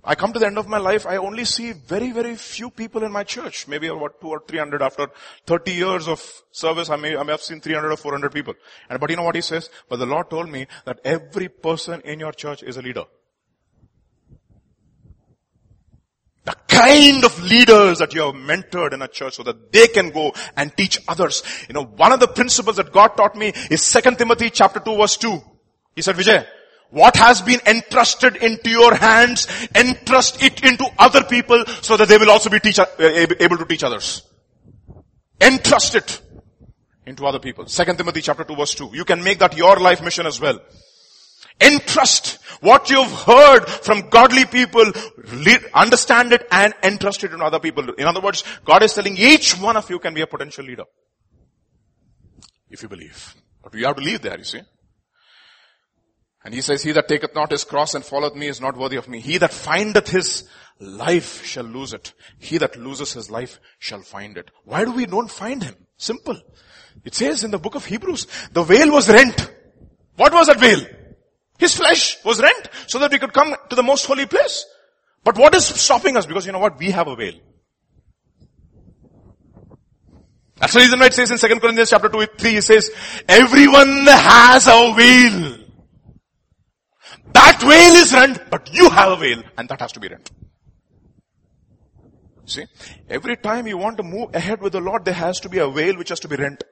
I 0.03 0.15
come 0.15 0.33
to 0.33 0.39
the 0.39 0.47
end 0.47 0.57
of 0.57 0.67
my 0.67 0.79
life, 0.79 1.07
I 1.07 1.19
only 1.19 1.45
see 1.45 1.73
very, 1.73 2.11
very 2.11 2.35
few 2.35 2.71
people 2.71 3.03
in 3.05 3.13
my 3.13 3.23
church. 3.23 3.69
Maybe 3.69 3.89
about 3.89 4.21
two 4.21 4.29
or 4.29 4.43
three 4.47 4.59
hundred 4.59 4.81
after 4.81 5.09
30 5.47 5.73
years 5.73 6.09
of 6.09 6.23
service, 6.53 6.89
I 6.89 6.97
may, 6.97 7.17
I 7.17 7.23
may 7.23 7.33
have 7.33 7.43
seen 7.43 7.61
300 7.61 7.93
or 7.93 7.97
400 7.97 8.33
people. 8.33 8.55
And, 8.89 8.99
but 8.99 9.11
you 9.11 9.17
know 9.17 9.25
what 9.25 9.35
he 9.35 9.43
says? 9.43 9.69
But 9.89 9.99
the 9.99 10.07
Lord 10.07 10.31
told 10.31 10.49
me 10.49 10.67
that 10.87 11.01
every 11.05 11.49
person 11.49 12.01
in 12.03 12.19
your 12.19 12.33
church 12.33 12.63
is 12.63 12.79
a 12.79 12.83
leader. 12.83 13.05
The 16.45 16.57
kind 16.68 17.24
of 17.24 17.43
leaders 17.43 17.99
that 17.99 18.14
you 18.14 18.22
have 18.22 18.34
mentored 18.34 18.95
in 18.95 19.03
a 19.03 19.09
church 19.09 19.34
so 19.34 19.43
that 19.43 19.72
they 19.72 19.88
can 19.88 20.11
go 20.11 20.32
and 20.57 20.74
teach 20.74 20.99
others. 21.07 21.43
You 21.68 21.74
know, 21.74 21.84
one 21.84 22.12
of 22.12 22.20
the 22.20 22.28
principles 22.28 22.76
that 22.76 22.93
God 22.93 23.16
taught 23.16 23.36
me 23.36 23.53
is 23.70 23.93
2 23.93 24.16
Timothy 24.16 24.49
chapter 24.51 24.80
2 24.80 24.97
verse 24.97 25.16
2. 25.18 25.38
He 25.97 26.03
said, 26.03 26.16
Vijay, 26.16 26.47
what 26.91 27.16
has 27.16 27.43
been 27.43 27.61
entrusted 27.66 28.36
into 28.36 28.70
your 28.70 28.95
hands, 28.95 29.47
entrust 29.74 30.43
it 30.43 30.64
into 30.64 30.86
other 30.99 31.24
people 31.24 31.64
so 31.82 31.97
that 31.97 32.09
they 32.09 32.18
will 32.18 32.30
also 32.30 32.51
be 32.51 32.59
teach, 32.59 32.78
uh, 32.78 32.86
able 32.99 33.59
to 33.59 33.66
teach 33.66 33.84
others. 33.84 34.22
Entrust 35.41 35.95
it 35.95 36.20
into 37.07 37.26
other 37.26 37.38
people. 37.38 37.66
Second 37.66 37.97
Timothy 37.97 38.22
chapter 38.22 38.45
2 38.45 38.57
verse 38.57 38.74
2. 38.74 38.91
You 38.93 39.05
can 39.05 39.22
make 39.22 39.38
that 39.38 39.57
your 39.57 39.76
life 39.76 40.03
mission 40.03 40.26
as 40.26 40.41
well. 40.41 40.59
Entrust 41.61 42.39
what 42.61 42.91
you've 42.91 43.13
heard 43.13 43.67
from 43.67 44.09
godly 44.09 44.45
people, 44.45 44.93
understand 45.75 46.33
it 46.33 46.47
and 46.51 46.75
entrust 46.83 47.25
it 47.25 47.33
in 47.33 47.41
other 47.41 47.59
people. 47.59 47.89
In 47.95 48.07
other 48.07 48.21
words, 48.21 48.45
God 48.65 48.83
is 48.83 48.95
telling 48.95 49.17
each 49.17 49.59
one 49.59 49.77
of 49.77 49.89
you 49.91 49.99
can 49.99 50.15
be 50.15 50.21
a 50.21 50.27
potential 50.27 50.65
leader. 50.65 50.85
If 52.69 52.83
you 52.83 52.89
believe. 52.89 53.35
But 53.63 53.75
you 53.75 53.87
have 53.87 53.97
to 53.97 54.03
leave 54.03 54.23
there, 54.23 54.39
you 54.39 54.45
see. 54.45 54.61
And 56.45 56.55
he 56.55 56.63
says, 56.63 56.83
he 56.83 56.93
that 56.93 57.09
taketh 57.09 57.35
not 57.35 57.51
his 57.51 57.65
cross 57.65 57.95
and 57.95 58.05
followeth 58.05 58.35
me 58.35 58.47
is 58.47 58.61
not 58.61 58.77
worthy 58.77 58.97
of 58.97 59.09
me. 59.09 59.21
He 59.21 59.37
that 59.39 59.53
findeth 59.53 60.09
his 60.09 60.49
life 60.79 61.45
shall 61.45 61.65
lose 61.65 61.93
it. 61.93 62.15
He 62.39 62.57
that 62.59 62.77
loses 62.77 63.13
his 63.13 63.31
life 63.31 63.61
shall 63.79 64.01
find 64.01 64.39
it. 64.39 64.51
Why 64.65 64.85
do 64.87 64.93
we 64.93 65.05
don't 65.05 65.31
find 65.31 65.63
him? 65.63 65.75
Simple. 65.99 66.41
It 67.05 67.15
says 67.15 67.45
in 67.45 67.51
the 67.51 67.59
book 67.59 67.75
of 67.75 67.85
Hebrews, 67.85 68.27
the 68.53 68.63
veil 68.63 68.91
was 68.91 69.09
rent. 69.11 69.53
What 70.17 70.33
was 70.33 70.47
that 70.47 70.59
veil? 70.59 70.87
His 71.61 71.77
flesh 71.77 72.17
was 72.25 72.41
rent 72.41 72.69
so 72.87 72.99
that 72.99 73.13
we 73.13 73.19
could 73.19 73.35
come 73.35 73.55
to 73.69 73.77
the 73.77 73.83
most 73.83 74.07
holy 74.07 74.25
place. 74.27 74.65
But 75.23 75.37
what 75.37 75.55
is 75.55 75.67
stopping 75.67 76.17
us? 76.17 76.25
Because 76.25 76.47
you 76.47 76.53
know 76.53 76.59
what? 76.59 76.79
We 76.79 76.91
have 76.91 77.07
a 77.07 77.15
veil. 77.15 77.35
That's 80.57 80.73
the 80.73 80.81
reason 80.81 80.99
why 80.99 81.07
it 81.07 81.15
says 81.15 81.31
in 81.31 81.39
2 81.39 81.61
Corinthians 81.61 81.91
chapter 81.91 82.09
2, 82.09 82.27
3, 82.39 82.57
it 82.57 82.63
says, 82.63 82.91
everyone 83.29 84.07
has 84.07 84.67
a 84.67 84.95
veil. 84.95 85.59
That 87.33 87.61
veil 87.61 87.95
is 88.03 88.13
rent, 88.13 88.51
but 88.51 88.73
you 88.73 88.89
have 88.89 89.13
a 89.13 89.17
veil 89.17 89.43
and 89.57 89.69
that 89.69 89.81
has 89.81 89.93
to 89.93 90.01
be 90.01 90.09
rent. 90.09 90.31
See, 92.47 92.65
every 93.09 93.37
time 93.37 93.67
you 93.67 93.79
want 93.79 93.99
to 93.99 94.03
move 94.03 94.35
ahead 94.35 94.61
with 94.61 94.73
the 94.73 94.81
Lord, 94.81 95.05
there 95.05 95.15
has 95.15 95.41
to 95.41 95.49
be 95.49 95.59
a 95.59 95.69
veil 95.69 95.97
which 95.97 96.09
has 96.09 96.21
to 96.21 96.29
be 96.29 96.37
rent. 96.37 96.65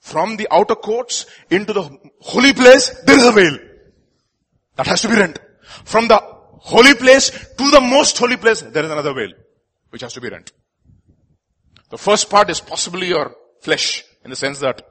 From 0.00 0.36
the 0.36 0.46
outer 0.50 0.76
courts 0.76 1.26
into 1.50 1.72
the 1.72 1.90
holy 2.20 2.52
place, 2.52 2.90
there 3.04 3.18
is 3.18 3.26
a 3.26 3.32
veil. 3.32 3.58
That 4.78 4.86
has 4.86 5.02
to 5.02 5.08
be 5.08 5.16
rent. 5.16 5.40
From 5.84 6.06
the 6.06 6.16
holy 6.16 6.94
place 6.94 7.30
to 7.30 7.70
the 7.70 7.80
most 7.80 8.16
holy 8.16 8.36
place, 8.36 8.62
there 8.62 8.84
is 8.84 8.90
another 8.90 9.12
veil, 9.12 9.32
which 9.90 10.02
has 10.02 10.12
to 10.14 10.20
be 10.20 10.28
rent. 10.28 10.52
The 11.90 11.98
first 11.98 12.30
part 12.30 12.48
is 12.48 12.60
possibly 12.60 13.08
your 13.08 13.34
flesh, 13.60 14.04
in 14.24 14.30
the 14.30 14.36
sense 14.36 14.60
that 14.60 14.82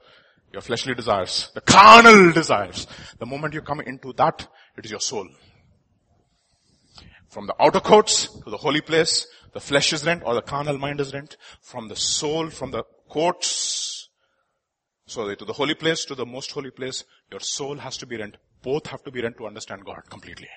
your 0.52 0.62
fleshly 0.62 0.94
desires, 0.94 1.52
the 1.54 1.62
carnal 1.62 2.34
desires. 2.34 2.86
The 3.18 3.26
moment 3.26 3.54
you 3.54 3.62
come 3.62 3.80
into 3.80 4.12
that, 4.14 4.46
it 4.78 4.84
is 4.84 4.92
your 4.92 5.00
soul. 5.00 5.30
From 7.30 7.48
the 7.48 7.56
outer 7.58 7.80
courts 7.80 8.28
to 8.44 8.50
the 8.50 8.58
holy 8.58 8.82
place, 8.82 9.26
the 9.54 9.62
flesh 9.62 9.94
is 9.94 10.06
rent 10.06 10.24
or 10.26 10.34
the 10.34 10.42
carnal 10.42 10.78
mind 10.78 11.00
is 11.00 11.14
rent. 11.14 11.38
From 11.62 11.88
the 11.88 11.96
soul, 11.96 12.50
from 12.50 12.72
the 12.72 12.84
courts, 13.08 14.10
so 15.06 15.34
to 15.34 15.46
the 15.46 15.54
holy 15.54 15.76
place, 15.76 16.04
to 16.06 16.16
the 16.16 16.26
most 16.26 16.52
holy 16.52 16.72
place, 16.72 17.06
your 17.32 17.40
soul 17.40 17.78
has 17.78 17.96
to 17.98 18.06
be 18.06 18.18
rent. 18.18 18.36
Both 18.64 18.88
have 18.88 19.04
to 19.04 19.12
be 19.12 19.22
rent 19.22 19.38
to 19.38 19.48
understand 19.48 19.86
God 19.86 20.02
completely. 20.10 20.50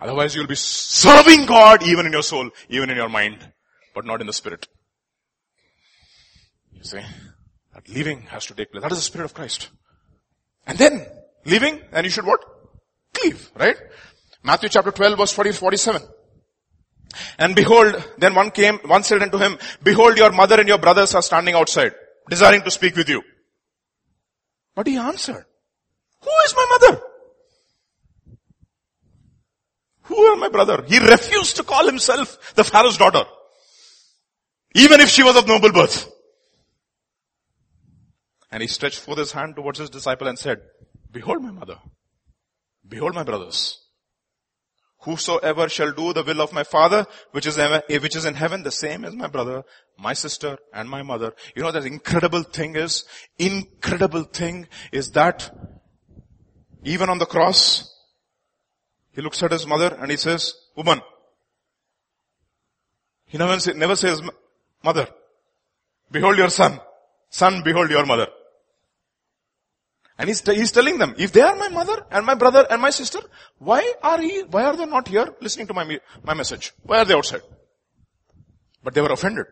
Otherwise 0.00 0.34
you'll 0.34 0.46
be 0.46 0.54
serving 0.54 1.46
God 1.46 1.82
even 1.82 2.06
in 2.06 2.12
your 2.12 2.22
soul, 2.22 2.50
even 2.68 2.90
in 2.90 2.96
your 2.96 3.08
mind, 3.08 3.52
but 3.94 4.04
not 4.04 4.20
in 4.20 4.26
the 4.26 4.32
spirit. 4.32 4.66
You 6.72 6.84
see? 6.84 7.00
That 7.74 7.88
leaving 7.88 8.22
has 8.22 8.46
to 8.46 8.54
take 8.54 8.72
place. 8.72 8.82
That 8.82 8.92
is 8.92 8.98
the 8.98 9.04
Spirit 9.04 9.26
of 9.26 9.34
Christ. 9.34 9.70
And 10.66 10.78
then, 10.78 11.06
leaving, 11.44 11.80
and 11.92 12.04
you 12.04 12.10
should 12.10 12.26
what? 12.26 12.40
Cleave, 13.14 13.50
right? 13.56 13.76
Matthew 14.42 14.68
chapter 14.68 14.90
12 14.90 15.18
verse 15.18 15.32
40, 15.32 15.52
47. 15.52 16.02
And 17.38 17.54
behold, 17.54 18.02
then 18.18 18.34
one 18.34 18.50
came, 18.50 18.78
one 18.78 19.02
said 19.02 19.22
unto 19.22 19.38
him, 19.38 19.58
behold 19.82 20.16
your 20.16 20.32
mother 20.32 20.58
and 20.58 20.68
your 20.68 20.78
brothers 20.78 21.14
are 21.14 21.22
standing 21.22 21.54
outside, 21.54 21.92
desiring 22.28 22.62
to 22.62 22.70
speak 22.70 22.96
with 22.96 23.08
you. 23.08 23.22
But 24.74 24.86
he 24.86 24.96
answered, 24.96 25.44
who 26.22 26.30
is 26.46 26.54
my 26.54 26.66
mother? 26.70 27.02
Who 30.04 30.18
are 30.18 30.36
my 30.36 30.48
brother? 30.48 30.84
He 30.86 30.98
refused 30.98 31.56
to 31.56 31.62
call 31.62 31.86
himself 31.86 32.54
the 32.54 32.64
Pharaoh's 32.64 32.96
daughter. 32.96 33.24
Even 34.74 35.00
if 35.00 35.08
she 35.08 35.22
was 35.22 35.36
of 35.36 35.46
noble 35.46 35.72
birth. 35.72 36.10
And 38.50 38.62
he 38.62 38.68
stretched 38.68 38.98
forth 38.98 39.18
his 39.18 39.32
hand 39.32 39.56
towards 39.56 39.78
his 39.78 39.90
disciple 39.90 40.28
and 40.28 40.38
said, 40.38 40.60
behold 41.10 41.42
my 41.42 41.50
mother. 41.50 41.78
Behold 42.86 43.14
my 43.14 43.22
brothers. 43.22 43.78
Whosoever 45.00 45.68
shall 45.68 45.92
do 45.92 46.12
the 46.12 46.22
will 46.22 46.40
of 46.40 46.52
my 46.52 46.62
father, 46.62 47.06
which 47.32 47.46
is, 47.46 47.58
eh, 47.58 47.80
which 47.88 48.14
is 48.14 48.24
in 48.24 48.34
heaven, 48.34 48.62
the 48.62 48.70
same 48.70 49.04
as 49.04 49.14
my 49.14 49.26
brother, 49.26 49.64
my 49.98 50.12
sister, 50.12 50.58
and 50.72 50.88
my 50.88 51.02
mother. 51.02 51.32
You 51.56 51.62
know, 51.62 51.72
the 51.72 51.84
incredible 51.84 52.44
thing 52.44 52.76
is, 52.76 53.04
incredible 53.38 54.22
thing 54.24 54.68
is 54.92 55.10
that 55.12 55.50
even 56.82 57.08
on 57.08 57.18
the 57.18 57.26
cross, 57.26 57.88
he 59.12 59.22
looks 59.22 59.42
at 59.42 59.52
his 59.52 59.66
mother 59.66 59.96
and 60.00 60.10
he 60.10 60.16
says, 60.16 60.54
woman. 60.76 61.00
He 63.26 63.38
never, 63.38 63.58
say, 63.60 63.72
never 63.74 63.96
says, 63.96 64.20
mother, 64.82 65.08
behold 66.10 66.36
your 66.36 66.50
son. 66.50 66.80
Son, 67.30 67.62
behold 67.64 67.90
your 67.90 68.04
mother. 68.04 68.26
And 70.18 70.28
he's, 70.28 70.40
he's 70.40 70.70
telling 70.70 70.98
them, 70.98 71.14
if 71.18 71.32
they 71.32 71.40
are 71.40 71.56
my 71.56 71.68
mother 71.68 72.04
and 72.10 72.26
my 72.26 72.34
brother 72.34 72.66
and 72.70 72.80
my 72.80 72.90
sister, 72.90 73.20
why 73.58 73.94
are 74.02 74.20
he, 74.20 74.42
why 74.42 74.64
are 74.64 74.76
they 74.76 74.86
not 74.86 75.08
here 75.08 75.34
listening 75.40 75.66
to 75.68 75.74
my, 75.74 75.98
my 76.22 76.34
message? 76.34 76.72
Why 76.82 76.98
are 76.98 77.04
they 77.04 77.14
outside? 77.14 77.40
But 78.84 78.94
they 78.94 79.00
were 79.00 79.12
offended. 79.12 79.46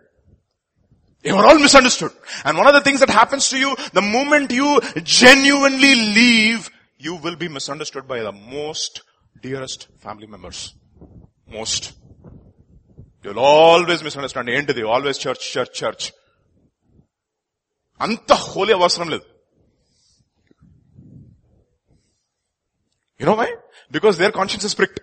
They 1.23 1.33
were 1.33 1.45
all 1.45 1.59
misunderstood. 1.59 2.13
And 2.45 2.57
one 2.57 2.67
of 2.67 2.75
the 2.75 2.81
things 2.81 3.01
that 3.01 3.11
happens 3.11 3.49
to 3.51 3.59
you, 3.59 3.77
the 3.93 4.03
moment 4.03 4.53
you 4.53 4.81
genuinely 5.03 5.95
leave, 5.95 6.71
you 7.00 7.16
will 7.16 7.36
be 7.36 7.48
misunderstood 7.48 8.08
by 8.08 8.20
the 8.22 8.32
most 8.32 9.02
dearest 9.42 9.88
family 10.00 10.28
members. 10.28 10.74
Most. 11.48 11.94
You'll 13.24 13.40
always 13.40 14.04
misunderstand. 14.04 14.50
End 14.50 14.68
they 14.68 14.84
always 14.84 15.18
church, 15.18 15.52
church, 15.56 15.74
church. 15.74 16.04
అంత 18.06 18.34
హోలీ 18.46 18.74
అవసరం 18.78 19.10
లేదు 19.14 19.26
You 23.20 23.26
know 23.28 23.36
why? 23.42 23.50
Because 23.96 24.16
their 24.22 24.34
conscience 24.38 24.66
is 24.70 24.74
pricked. 24.80 25.00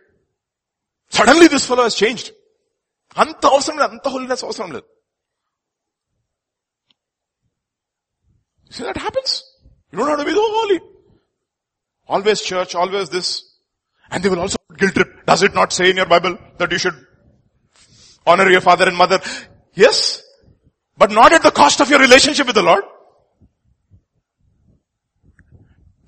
Suddenly 1.19 1.47
this 1.55 1.65
fellow 1.71 1.85
has 1.89 1.95
changed. 2.03 2.27
అంత 3.23 3.43
అవసరం 3.55 3.77
లేదు 3.81 3.93
అంత 3.95 4.09
holiness 4.15 4.45
అవసరం 4.49 4.71
లేదు 4.77 4.89
See 8.75 8.85
that 8.89 8.99
happens. 9.07 9.33
You 9.91 9.99
don't 9.99 10.09
have 10.09 10.21
to 10.21 10.25
be 10.25 10.35
so 10.41 10.45
holy. 10.59 10.79
Always 12.08 12.42
church, 12.42 12.76
always 12.76 13.10
this. 13.10 13.44
And 14.10 14.24
they 14.24 14.30
will 14.30 14.40
also 14.40 14.58
guilt 14.78 14.94
trip. 14.94 15.26
Does 15.26 15.44
it 15.44 15.54
not 15.54 15.74
say 15.74 15.90
in 15.90 15.98
your 15.98 16.06
Bible 16.06 16.38
that 16.58 16.72
you 16.72 16.78
should 16.78 16.96
honor 18.26 18.50
your 18.50 18.62
father 18.62 18.88
and 18.88 18.98
mother? 18.98 19.20
Yes. 19.74 20.24
But 20.98 21.12
not 21.12 21.34
at 21.34 21.44
the 21.44 21.52
cost 21.52 21.82
of 21.82 21.90
your 21.90 22.00
relationship 22.00 22.48
with 22.48 22.56
the 22.56 22.64
Lord. 22.64 22.84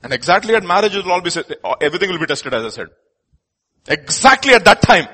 And 0.02 0.14
exactly 0.14 0.56
at 0.56 0.64
marriage 0.64 0.95
it 0.95 1.04
will 1.04 1.12
all 1.12 1.22
be, 1.22 1.32
everything 1.82 2.10
will 2.10 2.20
be 2.20 2.26
tested 2.26 2.54
as 2.54 2.66
I 2.66 2.70
said. 2.70 2.88
Exactly 3.88 4.54
at 4.54 4.64
that 4.66 4.82
time. 4.82 5.08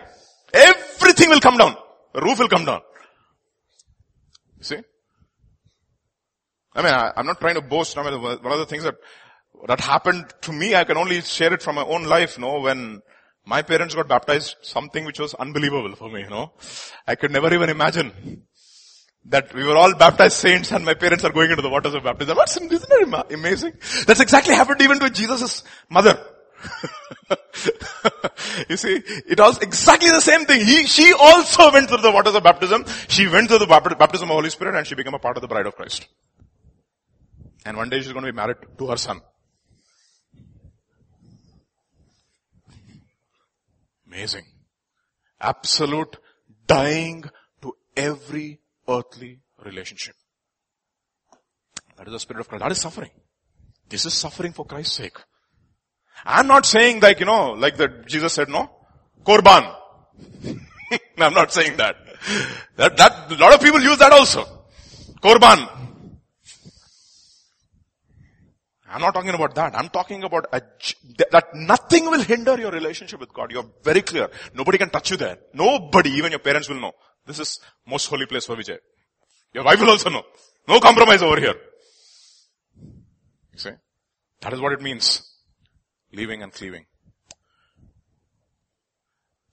Everything 0.54 1.30
will 1.30 1.40
come 1.40 1.58
down. 1.58 1.76
The 2.14 2.22
roof 2.22 2.40
will 2.40 2.48
come 2.48 2.66
down. 2.66 2.82
See? 4.62 4.78
I 6.74 6.82
mean, 6.82 6.94
I, 6.94 7.14
am 7.18 7.26
not 7.26 7.40
trying 7.40 7.56
to 7.56 7.62
boast. 7.62 7.98
I 7.98 8.10
mean, 8.10 8.22
one 8.22 8.52
of 8.52 8.60
the 8.60 8.66
things 8.66 8.84
that, 8.84 8.96
that 9.68 9.80
happened 9.80 10.34
to 10.42 10.52
me, 10.52 10.76
I 10.76 10.84
can 10.84 10.98
only 10.98 11.22
share 11.22 11.54
it 11.54 11.62
from 11.62 11.76
my 11.76 11.84
own 11.84 12.04
life, 12.04 12.38
no, 12.38 12.60
when 12.60 13.02
my 13.46 13.62
parents 13.62 13.96
got 13.96 14.08
baptized, 14.08 14.56
something 14.62 15.06
which 15.06 15.20
was 15.20 15.34
unbelievable 15.36 15.96
for 15.96 16.10
me, 16.10 16.22
you 16.22 16.30
know. 16.30 16.54
I 17.08 17.16
could 17.16 17.32
never 17.32 17.54
even 17.54 17.70
imagine 17.70 18.44
that 19.26 19.54
we 19.54 19.64
were 19.64 19.76
all 19.76 19.94
baptized 19.96 20.38
saints 20.38 20.72
and 20.72 20.86
my 20.86 20.94
parents 20.94 21.24
are 21.24 21.32
going 21.32 21.50
into 21.50 21.62
the 21.62 21.70
waters 21.70 21.94
of 21.94 22.04
baptism. 22.04 22.38
Isn't 22.38 22.90
that 22.90 23.26
amazing? 23.32 23.74
That's 24.06 24.20
exactly 24.20 24.56
happened 24.56 24.82
even 24.82 25.00
to 25.00 25.10
Jesus' 25.10 25.64
mother. 25.90 26.20
you 28.70 28.78
see, 28.78 29.02
it 29.28 29.40
was 29.40 29.60
exactly 29.60 30.10
the 30.10 30.22
same 30.22 30.46
thing. 30.46 30.66
He, 30.66 30.86
she 30.86 31.14
also 31.14 31.72
went 31.72 31.90
through 31.90 32.02
the 32.02 32.12
waters 32.12 32.36
of 32.36 32.44
baptism. 32.44 32.86
She 33.08 33.28
went 33.28 33.48
through 33.50 33.60
the 33.60 33.68
baptism 33.68 34.26
of 34.26 34.30
the 34.30 34.36
Holy 34.36 34.50
Spirit 34.50 34.76
and 34.76 34.86
she 34.86 34.96
became 34.96 35.14
a 35.14 35.20
part 35.20 35.38
of 35.38 35.42
the 35.42 35.48
bride 35.48 35.66
of 35.66 35.76
Christ. 35.76 36.08
And 37.66 37.78
one 37.78 37.90
day 37.90 38.02
she's 38.02 38.14
going 38.14 38.26
to 38.26 38.32
be 38.32 38.36
married 38.36 38.58
to 38.78 38.88
her 38.88 38.98
son. 38.98 39.22
Amazing. 44.16 44.46
Absolute 45.42 46.18
dying 46.68 47.26
to 47.62 47.74
every 47.98 48.62
earthly 48.88 49.42
relationship. 49.64 50.16
That 51.98 52.08
is 52.08 52.14
the 52.14 52.20
spirit 52.20 52.40
of 52.40 52.48
Christ. 52.48 52.64
That 52.64 52.72
is 52.72 52.80
suffering. 52.80 53.12
This 53.90 54.06
is 54.06 54.14
suffering 54.14 54.54
for 54.54 54.66
Christ's 54.66 54.96
sake. 54.96 55.18
I'm 56.26 56.48
not 56.48 56.66
saying 56.66 57.02
like, 57.02 57.20
you 57.20 57.26
know, 57.26 57.52
like 57.52 57.76
that 57.76 58.08
Jesus 58.08 58.32
said, 58.32 58.48
no? 58.48 58.70
Korban. 59.24 59.76
I'm 61.18 61.34
not 61.34 61.52
saying 61.52 61.76
that. 61.76 61.98
That, 62.78 62.96
that, 62.96 63.32
a 63.32 63.36
lot 63.36 63.54
of 63.54 63.62
people 63.62 63.82
use 63.82 63.98
that 63.98 64.14
also. 64.14 64.46
Korban. 65.22 65.68
I'm 68.96 69.02
not 69.02 69.14
talking 69.14 69.32
about 69.32 69.54
that. 69.56 69.78
I'm 69.78 69.90
talking 69.90 70.24
about 70.24 70.46
a, 70.54 70.62
that 71.32 71.54
nothing 71.54 72.06
will 72.06 72.22
hinder 72.22 72.58
your 72.58 72.72
relationship 72.72 73.20
with 73.20 73.34
God. 73.34 73.52
You're 73.52 73.70
very 73.84 74.02
clear. 74.02 74.30
Nobody 74.54 74.78
can 74.78 74.90
touch 74.90 75.12
you 75.12 75.18
there. 75.18 75.38
Nobody, 75.54 76.12
even 76.12 76.32
your 76.32 76.40
parents 76.40 76.70
will 76.70 76.80
know. 76.80 76.94
This 77.26 77.40
is 77.40 77.60
most 77.86 78.08
holy 78.08 78.26
place 78.26 78.46
for 78.46 78.56
Vijay. 78.56 78.78
Your 79.54 79.66
wife 79.66 79.82
will 79.82 79.90
also 79.90 80.10
know. 80.10 80.24
No 80.66 80.80
compromise 80.80 81.22
over 81.22 81.38
here. 81.42 81.56
You 83.52 83.60
see? 83.60 83.72
That 84.40 84.54
is 84.54 84.62
what 84.62 84.72
it 84.72 84.82
means. 84.82 85.30
Leaving 86.14 86.42
and 86.42 86.54
cleaving. 86.54 86.86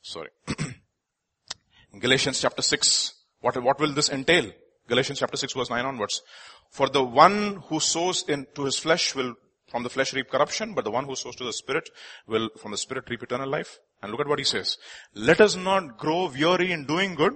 Sorry. 0.03 0.28
Galatians 1.99 2.40
chapter 2.40 2.62
6, 2.62 3.14
what, 3.40 3.61
what 3.61 3.80
will 3.80 3.93
this 3.93 4.09
entail? 4.09 4.53
Galatians 4.89 5.18
chapter 5.18 5.37
6 5.37 5.53
verse 5.53 5.70
9 5.70 5.85
onwards. 5.85 6.22
For 6.70 6.89
the 6.89 7.05
one 7.05 7.62
who 7.68 7.80
sows 7.80 8.24
into 8.28 8.64
his 8.64 8.78
flesh 8.78 9.14
will 9.14 9.35
from 9.68 9.83
the 9.83 9.91
flesh 9.91 10.12
reap 10.12 10.28
corruption, 10.28 10.74
but 10.74 10.85
the 10.85 10.91
one 10.91 11.05
who 11.05 11.16
sows 11.16 11.37
to 11.37 11.45
the 11.45 11.53
spirit 11.53 11.89
will 12.26 12.51
from 12.59 12.72
the 12.72 12.76
spirit 12.76 13.09
reap 13.09 13.22
eternal 13.22 13.49
life. 13.49 13.78
And 14.03 14.11
look 14.11 14.20
at 14.20 14.28
what 14.28 14.39
he 14.39 14.45
says. 14.45 14.76
Let 15.14 15.41
us 15.41 15.57
not 15.57 15.97
grow 15.97 16.28
weary 16.28 16.72
in 16.72 16.85
doing 16.85 17.14
good, 17.14 17.35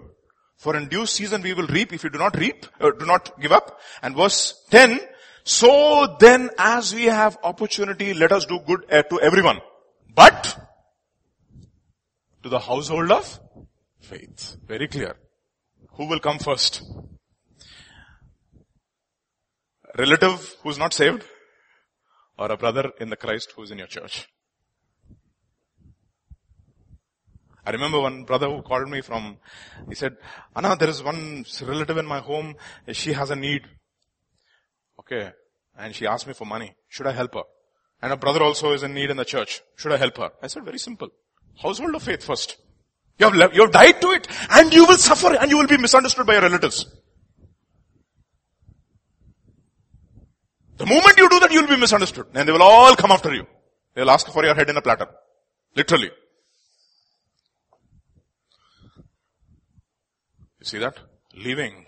for 0.57 0.77
in 0.77 0.89
due 0.89 1.07
season 1.07 1.43
we 1.43 1.55
will 1.55 1.67
reap 1.69 1.93
if 1.93 2.03
we 2.03 2.11
do 2.11 2.19
not 2.19 2.37
reap, 2.37 2.67
uh, 2.81 2.91
do 2.91 3.07
not 3.07 3.41
give 3.41 3.53
up. 3.53 3.81
And 4.03 4.17
verse 4.17 4.65
10, 4.71 5.01
so 5.45 6.17
then 6.19 6.51
as 6.59 6.95
we 6.95 7.05
have 7.05 7.39
opportunity, 7.45 8.13
let 8.15 8.33
us 8.33 8.47
do 8.47 8.59
good 8.67 8.85
uh, 8.91 9.03
to 9.05 9.21
everyone. 9.21 9.61
But 10.15 10.59
to 12.43 12.49
the 12.49 12.59
household 12.59 13.11
of 13.13 13.41
faith. 14.01 14.57
Very 14.67 14.89
clear. 14.89 15.17
Who 15.93 16.07
will 16.07 16.21
come 16.21 16.39
first? 16.39 16.83
Relative 19.97 20.57
who's 20.63 20.79
not 20.79 20.93
saved 20.93 21.25
or 22.39 22.51
a 22.53 22.57
brother 22.57 22.93
in 23.01 23.11
the 23.11 23.17
Christ 23.17 23.53
who's 23.57 23.71
in 23.71 23.79
your 23.79 23.87
church. 23.87 24.29
I 27.65 27.71
remember 27.71 28.01
one 28.01 28.23
brother 28.23 28.49
who 28.49 28.63
called 28.63 28.89
me 28.89 29.01
from, 29.01 29.39
he 29.89 29.97
said, 29.97 30.17
Anna, 30.55 30.77
there 30.77 30.89
is 30.89 31.03
one 31.03 31.45
relative 31.63 31.97
in 31.97 32.07
my 32.07 32.21
home, 32.21 32.55
she 32.93 33.13
has 33.13 33.31
a 33.31 33.37
need. 33.37 33.63
Okay. 35.01 35.33
And 35.77 35.95
she 35.95 36.07
asked 36.07 36.27
me 36.27 36.33
for 36.33 36.45
money. 36.45 36.75
Should 36.89 37.07
I 37.09 37.13
help 37.13 37.35
her? 37.35 37.43
And 38.01 38.13
a 38.13 38.17
brother 38.17 38.43
also 38.43 38.73
is 38.73 38.83
in 38.83 38.95
need 38.95 39.11
in 39.11 39.17
the 39.17 39.25
church. 39.25 39.63
Should 39.77 39.93
I 39.93 39.97
help 39.97 40.17
her? 40.19 40.31
I 40.43 40.47
said, 40.47 40.65
very 40.65 40.79
simple. 40.79 41.09
Household 41.61 41.95
of 41.95 42.03
faith 42.03 42.23
first. 42.23 42.57
You 43.19 43.31
have, 43.31 43.55
you 43.55 43.63
have 43.63 43.73
died 43.73 44.01
to 44.01 44.11
it 44.11 44.29
and 44.51 44.73
you 44.73 44.87
will 44.87 44.99
suffer 44.99 45.35
and 45.35 45.51
you 45.51 45.57
will 45.57 45.67
be 45.67 45.79
misunderstood 45.79 46.27
by 46.27 46.35
your 46.35 46.43
relatives. 46.43 46.87
The 50.78 50.86
moment 50.86 51.18
you 51.18 51.30
do 51.30 51.40
that, 51.40 51.52
you 51.52 51.62
will 51.62 51.70
be 51.70 51.78
misunderstood 51.78 52.28
and 52.34 52.48
they 52.48 52.52
will 52.52 52.64
all 52.64 52.96
come 52.96 53.12
after 53.12 53.34
you. 53.34 53.46
They 53.94 54.02
will 54.02 54.12
ask 54.12 54.28
for 54.28 54.44
your 54.44 54.56
head 54.56 54.70
in 54.70 54.78
a 54.78 54.82
platter. 54.82 55.08
Literally. 55.76 56.12
You 60.60 60.66
see 60.66 60.80
that? 60.80 60.98
Leaving 61.36 61.86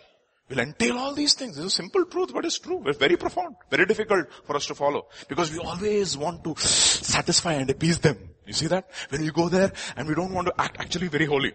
will 0.49 0.59
entail 0.59 0.97
all 0.97 1.13
these 1.13 1.33
things. 1.33 1.55
This 1.55 1.65
is 1.65 1.73
a 1.73 1.75
simple 1.75 2.05
truth, 2.05 2.31
but 2.33 2.45
it's 2.45 2.59
true. 2.59 2.83
It's 2.85 2.97
very 2.97 3.17
profound, 3.17 3.55
very 3.69 3.85
difficult 3.85 4.27
for 4.45 4.55
us 4.55 4.65
to 4.67 4.75
follow 4.75 5.07
because 5.27 5.51
we 5.51 5.59
always 5.59 6.17
want 6.17 6.43
to 6.43 6.55
satisfy 6.57 7.53
and 7.53 7.69
appease 7.69 7.99
them. 7.99 8.17
You 8.45 8.53
see 8.53 8.67
that? 8.67 8.89
When 9.09 9.21
we 9.21 9.31
go 9.31 9.49
there 9.49 9.71
and 9.95 10.07
we 10.07 10.15
don't 10.15 10.33
want 10.33 10.47
to 10.47 10.53
act 10.57 10.79
actually 10.79 11.07
very 11.07 11.25
holy. 11.25 11.53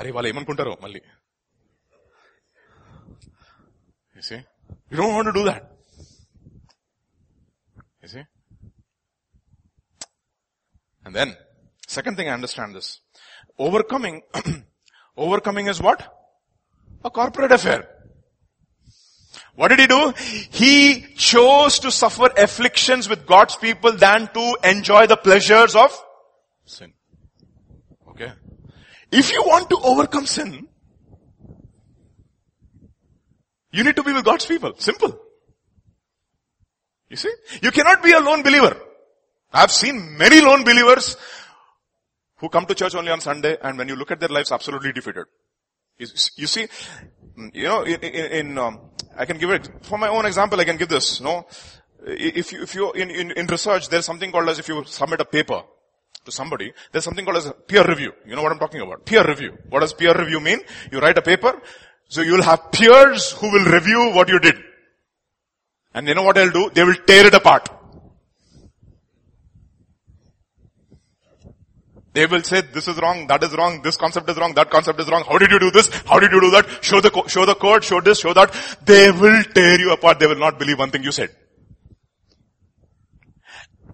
అరే 0.00 0.10
వాళ్ళు 0.16 0.28
ఏమనుకుంటారో 0.32 0.74
మళ్ళీ 0.82 1.00
You 4.16 4.22
see? 4.28 4.38
You 4.90 4.96
don't 5.00 5.14
want 5.16 5.26
to 5.30 5.34
do 5.38 5.42
that. 5.48 5.62
And 11.05 11.13
then, 11.15 11.35
second 11.87 12.15
thing 12.17 12.29
I 12.29 12.33
understand 12.33 12.75
this. 12.75 13.01
Overcoming, 13.57 14.21
overcoming 15.17 15.67
is 15.67 15.81
what? 15.81 16.13
A 17.03 17.09
corporate 17.09 17.51
affair. 17.51 17.87
What 19.55 19.67
did 19.67 19.79
he 19.79 19.87
do? 19.87 20.13
He 20.17 21.05
chose 21.15 21.79
to 21.79 21.91
suffer 21.91 22.29
afflictions 22.37 23.07
with 23.07 23.25
God's 23.25 23.55
people 23.55 23.91
than 23.91 24.27
to 24.33 24.57
enjoy 24.63 25.05
the 25.05 25.17
pleasures 25.17 25.75
of 25.75 25.91
sin. 26.65 26.93
Okay. 28.09 28.31
If 29.11 29.31
you 29.31 29.43
want 29.45 29.69
to 29.69 29.77
overcome 29.83 30.25
sin, 30.25 30.67
you 33.71 33.83
need 33.83 33.95
to 33.95 34.03
be 34.03 34.13
with 34.13 34.25
God's 34.25 34.45
people. 34.45 34.73
Simple. 34.77 35.19
You 37.09 37.17
see? 37.17 37.33
You 37.61 37.69
cannot 37.69 38.01
be 38.01 38.11
a 38.11 38.19
lone 38.19 38.41
believer. 38.41 38.75
I've 39.53 39.71
seen 39.71 40.17
many 40.17 40.41
lone 40.41 40.63
believers 40.63 41.15
who 42.37 42.49
come 42.49 42.65
to 42.65 42.75
church 42.75 42.95
only 42.95 43.11
on 43.11 43.21
Sunday 43.21 43.57
and 43.61 43.77
when 43.77 43.87
you 43.87 43.95
look 43.95 44.11
at 44.11 44.19
their 44.19 44.29
lives, 44.29 44.51
absolutely 44.51 44.91
defeated. 44.91 45.25
You, 45.97 46.07
you 46.35 46.47
see, 46.47 46.67
you 47.53 47.63
know, 47.63 47.83
in, 47.83 48.01
in, 48.01 48.31
in 48.31 48.57
um, 48.57 48.81
I 49.15 49.25
can 49.25 49.37
give 49.37 49.51
it, 49.51 49.69
for 49.83 49.97
my 49.97 50.07
own 50.07 50.25
example, 50.25 50.59
I 50.59 50.63
can 50.63 50.77
give 50.77 50.89
this, 50.89 51.21
no? 51.21 51.45
If 52.05 52.51
you, 52.51 52.63
if 52.63 52.75
you, 52.75 52.91
in, 52.93 53.11
in, 53.11 53.31
in 53.31 53.47
research, 53.47 53.87
there's 53.89 54.05
something 54.05 54.31
called 54.31 54.49
as 54.49 54.59
if 54.59 54.67
you 54.67 54.83
submit 54.85 55.21
a 55.21 55.25
paper 55.25 55.61
to 56.25 56.31
somebody, 56.31 56.73
there's 56.91 57.03
something 57.03 57.23
called 57.23 57.37
as 57.37 57.53
peer 57.67 57.85
review. 57.85 58.11
You 58.25 58.35
know 58.35 58.41
what 58.41 58.51
I'm 58.51 58.59
talking 58.59 58.81
about? 58.81 59.05
Peer 59.05 59.25
review. 59.25 59.57
What 59.69 59.81
does 59.81 59.93
peer 59.93 60.13
review 60.13 60.39
mean? 60.39 60.59
You 60.91 60.99
write 60.99 61.17
a 61.17 61.21
paper, 61.21 61.61
so 62.09 62.21
you'll 62.21 62.43
have 62.43 62.71
peers 62.71 63.31
who 63.33 63.51
will 63.51 63.65
review 63.65 64.11
what 64.13 64.27
you 64.27 64.39
did. 64.39 64.55
And 65.93 66.07
you 66.07 66.15
know 66.15 66.23
what 66.23 66.35
they'll 66.35 66.51
do? 66.51 66.71
They 66.73 66.83
will 66.83 66.95
tear 67.07 67.27
it 67.27 67.33
apart. 67.33 67.69
They 72.13 72.27
will 72.27 72.43
say, 72.43 72.61
this 72.61 72.87
is 72.87 72.97
wrong, 72.97 73.25
that 73.27 73.43
is 73.43 73.53
wrong, 73.53 73.81
this 73.81 73.97
concept 73.97 74.29
is 74.29 74.37
wrong, 74.37 74.53
that 74.53 74.69
concept 74.69 74.99
is 74.99 75.07
wrong, 75.09 75.23
how 75.27 75.37
did 75.39 75.49
you 75.49 75.59
do 75.59 75.71
this, 75.71 75.89
how 76.05 76.19
did 76.19 76.31
you 76.31 76.39
do 76.39 76.51
that, 76.51 76.83
show 76.83 77.01
the, 77.01 77.09
co- 77.09 77.25
show 77.27 77.45
the 77.45 77.55
code, 77.55 77.83
show 77.83 78.01
this, 78.01 78.19
show 78.19 78.33
that. 78.33 78.53
They 78.85 79.09
will 79.09 79.43
tear 79.43 79.79
you 79.79 79.91
apart, 79.91 80.19
they 80.19 80.27
will 80.27 80.37
not 80.37 80.59
believe 80.59 80.77
one 80.77 80.91
thing 80.91 81.03
you 81.03 81.11
said. 81.11 81.29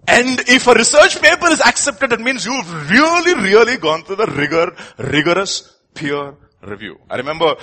And 0.06 0.40
if 0.48 0.66
a 0.66 0.74
research 0.74 1.22
paper 1.22 1.46
is 1.48 1.60
accepted, 1.60 2.12
it 2.12 2.20
means 2.20 2.44
you've 2.44 2.90
really, 2.90 3.34
really 3.34 3.76
gone 3.78 4.02
through 4.02 4.16
the 4.16 4.26
rigor, 4.26 4.76
rigorous 4.98 5.76
peer 5.94 6.34
review. 6.62 6.98
I 7.08 7.16
remember 7.16 7.54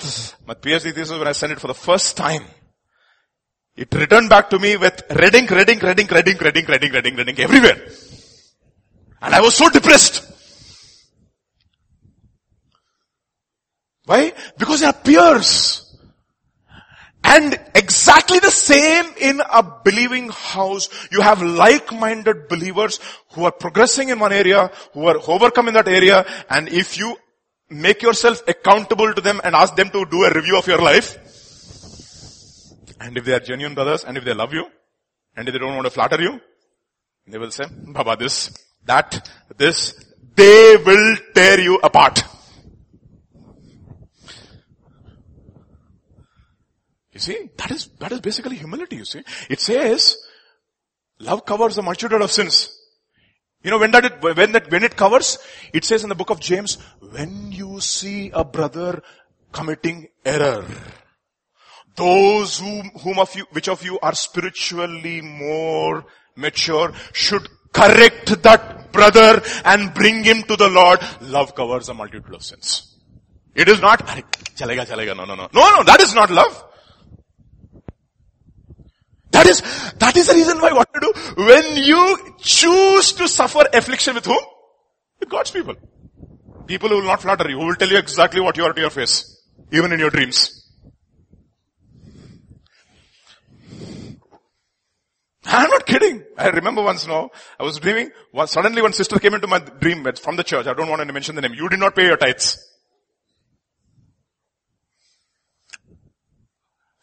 my 0.47 0.53
PhD 0.53 0.93
thesis 0.93 1.11
when 1.11 1.27
I 1.27 1.33
sent 1.33 1.51
it 1.51 1.59
for 1.59 1.67
the 1.67 1.73
first 1.73 2.17
time. 2.17 2.45
It 3.75 3.93
returned 3.93 4.29
back 4.29 4.49
to 4.49 4.59
me 4.59 4.75
with 4.75 5.03
red 5.11 5.35
ink, 5.35 5.51
red 5.51 5.69
ink, 5.69 5.83
red 5.83 5.99
ink, 5.99 6.11
red 6.11 6.27
ink, 6.27 6.41
red 6.41 6.57
ink, 6.57 6.67
red 6.67 6.83
ink, 6.83 6.93
red 6.93 7.05
ink, 7.05 7.17
red 7.17 7.29
ink 7.29 7.39
everywhere. 7.39 7.87
And 9.21 9.35
I 9.35 9.41
was 9.41 9.53
so 9.53 9.69
depressed. 9.69 10.26
Why? 14.07 14.33
Because 14.57 14.79
they 14.79 14.85
are 14.85 14.93
peers. 14.93 15.83
And 17.25 17.59
exactly 17.75 18.39
the 18.39 18.49
same 18.49 19.05
in 19.19 19.41
a 19.41 19.61
believing 19.83 20.29
house. 20.29 20.87
You 21.11 21.19
have 21.19 21.41
like-minded 21.41 22.47
believers 22.47 23.01
who 23.33 23.43
are 23.43 23.51
progressing 23.51 24.07
in 24.07 24.19
one 24.19 24.31
area, 24.31 24.71
who 24.93 25.07
are 25.07 25.17
overcome 25.27 25.67
in 25.67 25.73
that 25.73 25.89
area, 25.89 26.25
and 26.49 26.69
if 26.69 26.97
you 26.97 27.17
make 27.69 28.01
yourself 28.01 28.41
accountable 28.47 29.13
to 29.13 29.19
them 29.19 29.41
and 29.43 29.53
ask 29.53 29.75
them 29.75 29.89
to 29.89 30.05
do 30.05 30.23
a 30.23 30.33
review 30.33 30.57
of 30.57 30.65
your 30.67 30.81
life, 30.81 31.17
and 33.01 33.17
if 33.17 33.25
they 33.25 33.33
are 33.33 33.41
genuine 33.41 33.75
brothers, 33.75 34.05
and 34.05 34.15
if 34.15 34.23
they 34.23 34.33
love 34.33 34.53
you, 34.53 34.65
and 35.35 35.49
if 35.49 35.53
they 35.53 35.59
don't 35.59 35.75
want 35.75 35.85
to 35.85 35.91
flatter 35.91 36.21
you, 36.21 36.39
they 37.27 37.37
will 37.37 37.51
say, 37.51 37.65
Baba 37.69 38.15
this, 38.15 38.57
that, 38.85 39.29
this, 39.57 39.93
they 40.33 40.77
will 40.77 41.17
tear 41.35 41.59
you 41.59 41.75
apart. 41.83 42.23
You 47.17 47.21
see, 47.21 47.49
that 47.57 47.71
is, 47.71 47.87
that 47.97 48.11
is 48.11 48.21
basically 48.21 48.57
humility, 48.57 48.97
you 48.97 49.05
see. 49.05 49.23
It 49.49 49.59
says, 49.59 50.17
love 51.17 51.47
covers 51.47 51.75
a 51.79 51.81
multitude 51.81 52.21
of 52.21 52.31
sins. 52.31 52.69
You 53.63 53.71
know, 53.71 53.79
when 53.79 53.89
that 53.89 54.05
it, 54.05 54.21
when 54.21 54.51
that, 54.51 54.69
when 54.69 54.83
it 54.83 54.95
covers, 54.95 55.39
it 55.73 55.83
says 55.83 56.03
in 56.03 56.09
the 56.09 56.15
book 56.15 56.29
of 56.29 56.39
James, 56.39 56.77
when 56.99 57.51
you 57.51 57.79
see 57.79 58.29
a 58.35 58.43
brother 58.43 59.01
committing 59.51 60.09
error, 60.23 60.63
those 61.95 62.59
whom, 62.59 62.91
whom 63.01 63.17
of 63.17 63.35
you, 63.35 63.47
which 63.51 63.67
of 63.67 63.83
you 63.83 63.97
are 64.03 64.13
spiritually 64.13 65.21
more 65.21 66.05
mature 66.35 66.93
should 67.13 67.49
correct 67.73 68.43
that 68.43 68.91
brother 68.91 69.41
and 69.65 69.91
bring 69.95 70.23
him 70.23 70.43
to 70.43 70.55
the 70.55 70.69
Lord. 70.69 70.99
Love 71.21 71.55
covers 71.55 71.89
a 71.89 71.95
multitude 71.95 72.35
of 72.35 72.43
sins. 72.43 72.95
It 73.55 73.67
is 73.69 73.81
not, 73.81 74.05
chalega, 74.55 74.85
chalega, 74.85 75.17
no, 75.17 75.25
no, 75.25 75.33
no. 75.33 75.49
No, 75.51 75.77
no, 75.77 75.83
that 75.83 75.99
is 75.99 76.13
not 76.13 76.29
love. 76.29 76.63
That 79.37 79.45
is, 79.45 79.61
that 79.99 80.17
is 80.17 80.27
the 80.27 80.33
reason 80.33 80.57
why 80.59 80.73
what 80.73 80.91
to 80.95 80.99
do. 80.99 81.13
When 81.43 81.83
you 81.83 82.17
choose 82.39 83.13
to 83.13 83.27
suffer 83.27 83.65
affliction 83.71 84.15
with 84.15 84.25
whom? 84.25 84.39
With 85.19 85.29
God's 85.29 85.51
people. 85.51 85.75
People 86.65 86.89
who 86.89 86.95
will 86.95 87.03
not 87.03 87.21
flatter 87.21 87.47
you, 87.47 87.59
who 87.59 87.67
will 87.67 87.75
tell 87.75 87.87
you 87.87 87.99
exactly 87.99 88.41
what 88.41 88.57
you 88.57 88.63
are 88.65 88.73
to 88.73 88.81
your 88.81 88.89
face. 88.89 89.39
Even 89.71 89.91
in 89.91 89.99
your 89.99 90.09
dreams. 90.09 90.67
I'm 95.45 95.69
not 95.69 95.85
kidding. 95.85 96.23
I 96.35 96.49
remember 96.49 96.81
once 96.81 97.05
now, 97.05 97.29
I 97.59 97.63
was 97.63 97.77
dreaming, 97.77 98.09
suddenly 98.47 98.81
one 98.81 98.93
sister 98.93 99.19
came 99.19 99.35
into 99.35 99.45
my 99.45 99.59
dream 99.59 100.03
from 100.15 100.35
the 100.35 100.43
church. 100.43 100.65
I 100.65 100.73
don't 100.73 100.89
want 100.89 101.05
to 101.05 101.13
mention 101.13 101.35
the 101.35 101.41
name. 101.43 101.53
You 101.53 101.69
did 101.69 101.79
not 101.79 101.95
pay 101.95 102.07
your 102.07 102.17
tithes. 102.17 102.57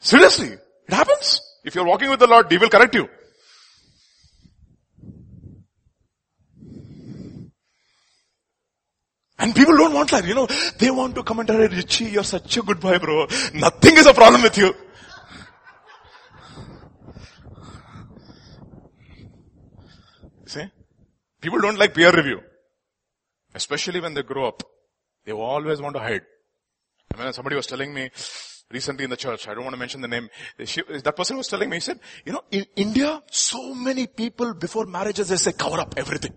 Seriously. 0.01 0.49
It 0.89 0.93
happens. 0.93 1.44
If 1.65 1.75
you're 1.75 1.87
walking 1.87 2.11
with 2.11 2.21
the 2.21 2.27
Lord, 2.27 2.51
He 2.53 2.59
will 2.59 2.69
correct 2.69 2.95
you. 2.95 3.09
And 9.39 9.55
people 9.55 9.77
don't 9.77 9.93
want 9.93 10.11
that, 10.11 10.25
you 10.25 10.35
know. 10.35 10.47
They 10.79 10.91
want 10.91 11.15
to 11.17 11.23
come 11.23 11.41
and 11.41 11.49
tell 11.49 11.59
Richie, 11.59 12.07
you're 12.07 12.25
such 12.25 12.57
a 12.57 12.63
good 12.63 12.81
boy, 12.81 12.99
bro. 12.99 13.27
Nothing 13.53 13.97
is 13.97 14.07
a 14.07 14.15
problem 14.15 14.43
with 14.43 14.57
you. 14.57 14.75
See? 20.47 20.71
People 21.41 21.61
don't 21.61 21.79
like 21.79 21.95
peer 21.95 22.13
review. 22.13 22.41
Especially 23.55 24.01
when 24.01 24.15
they 24.15 24.23
grow 24.23 24.49
up. 24.49 24.63
They 25.25 25.33
always 25.33 25.81
want 25.81 25.95
to 25.97 26.01
hide. 26.01 26.23
I 27.15 27.23
mean, 27.23 27.33
somebody 27.33 27.57
was 27.57 27.67
telling 27.67 27.93
me 27.93 28.11
recently 28.75 29.05
in 29.05 29.11
the 29.11 29.17
church, 29.17 29.49
I 29.49 29.55
don't 29.55 29.65
want 29.65 29.75
to 29.75 29.79
mention 29.79 30.01
the 30.01 30.09
name, 30.09 30.29
she, 30.65 30.83
that 31.03 31.17
person 31.17 31.37
was 31.37 31.49
telling 31.49 31.71
me, 31.71 31.77
he 31.77 31.81
said, 31.81 32.01
you 32.27 32.33
know, 32.33 32.43
in 32.51 32.67
India, 32.77 33.23
so 33.31 33.75
many 33.75 34.07
people 34.07 34.53
before 34.55 34.85
marriages, 34.87 35.29
they 35.29 35.37
say 35.37 35.53
cover 35.53 35.81
up 35.81 35.95
everything. 35.97 36.35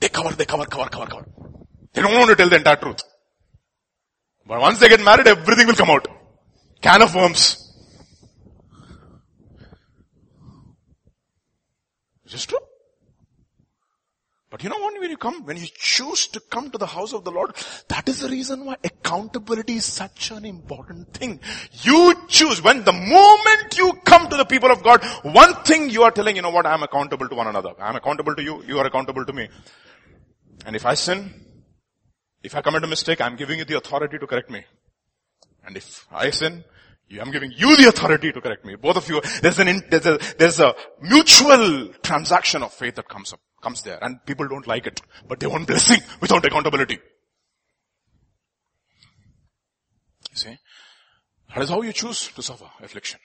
They 0.00 0.08
cover, 0.08 0.34
they 0.34 0.46
cover, 0.46 0.66
cover, 0.66 0.88
cover, 0.88 1.06
cover. 1.06 1.26
They 1.92 2.02
don't 2.02 2.14
want 2.14 2.30
to 2.30 2.36
tell 2.36 2.48
the 2.48 2.56
entire 2.56 2.76
truth. 2.76 3.02
But 4.46 4.60
once 4.60 4.78
they 4.80 4.88
get 4.88 5.02
married, 5.02 5.26
everything 5.26 5.66
will 5.66 5.74
come 5.74 5.90
out. 5.90 6.08
Can 6.80 7.02
of 7.02 7.14
worms. 7.14 7.60
Is 12.34 12.46
true. 12.46 12.58
But 14.54 14.62
you 14.62 14.70
know 14.70 14.78
what, 14.78 15.00
when 15.00 15.10
you 15.10 15.16
come, 15.16 15.44
when 15.46 15.56
you 15.56 15.66
choose 15.74 16.28
to 16.28 16.38
come 16.38 16.70
to 16.70 16.78
the 16.78 16.86
house 16.86 17.12
of 17.12 17.24
the 17.24 17.32
Lord, 17.32 17.56
that 17.88 18.08
is 18.08 18.20
the 18.20 18.28
reason 18.28 18.64
why 18.64 18.76
accountability 18.84 19.74
is 19.74 19.84
such 19.84 20.30
an 20.30 20.44
important 20.44 21.12
thing. 21.12 21.40
You 21.82 22.14
choose, 22.28 22.62
when 22.62 22.84
the 22.84 22.92
moment 22.92 23.76
you 23.76 23.94
come 24.04 24.28
to 24.28 24.36
the 24.36 24.44
people 24.44 24.70
of 24.70 24.80
God, 24.84 25.02
one 25.24 25.54
thing 25.64 25.90
you 25.90 26.04
are 26.04 26.12
telling, 26.12 26.36
you 26.36 26.42
know 26.42 26.50
what, 26.50 26.66
I 26.66 26.74
am 26.74 26.84
accountable 26.84 27.28
to 27.28 27.34
one 27.34 27.48
another. 27.48 27.72
I 27.80 27.88
am 27.88 27.96
accountable 27.96 28.36
to 28.36 28.44
you, 28.44 28.62
you 28.62 28.78
are 28.78 28.86
accountable 28.86 29.24
to 29.24 29.32
me. 29.32 29.48
And 30.64 30.76
if 30.76 30.86
I 30.86 30.94
sin, 30.94 31.34
if 32.44 32.54
I 32.54 32.60
commit 32.60 32.84
a 32.84 32.86
mistake, 32.86 33.20
I 33.22 33.26
am 33.26 33.34
giving 33.34 33.58
you 33.58 33.64
the 33.64 33.78
authority 33.78 34.18
to 34.18 34.26
correct 34.28 34.50
me. 34.50 34.62
And 35.66 35.76
if 35.76 36.06
I 36.12 36.30
sin, 36.30 36.62
I'm 37.20 37.32
giving 37.32 37.50
you 37.56 37.76
the 37.76 37.88
authority 37.88 38.30
to 38.30 38.40
correct 38.40 38.64
me. 38.64 38.76
Both 38.76 38.98
of 38.98 39.08
you, 39.08 39.20
there's 39.42 39.58
an, 39.58 39.82
there's 39.90 40.06
a, 40.06 40.20
there's 40.38 40.60
a 40.60 40.76
mutual 41.00 41.88
transaction 42.04 42.62
of 42.62 42.72
faith 42.72 42.94
that 42.94 43.08
comes 43.08 43.32
up 43.32 43.40
comes 43.64 43.82
there 43.82 43.98
and 44.02 44.24
people 44.26 44.46
don't 44.46 44.66
like 44.66 44.86
it, 44.86 45.00
but 45.26 45.40
they 45.40 45.46
want 45.46 45.66
blessing 45.66 46.00
without 46.20 46.44
accountability. 46.44 46.98
You 50.30 50.36
see? 50.36 50.56
That 51.48 51.62
is 51.62 51.70
how 51.70 51.80
you 51.82 51.92
choose 51.92 52.28
to 52.36 52.42
suffer 52.42 52.68
affliction. 52.82 53.20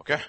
Okay? 0.00 0.20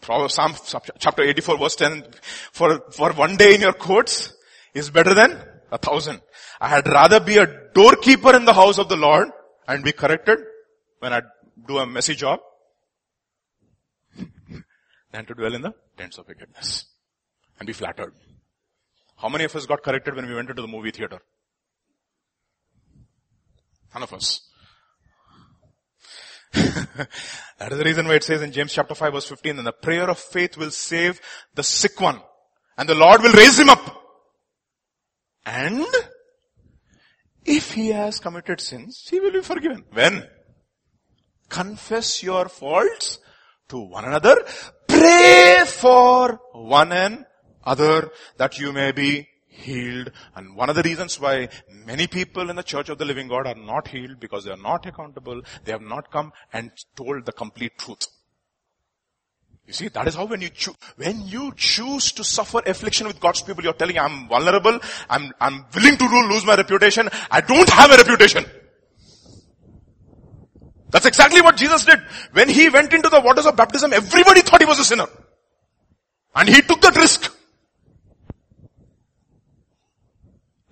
Proverbs, 0.00 0.34
Psalm 0.34 0.54
chapter 0.98 1.22
84 1.22 1.58
verse 1.58 1.76
10, 1.76 2.04
for, 2.52 2.90
for 2.90 3.12
one 3.12 3.36
day 3.36 3.54
in 3.54 3.60
your 3.60 3.74
courts 3.74 4.32
is 4.72 4.88
better 4.90 5.14
than 5.14 5.38
a 5.70 5.78
thousand. 5.78 6.20
I 6.60 6.68
had 6.68 6.88
rather 6.88 7.20
be 7.20 7.36
a 7.36 7.46
doorkeeper 7.74 8.34
in 8.34 8.44
the 8.44 8.54
house 8.54 8.78
of 8.78 8.88
the 8.88 8.96
Lord 8.96 9.28
and 9.68 9.84
be 9.84 9.92
corrected 9.92 10.38
when 11.00 11.12
I 11.12 11.22
do 11.68 11.78
a 11.78 11.86
messy 11.86 12.14
job 12.14 12.40
than 15.12 15.26
to 15.26 15.34
dwell 15.34 15.54
in 15.54 15.62
the 15.62 15.74
tents 15.98 16.18
of 16.18 16.26
wickedness 16.28 16.86
and 17.60 17.66
be 17.66 17.72
flattered. 17.72 18.12
How 19.16 19.28
many 19.28 19.44
of 19.44 19.54
us 19.54 19.66
got 19.66 19.82
corrected 19.82 20.16
when 20.16 20.26
we 20.26 20.34
went 20.34 20.50
into 20.50 20.62
the 20.62 20.68
movie 20.68 20.90
theater? 20.90 21.20
None 23.94 24.02
of 24.02 24.12
us. 24.12 24.40
that 26.54 27.70
is 27.70 27.78
the 27.78 27.84
reason 27.84 28.08
why 28.08 28.14
it 28.14 28.24
says 28.24 28.42
in 28.42 28.50
James 28.50 28.72
chapter 28.72 28.94
5 28.94 29.12
verse 29.12 29.28
15, 29.28 29.58
and 29.58 29.66
the 29.66 29.72
prayer 29.72 30.08
of 30.10 30.18
faith 30.18 30.56
will 30.56 30.70
save 30.70 31.20
the 31.54 31.62
sick 31.62 32.00
one 32.00 32.20
and 32.80 32.88
the 32.88 32.94
Lord 32.94 33.22
will 33.22 33.32
raise 33.32 33.58
him 33.58 33.68
up. 33.68 34.02
And 35.44 35.86
if 37.44 37.72
he 37.72 37.88
has 37.88 38.20
committed 38.20 38.60
sins, 38.60 39.06
he 39.10 39.20
will 39.20 39.32
be 39.32 39.42
forgiven. 39.42 39.84
When? 39.92 40.26
Confess 41.50 42.22
your 42.22 42.48
faults 42.48 43.18
to 43.68 43.80
one 43.80 44.06
another. 44.06 44.36
Pray 44.88 45.64
for 45.66 46.40
one 46.52 46.92
and 46.92 47.26
other 47.64 48.10
that 48.36 48.58
you 48.58 48.72
may 48.72 48.92
be 48.92 49.28
healed. 49.46 50.10
And 50.34 50.56
one 50.56 50.70
of 50.70 50.76
the 50.76 50.82
reasons 50.82 51.20
why 51.20 51.48
many 51.70 52.06
people 52.06 52.50
in 52.50 52.56
the 52.56 52.62
church 52.62 52.88
of 52.88 52.98
the 52.98 53.04
living 53.04 53.28
God 53.28 53.46
are 53.46 53.54
not 53.54 53.88
healed 53.88 54.20
because 54.20 54.44
they 54.44 54.50
are 54.50 54.56
not 54.56 54.86
accountable. 54.86 55.42
They 55.64 55.72
have 55.72 55.82
not 55.82 56.10
come 56.10 56.32
and 56.52 56.70
told 56.96 57.26
the 57.26 57.32
complete 57.32 57.78
truth. 57.78 58.06
You 59.66 59.74
see, 59.74 59.88
that 59.88 60.08
is 60.08 60.16
how 60.16 60.24
when 60.24 60.40
you 60.40 60.48
choose, 60.48 60.74
when 60.96 61.26
you 61.28 61.52
choose 61.54 62.10
to 62.12 62.24
suffer 62.24 62.60
affliction 62.66 63.06
with 63.06 63.20
God's 63.20 63.42
people, 63.42 63.62
you're 63.62 63.72
telling, 63.72 63.98
I'm 63.98 64.26
vulnerable, 64.26 64.80
I'm, 65.08 65.32
I'm 65.40 65.64
willing 65.74 65.96
to 65.96 66.04
lose 66.28 66.44
my 66.44 66.56
reputation, 66.56 67.08
I 67.30 67.40
don't 67.40 67.68
have 67.68 67.92
a 67.92 67.96
reputation. 67.96 68.44
That's 70.88 71.06
exactly 71.06 71.40
what 71.40 71.56
Jesus 71.56 71.84
did. 71.84 72.00
When 72.32 72.48
he 72.48 72.68
went 72.68 72.92
into 72.92 73.08
the 73.08 73.20
waters 73.20 73.46
of 73.46 73.54
baptism, 73.54 73.92
everybody 73.92 74.40
thought 74.40 74.60
he 74.60 74.66
was 74.66 74.80
a 74.80 74.84
sinner. 74.84 75.06
And 76.34 76.48
he 76.48 76.62
took 76.62 76.80
that 76.80 76.96
risk. 76.96 77.32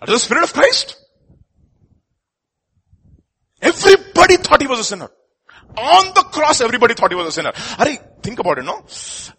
That 0.01 0.09
is 0.09 0.15
the 0.15 0.19
Spirit 0.21 0.45
of 0.45 0.53
Christ. 0.53 0.97
Everybody 3.61 4.37
thought 4.37 4.61
he 4.61 4.67
was 4.67 4.81
a 4.81 4.85
sinner. 4.85 5.11
On 5.77 6.07
the 6.15 6.23
cross, 6.23 6.61
everybody 6.61 6.95
thought 6.95 7.11
he 7.11 7.17
was 7.17 7.27
a 7.27 7.33
sinner. 7.33 7.53
Hurry, 7.55 7.99
think 8.23 8.39
about 8.39 8.59
it, 8.59 8.65
no? 8.65 8.85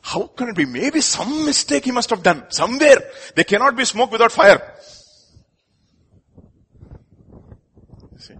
How 0.02 0.28
can 0.28 0.50
it 0.50 0.56
be? 0.56 0.66
Maybe 0.66 1.02
some 1.02 1.46
mistake 1.46 1.86
he 1.86 1.92
must 1.92 2.10
have 2.10 2.24
done. 2.24 2.46
Somewhere. 2.50 3.00
There 3.36 3.44
cannot 3.44 3.76
be 3.76 3.86
smoke 3.86 4.12
without 4.12 4.32
fire. 4.32 4.76
See? 8.18 8.36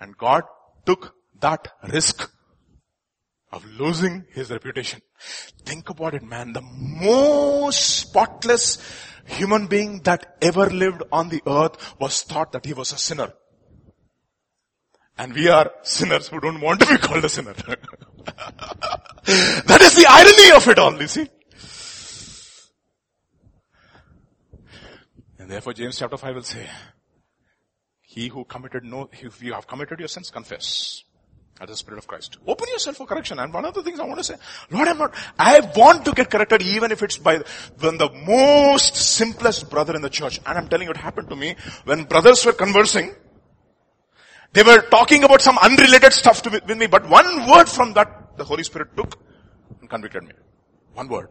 And 0.00 0.16
God 0.16 0.44
took 0.86 1.14
that 1.40 1.68
risk 1.88 2.30
of 3.52 3.64
losing 3.66 4.24
his 4.32 4.50
reputation. 4.50 5.00
Think 5.64 5.90
about 5.90 6.14
it, 6.14 6.22
man. 6.22 6.52
The 6.52 6.62
most 6.62 7.98
spotless 7.98 8.78
human 9.26 9.66
being 9.66 10.02
that 10.02 10.36
ever 10.42 10.70
lived 10.70 11.02
on 11.12 11.28
the 11.28 11.42
earth 11.46 11.94
was 12.00 12.22
thought 12.22 12.52
that 12.52 12.66
he 12.66 12.72
was 12.72 12.92
a 12.92 12.98
sinner. 12.98 13.32
And 15.18 15.34
we 15.34 15.48
are 15.48 15.70
sinners 15.82 16.28
who 16.28 16.40
don't 16.40 16.60
want 16.60 16.80
to 16.80 16.86
be 16.86 16.96
called 16.96 17.24
a 17.24 17.28
sinner. 17.28 17.52
that 17.54 17.78
is 19.82 19.94
the 19.94 20.06
irony 20.08 20.52
of 20.56 20.66
it 20.68 20.78
all, 20.78 20.98
you 21.00 21.08
see. 21.08 21.28
And 25.38 25.50
therefore 25.50 25.74
James 25.74 25.98
chapter 25.98 26.16
5 26.16 26.34
will 26.34 26.42
say, 26.42 26.66
he 28.00 28.28
who 28.28 28.44
committed 28.44 28.84
no, 28.84 29.08
if 29.12 29.42
you 29.42 29.52
have 29.52 29.66
committed 29.66 29.98
your 30.00 30.08
sins, 30.08 30.30
confess. 30.30 31.04
Is 31.62 31.68
the 31.68 31.76
Spirit 31.76 31.98
of 31.98 32.06
Christ. 32.06 32.38
Open 32.46 32.68
yourself 32.72 32.96
for 32.96 33.06
correction. 33.06 33.38
And 33.38 33.52
one 33.52 33.66
of 33.66 33.74
the 33.74 33.82
things 33.82 34.00
I 34.00 34.04
want 34.04 34.16
to 34.16 34.24
say, 34.24 34.36
Lord, 34.70 34.88
I'm 34.88 34.96
not, 34.96 35.14
I 35.38 35.60
want 35.76 36.06
to 36.06 36.12
get 36.12 36.30
corrected 36.30 36.62
even 36.62 36.90
if 36.90 37.02
it's 37.02 37.18
by 37.18 37.42
when 37.78 37.98
the 37.98 38.08
most 38.26 38.96
simplest 38.96 39.68
brother 39.68 39.94
in 39.94 40.00
the 40.00 40.08
church. 40.08 40.40
And 40.46 40.56
I'm 40.56 40.68
telling 40.68 40.86
you, 40.86 40.92
it 40.92 40.96
happened 40.96 41.28
to 41.28 41.36
me 41.36 41.56
when 41.84 42.04
brothers 42.04 42.46
were 42.46 42.54
conversing. 42.54 43.14
They 44.54 44.62
were 44.62 44.80
talking 44.80 45.22
about 45.22 45.42
some 45.42 45.58
unrelated 45.58 46.14
stuff 46.14 46.40
to, 46.42 46.50
with 46.50 46.78
me, 46.78 46.86
but 46.86 47.06
one 47.06 47.50
word 47.50 47.68
from 47.68 47.92
that 47.92 48.38
the 48.38 48.44
Holy 48.44 48.62
Spirit 48.62 48.96
took 48.96 49.18
and 49.80 49.90
convicted 49.90 50.24
me. 50.24 50.32
One 50.94 51.08
word. 51.08 51.28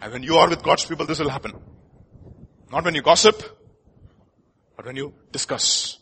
And 0.00 0.10
when 0.10 0.22
you 0.22 0.36
are 0.36 0.48
with 0.48 0.62
God's 0.62 0.86
people, 0.86 1.04
this 1.04 1.18
will 1.18 1.28
happen. 1.28 1.52
Not 2.72 2.82
when 2.82 2.94
you 2.94 3.02
gossip, 3.02 3.42
but 4.74 4.86
when 4.86 4.96
you 4.96 5.12
discuss. 5.32 5.98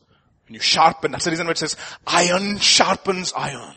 You 0.49 0.61
sharpen, 0.61 1.13
that's 1.13 1.25
the 1.25 1.31
reason 1.31 1.47
why 1.47 1.53
it 1.53 1.59
says, 1.59 1.77
iron 2.07 2.59
sharpens 2.59 3.33
iron. 3.35 3.75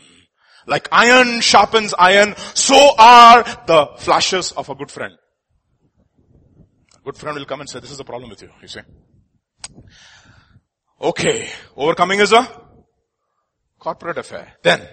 Like 0.66 0.88
iron 0.92 1.40
sharpens 1.40 1.94
iron, 1.98 2.34
so 2.54 2.94
are 2.98 3.42
the 3.66 3.88
flashes 3.98 4.52
of 4.52 4.68
a 4.68 4.74
good 4.74 4.90
friend. 4.90 5.14
A 6.94 7.00
good 7.04 7.16
friend 7.16 7.38
will 7.38 7.46
come 7.46 7.60
and 7.60 7.70
say, 7.70 7.80
this 7.80 7.90
is 7.90 7.96
the 7.96 8.04
problem 8.04 8.28
with 8.28 8.42
you, 8.42 8.50
you 8.60 8.68
see. 8.68 8.80
Okay, 11.00 11.48
overcoming 11.74 12.20
is 12.20 12.32
a 12.32 12.46
corporate 13.78 14.18
affair. 14.18 14.52
Then, 14.62 14.86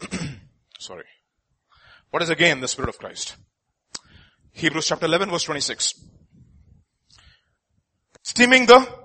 sorry. 0.78 1.04
What 2.10 2.22
is 2.22 2.28
again 2.28 2.60
the 2.60 2.68
Spirit 2.68 2.90
of 2.90 2.98
Christ? 2.98 3.34
Hebrews 4.52 4.86
chapter 4.86 5.06
11 5.06 5.30
verse 5.30 5.42
26. 5.42 5.94
Steaming 8.22 8.66
the 8.66 9.03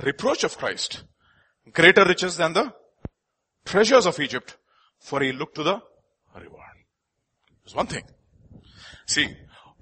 reproach 0.00 0.44
of 0.44 0.56
Christ, 0.56 1.04
greater 1.72 2.04
riches 2.04 2.36
than 2.36 2.52
the 2.52 2.72
treasures 3.64 4.06
of 4.06 4.18
Egypt, 4.20 4.56
for 4.98 5.20
he 5.20 5.32
looked 5.32 5.56
to 5.56 5.62
the 5.62 5.80
reward. 6.34 6.76
It's 7.64 7.74
one 7.74 7.86
thing. 7.86 8.04
See, 9.06 9.28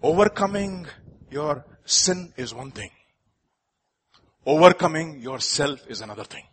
overcoming 0.02 0.86
your 1.30 1.64
sin 1.84 2.32
is 2.36 2.54
one 2.54 2.70
thing. 2.70 2.90
Overcoming 4.44 5.20
yourself 5.20 5.80
is 5.88 6.00
another 6.00 6.24
thing. 6.24 6.44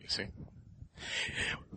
You 0.00 0.08
see? 0.08 0.26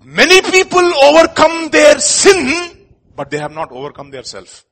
Many 0.03 0.41
people 0.41 0.93
overcome 1.03 1.69
their 1.69 1.99
sin, 1.99 2.87
but 3.15 3.29
they 3.29 3.37
have 3.37 3.51
not 3.51 3.71
overcome 3.71 4.11
their 4.11 4.23
self. 4.23 4.66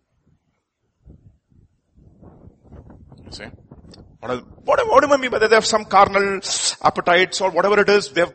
See? 3.31 3.45
What, 4.19 4.45
what, 4.63 4.87
what 4.87 5.03
do 5.03 5.13
I 5.13 5.17
mean 5.17 5.31
by 5.31 5.39
that? 5.39 5.49
They 5.49 5.55
have 5.55 5.65
some 5.65 5.85
carnal 5.85 6.39
appetites 6.83 7.41
or 7.41 7.51
whatever 7.51 7.79
it 7.79 7.89
is. 7.89 8.09
They 8.09 8.21
have 8.21 8.33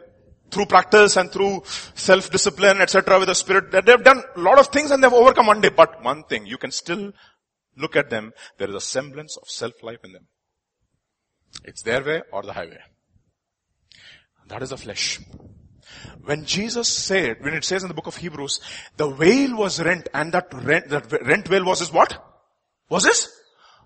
through 0.51 0.66
practice 0.66 1.16
and 1.16 1.30
through 1.30 1.62
self-discipline, 1.95 2.80
etc. 2.80 3.18
with 3.18 3.28
the 3.28 3.34
spirit, 3.34 3.70
that 3.72 3.86
they 3.86 3.93
have 3.93 4.05
done 4.05 4.22
a 4.36 4.41
lot 4.41 4.59
of 4.59 4.66
things 4.68 4.91
and 4.91 5.03
they've 5.03 5.12
overcome 5.12 5.47
one 5.47 5.61
day. 5.61 5.68
But 5.68 6.03
one 6.03 6.24
thing, 6.24 6.47
you 6.47 6.59
can 6.59 6.70
still 6.70 7.12
look 7.76 7.97
at 7.97 8.11
them, 8.11 8.32
there 8.59 8.68
is 8.68 8.74
a 8.74 8.80
semblance 8.80 9.36
of 9.36 9.49
self-life 9.49 10.01
in 10.05 10.12
them. 10.12 10.26
It's 11.64 11.82
their 11.82 12.03
way 12.05 12.22
or 12.32 12.43
the 12.43 12.53
highway. 12.53 12.78
That 14.49 14.62
is 14.62 14.70
the 14.70 14.76
flesh. 14.76 15.20
When 16.24 16.45
Jesus 16.45 16.88
said, 16.88 17.43
when 17.43 17.55
it 17.55 17.64
says 17.64 17.82
in 17.82 17.88
the 17.88 17.95
book 17.95 18.07
of 18.07 18.16
Hebrews, 18.16 18.61
the 18.97 19.09
veil 19.09 19.57
was 19.57 19.80
rent 19.82 20.09
and 20.12 20.32
that 20.32 20.53
rent, 20.53 20.88
that 20.88 21.11
rent 21.22 21.49
veil 21.49 21.64
was 21.64 21.80
his 21.80 21.93
what? 21.93 22.22
Was 22.88 23.07
his 23.07 23.28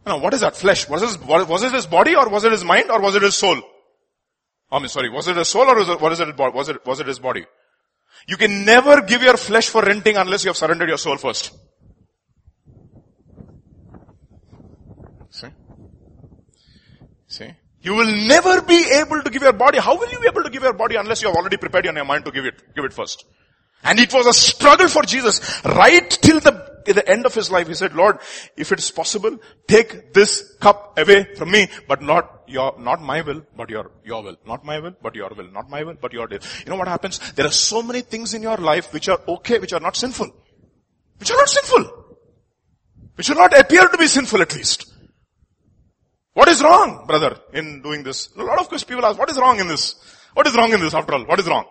now 0.07 0.19
what 0.19 0.35
is 0.35 0.41
that 0.41 0.57
flesh? 0.57 0.89
Was 0.89 1.03
it, 1.03 1.23
was 1.25 1.63
it 1.63 1.73
his 1.73 1.87
body 1.87 2.15
or 2.15 2.29
was 2.29 2.45
it 2.45 2.53
his 2.53 2.65
mind 2.65 2.91
or 2.91 3.01
was 3.01 3.15
it 3.15 3.23
his 3.23 3.37
soul? 3.37 3.61
I 4.71 4.79
mean, 4.79 4.89
sorry, 4.89 5.09
was 5.09 5.29
it 5.29 5.37
his 5.37 5.49
soul 5.49 5.63
or 5.63 5.77
was 5.77 5.89
it, 5.89 6.29
it, 6.29 6.39
was 6.39 6.69
it, 6.69 6.87
was 6.87 7.01
it 7.01 7.07
his 7.07 7.19
body? 7.19 7.45
You 8.27 8.37
can 8.37 8.65
never 8.65 9.03
give 9.03 9.23
your 9.23 9.37
flesh 9.37 9.69
for 9.69 9.83
renting 9.83 10.17
unless 10.17 10.45
you 10.45 10.49
have 10.51 10.57
surrendered 10.57 10.89
your 10.89 10.99
soul 10.99 11.17
first. 11.17 11.53
See? 15.31 15.49
See? 17.27 17.51
You 17.81 17.95
will 17.95 18.11
never 18.27 18.63
be 18.63 18.93
able 18.95 19.23
to 19.23 19.31
give 19.31 19.43
your 19.43 19.53
body. 19.53 19.79
How 19.79 19.99
will 19.99 20.11
you 20.11 20.19
be 20.19 20.27
able 20.27 20.43
to 20.43 20.51
give 20.51 20.63
your 20.63 20.73
body 20.73 20.97
unless 20.97 21.21
you 21.21 21.29
have 21.29 21.37
already 21.37 21.57
prepared 21.59 21.85
your 21.85 22.05
mind 22.05 22.25
to 22.25 22.31
give 22.31 22.47
it, 22.47 22.75
give 22.75 22.85
it 22.85 22.93
first? 22.93 23.25
And 23.83 23.99
it 24.01 24.13
was 24.13 24.27
a 24.27 24.33
struggle 24.33 24.89
for 24.89 25.03
Jesus 25.03 25.63
right 25.65 26.09
till 26.11 26.41
the 26.41 26.74
the 26.93 27.09
end 27.09 27.27
of 27.27 27.35
his 27.35 27.51
life. 27.51 27.69
He 27.69 27.75
said, 27.75 27.95
Lord, 27.95 28.19
if 28.57 28.73
it's 28.73 28.91
possible, 28.91 29.39
take 29.67 30.13
this 30.13 30.57
cup 30.61 30.99
away 30.99 31.35
from 31.35 31.51
me, 31.51 31.69
but 31.89 32.03
not 32.03 32.45
your, 32.47 32.75
not 32.79 33.03
my 33.03 33.23
will, 33.23 33.43
but 33.57 33.71
your, 33.71 33.91
your 34.05 34.23
will. 34.23 34.37
Not 34.47 34.65
my 34.65 34.79
will, 34.81 34.95
but 35.03 35.15
your 35.15 35.31
will. 35.31 35.51
Not 35.51 35.71
my 35.71 35.83
will, 35.83 35.97
but 36.01 36.13
your 36.13 36.27
will. 36.27 36.39
You 36.65 36.71
know 36.71 36.77
what 36.77 36.89
happens? 36.89 37.19
There 37.33 37.47
are 37.47 37.53
so 37.53 37.83
many 37.83 38.01
things 38.01 38.35
in 38.35 38.43
your 38.43 38.57
life 38.57 38.93
which 38.93 39.09
are 39.09 39.21
okay, 39.29 39.59
which 39.59 39.73
are 39.73 39.81
not 39.81 39.97
sinful. 39.97 40.31
Which 41.19 41.31
are 41.31 41.37
not 41.37 41.49
sinful. 41.49 42.05
Which 43.15 43.29
will 43.29 43.37
not 43.37 43.59
appear 43.59 43.89
to 43.89 43.97
be 43.97 44.07
sinful 44.07 44.43
at 44.43 44.55
least. 44.55 44.93
What 46.35 46.49
is 46.49 46.63
wrong, 46.63 47.07
brother, 47.07 47.39
in 47.53 47.81
doing 47.81 48.03
this? 48.03 48.29
A 48.37 48.43
lot 48.43 48.59
of 48.59 48.69
people 48.87 49.07
ask, 49.07 49.19
what 49.19 49.31
is 49.31 49.39
wrong 49.39 49.61
in 49.61 49.69
this? 49.69 49.95
What 50.35 50.47
is 50.49 50.57
wrong 50.57 50.73
in 50.73 50.81
this 50.81 50.93
after 50.93 51.15
all? 51.15 51.25
What 51.25 51.39
is 51.39 51.47
wrong? 51.47 51.65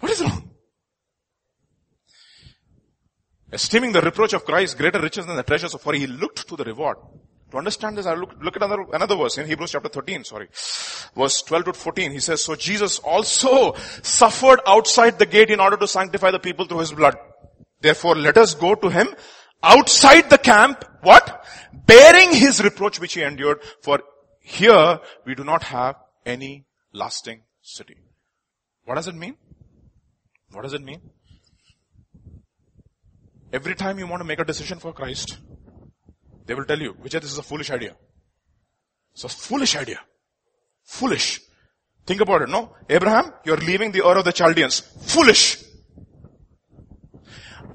What 0.00 0.10
is 0.10 0.20
wrong? 0.20 0.43
Esteeming 3.54 3.92
the 3.92 4.00
reproach 4.00 4.32
of 4.32 4.44
Christ 4.44 4.76
greater 4.76 5.00
riches 5.00 5.26
than 5.26 5.36
the 5.36 5.44
treasures 5.44 5.74
of 5.74 5.80
for 5.80 5.94
he 5.94 6.08
looked 6.08 6.48
to 6.48 6.56
the 6.56 6.64
reward. 6.64 6.96
To 7.52 7.58
understand 7.58 7.96
this, 7.96 8.04
I 8.04 8.14
look, 8.14 8.34
look 8.42 8.56
at 8.56 8.62
another, 8.62 8.84
another 8.92 9.14
verse 9.14 9.38
in 9.38 9.46
Hebrews 9.46 9.70
chapter 9.70 9.88
13, 9.88 10.24
sorry. 10.24 10.48
Verse 11.16 11.40
12 11.42 11.66
to 11.66 11.72
14, 11.72 12.10
he 12.10 12.18
says, 12.18 12.42
so 12.42 12.56
Jesus 12.56 12.98
also 12.98 13.74
suffered 14.02 14.58
outside 14.66 15.20
the 15.20 15.26
gate 15.26 15.50
in 15.50 15.60
order 15.60 15.76
to 15.76 15.86
sanctify 15.86 16.32
the 16.32 16.40
people 16.40 16.66
through 16.66 16.80
his 16.80 16.92
blood. 16.92 17.16
Therefore 17.80 18.16
let 18.16 18.36
us 18.38 18.56
go 18.56 18.74
to 18.74 18.88
him 18.88 19.14
outside 19.62 20.30
the 20.30 20.38
camp, 20.38 20.84
what? 21.02 21.46
Bearing 21.86 22.32
his 22.32 22.60
reproach 22.60 22.98
which 22.98 23.14
he 23.14 23.22
endured, 23.22 23.62
for 23.82 24.00
here 24.40 24.98
we 25.24 25.36
do 25.36 25.44
not 25.44 25.62
have 25.62 25.94
any 26.26 26.66
lasting 26.92 27.42
city. 27.62 27.98
What 28.84 28.96
does 28.96 29.06
it 29.06 29.14
mean? 29.14 29.36
What 30.50 30.62
does 30.62 30.72
it 30.72 30.82
mean? 30.82 31.00
Every 33.54 33.76
time 33.76 34.00
you 34.00 34.08
want 34.08 34.20
to 34.20 34.24
make 34.24 34.40
a 34.40 34.44
decision 34.44 34.80
for 34.80 34.92
Christ, 34.92 35.38
they 36.44 36.54
will 36.54 36.64
tell 36.64 36.80
you, 36.80 36.94
Vijay, 36.94 37.20
this 37.20 37.30
is 37.30 37.38
a 37.38 37.42
foolish 37.42 37.70
idea. 37.70 37.94
It's 39.12 39.22
a 39.22 39.28
foolish 39.28 39.76
idea. 39.76 40.00
Foolish. 40.82 41.40
Think 42.04 42.20
about 42.20 42.42
it, 42.42 42.48
no? 42.48 42.74
Abraham, 42.90 43.32
you're 43.44 43.56
leaving 43.58 43.92
the 43.92 44.04
Ur 44.04 44.18
of 44.18 44.24
the 44.24 44.32
Chaldeans. 44.32 44.80
Foolish. 44.80 45.62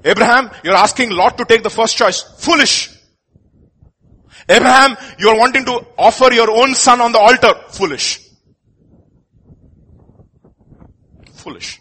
Abraham, 0.04 0.50
you're 0.62 0.74
asking 0.74 1.12
Lot 1.12 1.38
to 1.38 1.46
take 1.46 1.62
the 1.62 1.70
first 1.70 1.96
choice. 1.96 2.20
Foolish. 2.44 2.94
Abraham, 4.50 4.98
you're 5.18 5.38
wanting 5.38 5.64
to 5.64 5.86
offer 5.96 6.30
your 6.30 6.50
own 6.50 6.74
son 6.74 7.00
on 7.00 7.12
the 7.12 7.18
altar. 7.18 7.54
Foolish. 7.70 8.28
Foolish. 11.36 11.79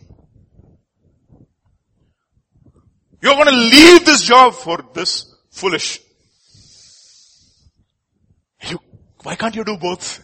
You're 3.22 3.36
going 3.36 3.47
to 3.47 3.51
leave 3.51 4.05
this 4.05 4.24
job 4.24 4.53
for 4.53 4.84
this 4.93 5.34
foolish. 5.51 5.99
You, 8.61 8.80
why 9.24 9.36
can't 9.36 9.55
you 9.55 9.63
do 9.63 9.78
both? 9.78 10.24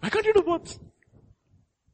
Why 0.00 0.08
can't 0.08 0.24
you 0.24 0.32
do 0.32 0.42
both? 0.42 0.78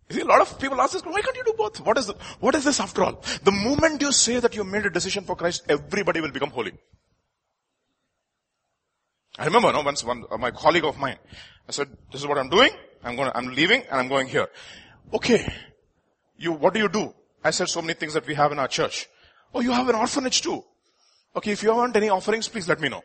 You 0.09 0.16
see, 0.16 0.22
a 0.22 0.24
lot 0.24 0.40
of 0.40 0.59
people 0.61 0.80
ask 0.80 0.92
this, 0.92 1.03
why 1.03 1.20
can't 1.20 1.36
you 1.36 1.44
do 1.44 1.55
both? 1.59 1.80
What 1.80 1.99
is, 1.99 2.07
the, 2.07 2.14
what 2.38 2.55
is 2.55 2.64
this 2.64 2.78
after 2.78 3.03
all? 3.03 3.22
The 3.42 3.51
moment 3.51 4.01
you 4.01 4.12
say 4.12 4.38
that 4.38 4.55
you 4.55 4.62
made 4.62 4.86
a 4.86 4.90
decision 4.90 5.24
for 5.24 5.34
Christ, 5.34 5.64
everybody 5.68 6.20
will 6.20 6.30
become 6.30 6.51
holy. 6.51 6.72
I 9.38 9.44
remember, 9.44 9.72
no, 9.72 9.82
once 9.82 10.05
one, 10.05 10.24
uh, 10.30 10.38
my 10.38 10.53
colleague 10.53 10.84
of 10.84 10.97
mine, 10.99 11.18
I 11.68 11.72
said, 11.72 11.88
this 12.12 12.20
is 12.20 12.26
what 12.26 12.38
I'm 12.38 12.49
doing, 12.49 12.70
I'm 13.03 13.16
going, 13.16 13.30
I'm 13.34 13.49
leaving 13.49 13.82
and 13.82 14.01
I'm 14.01 14.09
going 14.09 14.28
here. 14.28 14.49
Okay. 15.12 15.53
You, 16.38 16.53
what 16.53 16.72
do 16.72 16.80
you 16.80 16.88
do? 16.88 17.12
I 17.47 17.51
said 17.51 17.68
so 17.68 17.80
many 17.80 17.94
things 17.94 18.14
that 18.14 18.26
we 18.26 18.34
have 18.34 18.51
in 18.51 18.59
our 18.59 18.66
church. 18.66 19.07
Oh, 19.55 19.61
you 19.61 19.70
have 19.70 19.88
an 19.88 19.94
orphanage 19.94 20.42
too. 20.42 20.64
Okay, 21.36 21.53
if 21.53 21.62
you 21.62 21.72
want 21.72 21.94
any 21.97 22.09
offerings, 22.09 22.49
please 22.49 22.68
let 22.68 22.80
me 22.80 22.88
know. 22.88 23.03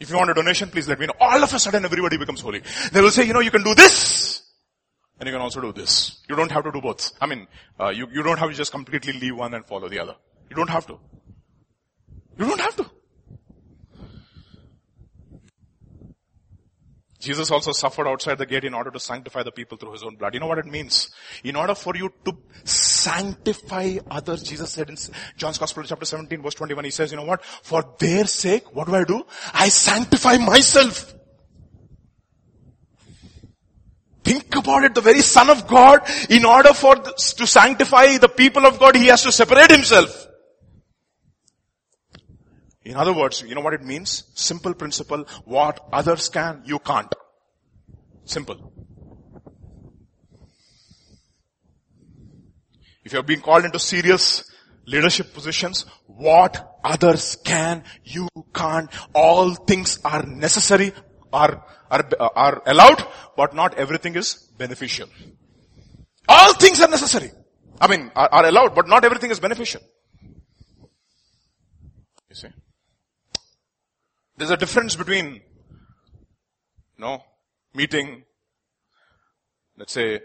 If 0.00 0.08
you 0.08 0.16
want 0.16 0.30
a 0.30 0.34
donation, 0.34 0.70
please 0.70 0.88
let 0.88 0.98
me 0.98 1.06
know. 1.06 1.12
All 1.20 1.42
of 1.42 1.52
a 1.52 1.58
sudden 1.58 1.84
everybody 1.84 2.16
becomes 2.16 2.40
holy. 2.40 2.62
They 2.90 3.02
will 3.02 3.10
say, 3.10 3.26
you 3.26 3.34
know, 3.34 3.40
you 3.40 3.50
can 3.50 3.62
do 3.62 3.74
this. 3.74 4.42
And 5.20 5.26
you 5.26 5.32
can 5.34 5.42
also 5.42 5.60
do 5.60 5.72
this. 5.72 6.22
You 6.28 6.36
don't 6.36 6.50
have 6.50 6.64
to 6.64 6.72
do 6.72 6.80
both. 6.80 7.12
I 7.20 7.26
mean, 7.26 7.46
uh, 7.78 7.90
you, 7.90 8.08
you 8.12 8.22
don't 8.22 8.38
have 8.38 8.48
to 8.48 8.56
just 8.56 8.72
completely 8.72 9.12
leave 9.12 9.36
one 9.36 9.52
and 9.52 9.64
follow 9.66 9.88
the 9.90 9.98
other. 9.98 10.16
You 10.48 10.56
don't 10.56 10.70
have 10.70 10.86
to. 10.86 10.98
You 12.38 12.46
don't 12.46 12.60
have 12.60 12.76
to. 12.76 12.90
Jesus 17.24 17.50
also 17.50 17.72
suffered 17.72 18.06
outside 18.06 18.36
the 18.36 18.44
gate 18.44 18.64
in 18.64 18.74
order 18.74 18.90
to 18.90 19.00
sanctify 19.00 19.42
the 19.42 19.50
people 19.50 19.78
through 19.78 19.92
his 19.92 20.02
own 20.02 20.16
blood. 20.16 20.34
You 20.34 20.40
know 20.40 20.46
what 20.46 20.58
it 20.58 20.66
means? 20.66 21.10
In 21.42 21.56
order 21.56 21.74
for 21.74 21.96
you 21.96 22.12
to 22.26 22.36
sanctify 23.04 23.98
others, 24.10 24.42
Jesus 24.42 24.70
said 24.70 24.88
in 24.88 24.96
John's 25.36 25.58
Gospel 25.58 25.82
chapter 25.82 26.04
17 26.04 26.42
verse 26.42 26.54
21, 26.54 26.84
he 26.84 26.90
says, 26.90 27.10
you 27.10 27.16
know 27.16 27.24
what? 27.24 27.44
For 27.44 27.84
their 27.98 28.24
sake, 28.26 28.74
what 28.74 28.86
do 28.86 28.94
I 28.94 29.04
do? 29.04 29.22
I 29.52 29.68
sanctify 29.68 30.38
myself. 30.38 31.14
Think 34.24 34.56
about 34.56 34.84
it, 34.84 34.94
the 34.94 35.02
very 35.02 35.20
Son 35.20 35.50
of 35.50 35.66
God, 35.68 36.00
in 36.30 36.46
order 36.46 36.72
for 36.72 36.96
to 36.96 37.46
sanctify 37.46 38.16
the 38.16 38.28
people 38.28 38.64
of 38.64 38.78
God, 38.78 38.96
He 38.96 39.08
has 39.08 39.22
to 39.24 39.32
separate 39.32 39.70
Himself. 39.70 40.26
In 42.84 42.96
other 42.96 43.12
words, 43.12 43.42
you 43.42 43.54
know 43.54 43.60
what 43.60 43.74
it 43.74 43.82
means? 43.82 44.24
Simple 44.34 44.72
principle, 44.72 45.26
what 45.44 45.86
others 45.92 46.30
can, 46.30 46.62
you 46.64 46.78
can't. 46.78 47.14
Simple. 48.24 48.72
If 53.04 53.12
you 53.12 53.18
are 53.18 53.22
being 53.22 53.40
called 53.40 53.64
into 53.64 53.78
serious 53.78 54.50
leadership 54.86 55.32
positions, 55.34 55.84
what 56.06 56.78
others 56.82 57.36
can, 57.44 57.84
you 58.04 58.28
can't. 58.54 58.90
All 59.14 59.54
things 59.54 60.00
are 60.04 60.22
necessary, 60.24 60.92
are, 61.32 61.64
are, 61.90 62.08
are 62.20 62.62
allowed, 62.66 63.06
but 63.36 63.54
not 63.54 63.74
everything 63.74 64.14
is 64.16 64.34
beneficial. 64.56 65.08
All 66.28 66.54
things 66.54 66.80
are 66.80 66.88
necessary. 66.88 67.30
I 67.80 67.88
mean, 67.88 68.10
are, 68.14 68.28
are 68.30 68.46
allowed, 68.46 68.74
but 68.74 68.88
not 68.88 69.04
everything 69.04 69.30
is 69.30 69.40
beneficial. 69.40 69.82
You 72.30 72.36
see? 72.36 72.48
There's 74.36 74.50
a 74.50 74.56
difference 74.56 74.96
between, 74.96 75.34
you 75.34 75.40
know, 76.98 77.22
meeting, 77.74 78.24
let's 79.76 79.92
say, 79.92 80.20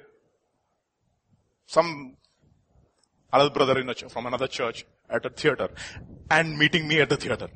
some 1.67 2.15
other 3.31 3.49
brother 3.49 3.79
in 3.79 3.89
a, 3.89 3.93
from 3.93 4.25
another 4.25 4.47
church 4.47 4.85
at 5.09 5.25
a 5.25 5.29
theater 5.29 5.69
and 6.29 6.57
meeting 6.57 6.87
me 6.87 7.01
at 7.01 7.09
the 7.09 7.17
theater. 7.17 7.47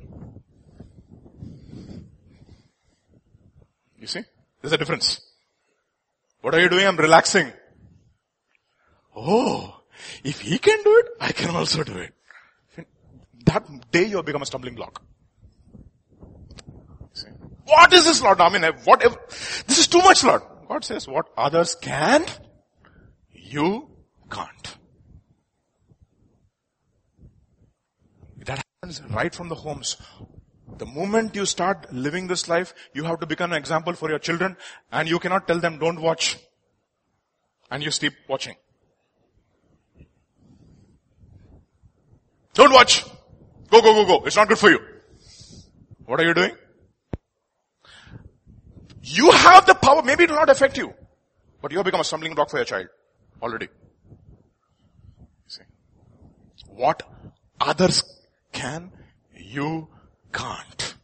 You 3.98 4.06
see? 4.06 4.22
There's 4.60 4.72
a 4.72 4.78
difference. 4.78 5.20
What 6.40 6.54
are 6.54 6.60
you 6.60 6.68
doing? 6.68 6.86
I'm 6.86 6.96
relaxing. 6.96 7.52
Oh, 9.16 9.80
if 10.22 10.40
he 10.40 10.58
can 10.58 10.82
do 10.82 10.96
it, 10.98 11.06
I 11.20 11.32
can 11.32 11.54
also 11.54 11.84
do 11.84 11.98
it. 11.98 12.14
That 13.46 13.90
day 13.90 14.04
you 14.04 14.22
become 14.22 14.42
a 14.42 14.46
stumbling 14.46 14.74
block. 14.74 15.02
What 17.66 17.92
is 17.92 18.04
this, 18.04 18.22
Lord? 18.22 18.40
I 18.40 18.48
mean, 18.50 18.62
whatever. 18.84 19.16
This 19.66 19.78
is 19.78 19.86
too 19.86 19.98
much, 19.98 20.22
Lord. 20.22 20.42
God 20.68 20.84
says, 20.84 21.08
what 21.08 21.26
others 21.36 21.74
can, 21.74 22.24
you 23.32 23.88
can't. 24.30 24.76
That 28.44 28.62
right 29.10 29.34
from 29.34 29.48
the 29.48 29.54
homes. 29.54 29.96
The 30.78 30.86
moment 30.86 31.34
you 31.34 31.46
start 31.46 31.92
living 31.92 32.26
this 32.26 32.48
life, 32.48 32.74
you 32.92 33.04
have 33.04 33.20
to 33.20 33.26
become 33.26 33.52
an 33.52 33.58
example 33.58 33.92
for 33.92 34.10
your 34.10 34.18
children 34.18 34.56
and 34.90 35.08
you 35.08 35.18
cannot 35.18 35.46
tell 35.46 35.60
them 35.60 35.78
don't 35.78 36.00
watch. 36.00 36.36
And 37.70 37.82
you 37.82 37.90
keep 37.90 38.14
watching. 38.28 38.56
Don't 42.54 42.72
watch. 42.72 43.04
Go, 43.70 43.80
go, 43.82 43.94
go, 43.94 44.06
go. 44.06 44.26
It's 44.26 44.36
not 44.36 44.48
good 44.48 44.58
for 44.58 44.70
you. 44.70 44.78
What 46.06 46.20
are 46.20 46.24
you 46.24 46.34
doing? 46.34 46.52
You 49.02 49.30
have 49.32 49.66
the 49.66 49.74
power. 49.74 50.02
Maybe 50.02 50.24
it 50.24 50.30
will 50.30 50.36
not 50.36 50.50
affect 50.50 50.76
you. 50.78 50.94
But 51.60 51.72
you 51.72 51.78
have 51.78 51.84
become 51.84 52.00
a 52.00 52.04
stumbling 52.04 52.34
block 52.34 52.50
for 52.50 52.58
your 52.58 52.64
child. 52.64 52.88
Already. 53.42 53.68
See. 55.46 55.62
What 56.68 57.02
others 57.60 58.13
can, 58.64 58.90
you 59.36 59.88
can't. 60.32 60.94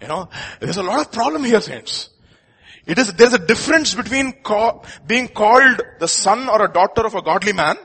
You 0.00 0.08
know, 0.08 0.28
there's 0.60 0.76
a 0.76 0.82
lot 0.82 1.00
of 1.00 1.12
problem 1.12 1.44
here, 1.44 1.60
saints. 1.60 2.10
It 2.86 2.98
is, 2.98 3.12
there's 3.14 3.32
a 3.32 3.38
difference 3.38 3.94
between 3.94 4.34
being 5.06 5.28
called 5.28 5.80
the 5.98 6.08
son 6.08 6.48
or 6.48 6.64
a 6.64 6.72
daughter 6.72 7.06
of 7.06 7.14
a 7.14 7.22
godly 7.22 7.52
man 7.52 7.76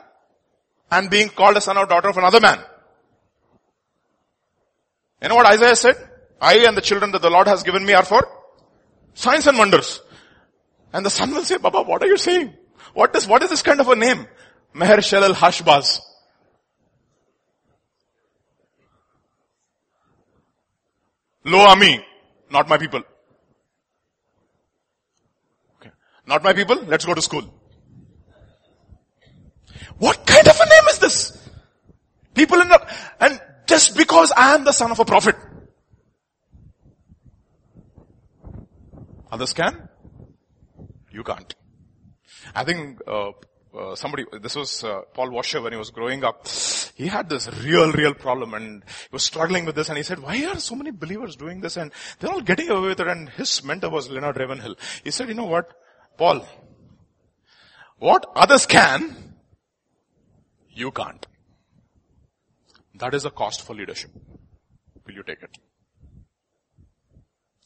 and 0.92 1.10
being 1.10 1.30
called 1.30 1.56
a 1.58 1.62
son 1.62 1.78
or 1.78 1.86
daughter 1.86 2.10
of 2.10 2.18
another 2.18 2.40
man. 2.40 2.60
You 5.22 5.30
know 5.30 5.36
what 5.36 5.46
Isaiah 5.46 5.76
said? 5.76 5.96
I 6.42 6.66
and 6.68 6.76
the 6.76 6.82
children 6.82 7.12
that 7.12 7.22
the 7.22 7.30
Lord 7.30 7.48
has 7.48 7.64
given 7.64 7.86
me 7.86 7.94
are 7.94 8.06
for 8.06 8.28
signs 9.14 9.48
and 9.48 9.58
wonders. 9.58 10.02
And 10.94 11.06
the 11.06 11.10
son 11.10 11.34
will 11.34 11.44
say, 11.44 11.58
Baba, 11.58 11.84
what 11.84 12.02
are 12.04 12.08
you 12.08 12.18
saying? 12.18 12.54
What 12.94 13.16
is, 13.16 13.28
what 13.28 13.44
is 13.44 13.50
this 13.50 13.62
kind 13.62 13.80
of 13.80 13.88
a 13.88 13.96
name? 13.96 14.28
Meher 14.76 14.98
Shalal 14.98 15.34
Hashbaz. 15.34 16.00
Lo 21.48 21.60
Ami, 21.60 22.06
not 22.52 22.68
my 22.68 22.78
people. 22.78 23.02
Okay. 25.78 25.92
Not 26.26 26.44
my 26.44 26.52
people, 26.52 26.84
let's 26.88 27.06
go 27.06 27.14
to 27.14 27.22
school. 27.22 27.44
What 29.98 30.26
kind 30.28 30.46
of 30.46 30.60
a 30.60 30.66
name 30.66 30.88
is 30.90 31.00
this? 31.00 31.50
People 32.34 32.60
in 32.62 32.68
the, 32.68 32.80
and 33.22 33.42
just 33.66 33.96
because 33.96 34.34
I 34.36 34.56
am 34.56 34.66
the 34.66 34.74
son 34.74 34.92
of 34.92 35.00
a 35.00 35.06
prophet. 35.06 35.36
Others 39.32 39.54
can. 39.54 39.90
You 41.12 41.24
can't. 41.24 41.56
I 42.54 42.66
think 42.66 43.00
uh, 43.08 43.32
uh, 43.78 43.96
somebody, 43.96 44.26
this 44.42 44.56
was 44.56 44.84
uh, 44.84 45.02
Paul 45.14 45.32
Washer 45.32 45.62
when 45.62 45.72
he 45.72 45.78
was 45.78 45.92
growing 45.92 46.24
up. 46.24 46.48
He 46.96 47.08
had 47.08 47.30
this 47.30 47.48
real, 47.64 47.92
real 47.92 48.14
problem 48.14 48.54
and 48.54 48.84
he 48.84 49.10
was 49.12 49.24
struggling 49.24 49.66
with 49.66 49.76
this 49.76 49.90
and 49.90 49.98
he 49.98 50.04
said, 50.04 50.20
why 50.20 50.44
are 50.46 50.60
so 50.60 50.76
many 50.76 50.92
believers 50.92 51.36
doing 51.36 51.62
this 51.62 51.78
and 51.78 51.92
they're 52.20 52.32
all 52.32 52.42
getting 52.42 52.70
away 52.70 52.90
with 52.90 53.00
it 53.00 53.08
and 53.08 53.30
his 53.30 53.64
mentor 53.64 53.90
was 53.90 54.10
Leonard 54.10 54.38
Ravenhill. 54.38 54.76
He 55.04 55.12
said, 55.12 55.28
you 55.28 55.36
know 55.36 55.46
what, 55.46 55.72
Paul, 56.18 56.46
what 58.00 58.26
others 58.36 58.66
can, 58.66 59.16
you 60.70 60.92
can't. 60.92 61.26
That 62.96 63.14
is 63.14 63.26
a 63.26 63.30
cost 63.30 63.62
for 63.62 63.76
leadership. 63.76 64.12
Will 65.06 65.14
you 65.14 65.24
take 65.24 65.44
it? 65.44 65.56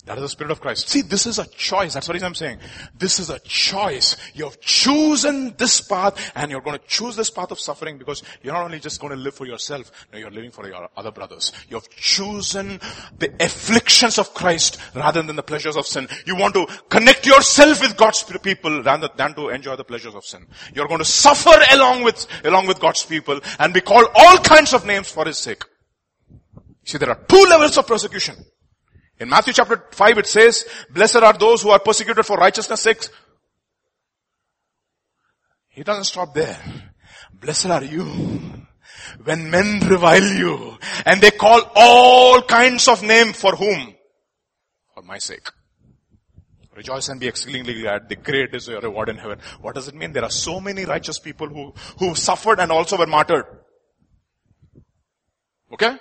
That 0.05 0.17
is 0.17 0.23
the 0.23 0.29
Spirit 0.29 0.49
of 0.49 0.61
Christ. 0.61 0.89
See, 0.89 1.01
this 1.01 1.27
is 1.27 1.37
a 1.37 1.45
choice. 1.45 1.93
That's 1.93 2.07
what 2.07 2.21
I'm 2.23 2.33
saying. 2.33 2.57
This 2.97 3.19
is 3.19 3.29
a 3.29 3.37
choice. 3.39 4.17
You 4.33 4.45
have 4.45 4.59
chosen 4.59 5.55
this 5.57 5.79
path 5.79 6.31
and 6.35 6.49
you're 6.49 6.61
going 6.61 6.79
to 6.79 6.87
choose 6.87 7.15
this 7.15 7.29
path 7.29 7.51
of 7.51 7.59
suffering 7.59 7.99
because 7.99 8.23
you're 8.41 8.53
not 8.53 8.63
only 8.63 8.79
just 8.79 8.99
going 8.99 9.11
to 9.11 9.17
live 9.17 9.35
for 9.35 9.45
yourself, 9.45 9.91
no, 10.11 10.17
you're 10.17 10.31
living 10.31 10.49
for 10.49 10.67
your 10.67 10.89
other 10.97 11.11
brothers. 11.11 11.51
You 11.69 11.77
have 11.77 11.87
chosen 11.89 12.79
the 13.19 13.31
afflictions 13.39 14.17
of 14.17 14.33
Christ 14.33 14.79
rather 14.95 15.21
than 15.21 15.35
the 15.35 15.43
pleasures 15.43 15.77
of 15.77 15.85
sin. 15.85 16.07
You 16.25 16.35
want 16.35 16.55
to 16.55 16.65
connect 16.89 17.27
yourself 17.27 17.79
with 17.81 17.95
God's 17.95 18.23
people 18.41 18.81
rather 18.81 19.09
than 19.15 19.35
to 19.35 19.49
enjoy 19.49 19.75
the 19.75 19.83
pleasures 19.83 20.15
of 20.15 20.25
sin. 20.25 20.47
You're 20.73 20.87
going 20.87 20.99
to 20.99 21.05
suffer 21.05 21.57
along 21.73 22.03
with, 22.03 22.25
along 22.43 22.65
with 22.65 22.79
God's 22.79 23.03
people 23.05 23.39
and 23.59 23.71
be 23.71 23.81
called 23.81 24.07
all 24.15 24.37
kinds 24.37 24.73
of 24.73 24.83
names 24.83 25.11
for 25.11 25.25
His 25.25 25.37
sake. 25.37 25.63
See, 26.83 26.97
there 26.97 27.11
are 27.11 27.23
two 27.27 27.45
levels 27.47 27.77
of 27.77 27.85
persecution. 27.85 28.35
In 29.21 29.29
Matthew 29.29 29.53
chapter 29.53 29.85
5 29.91 30.17
it 30.17 30.25
says, 30.25 30.65
blessed 30.89 31.17
are 31.17 31.33
those 31.33 31.61
who 31.61 31.69
are 31.69 31.77
persecuted 31.77 32.25
for 32.25 32.37
righteousness 32.37 32.81
sake. 32.81 33.05
He 35.69 35.83
doesn't 35.83 36.05
stop 36.05 36.33
there. 36.33 36.57
Blessed 37.31 37.67
are 37.67 37.83
you 37.83 38.03
when 39.23 39.51
men 39.51 39.79
revile 39.87 40.23
you 40.23 40.75
and 41.05 41.21
they 41.21 41.29
call 41.29 41.61
all 41.75 42.41
kinds 42.41 42.87
of 42.87 43.03
name 43.03 43.33
for 43.33 43.55
whom? 43.55 43.93
For 44.95 45.03
my 45.03 45.19
sake. 45.19 45.47
Rejoice 46.75 47.09
and 47.09 47.19
be 47.19 47.27
exceedingly 47.27 47.79
glad. 47.79 48.09
The 48.09 48.15
great 48.15 48.55
is 48.55 48.67
your 48.67 48.81
reward 48.81 49.09
in 49.09 49.17
heaven. 49.17 49.37
What 49.61 49.75
does 49.75 49.87
it 49.87 49.93
mean? 49.93 50.13
There 50.13 50.23
are 50.23 50.31
so 50.31 50.59
many 50.59 50.83
righteous 50.85 51.19
people 51.19 51.47
who, 51.47 51.73
who 51.99 52.15
suffered 52.15 52.59
and 52.59 52.71
also 52.71 52.97
were 52.97 53.05
martyred. 53.05 53.45
Okay? 55.71 55.95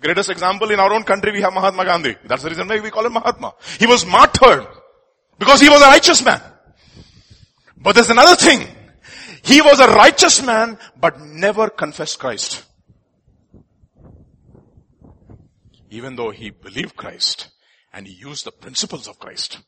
Greatest 0.00 0.30
example 0.30 0.70
in 0.70 0.80
our 0.80 0.92
own 0.92 1.02
country 1.04 1.30
we 1.30 1.42
have 1.42 1.52
Mahatma 1.52 1.84
Gandhi. 1.84 2.16
That's 2.24 2.42
the 2.42 2.48
reason 2.48 2.66
why 2.66 2.80
we 2.80 2.90
call 2.90 3.04
him 3.04 3.12
Mahatma. 3.12 3.52
He 3.78 3.86
was 3.86 4.06
martyred 4.06 4.66
because 5.38 5.60
he 5.60 5.68
was 5.68 5.82
a 5.82 5.86
righteous 5.86 6.24
man. 6.24 6.40
But 7.76 7.94
there's 7.94 8.10
another 8.10 8.36
thing. 8.36 8.66
He 9.42 9.60
was 9.60 9.78
a 9.78 9.88
righteous 9.88 10.42
man 10.44 10.78
but 10.98 11.20
never 11.20 11.68
confessed 11.68 12.18
Christ. 12.18 12.64
Even 15.90 16.16
though 16.16 16.30
he 16.30 16.50
believed 16.50 16.96
Christ 16.96 17.50
and 17.92 18.06
he 18.06 18.14
used 18.14 18.46
the 18.46 18.52
principles 18.52 19.06
of 19.06 19.18
Christ. 19.18 19.58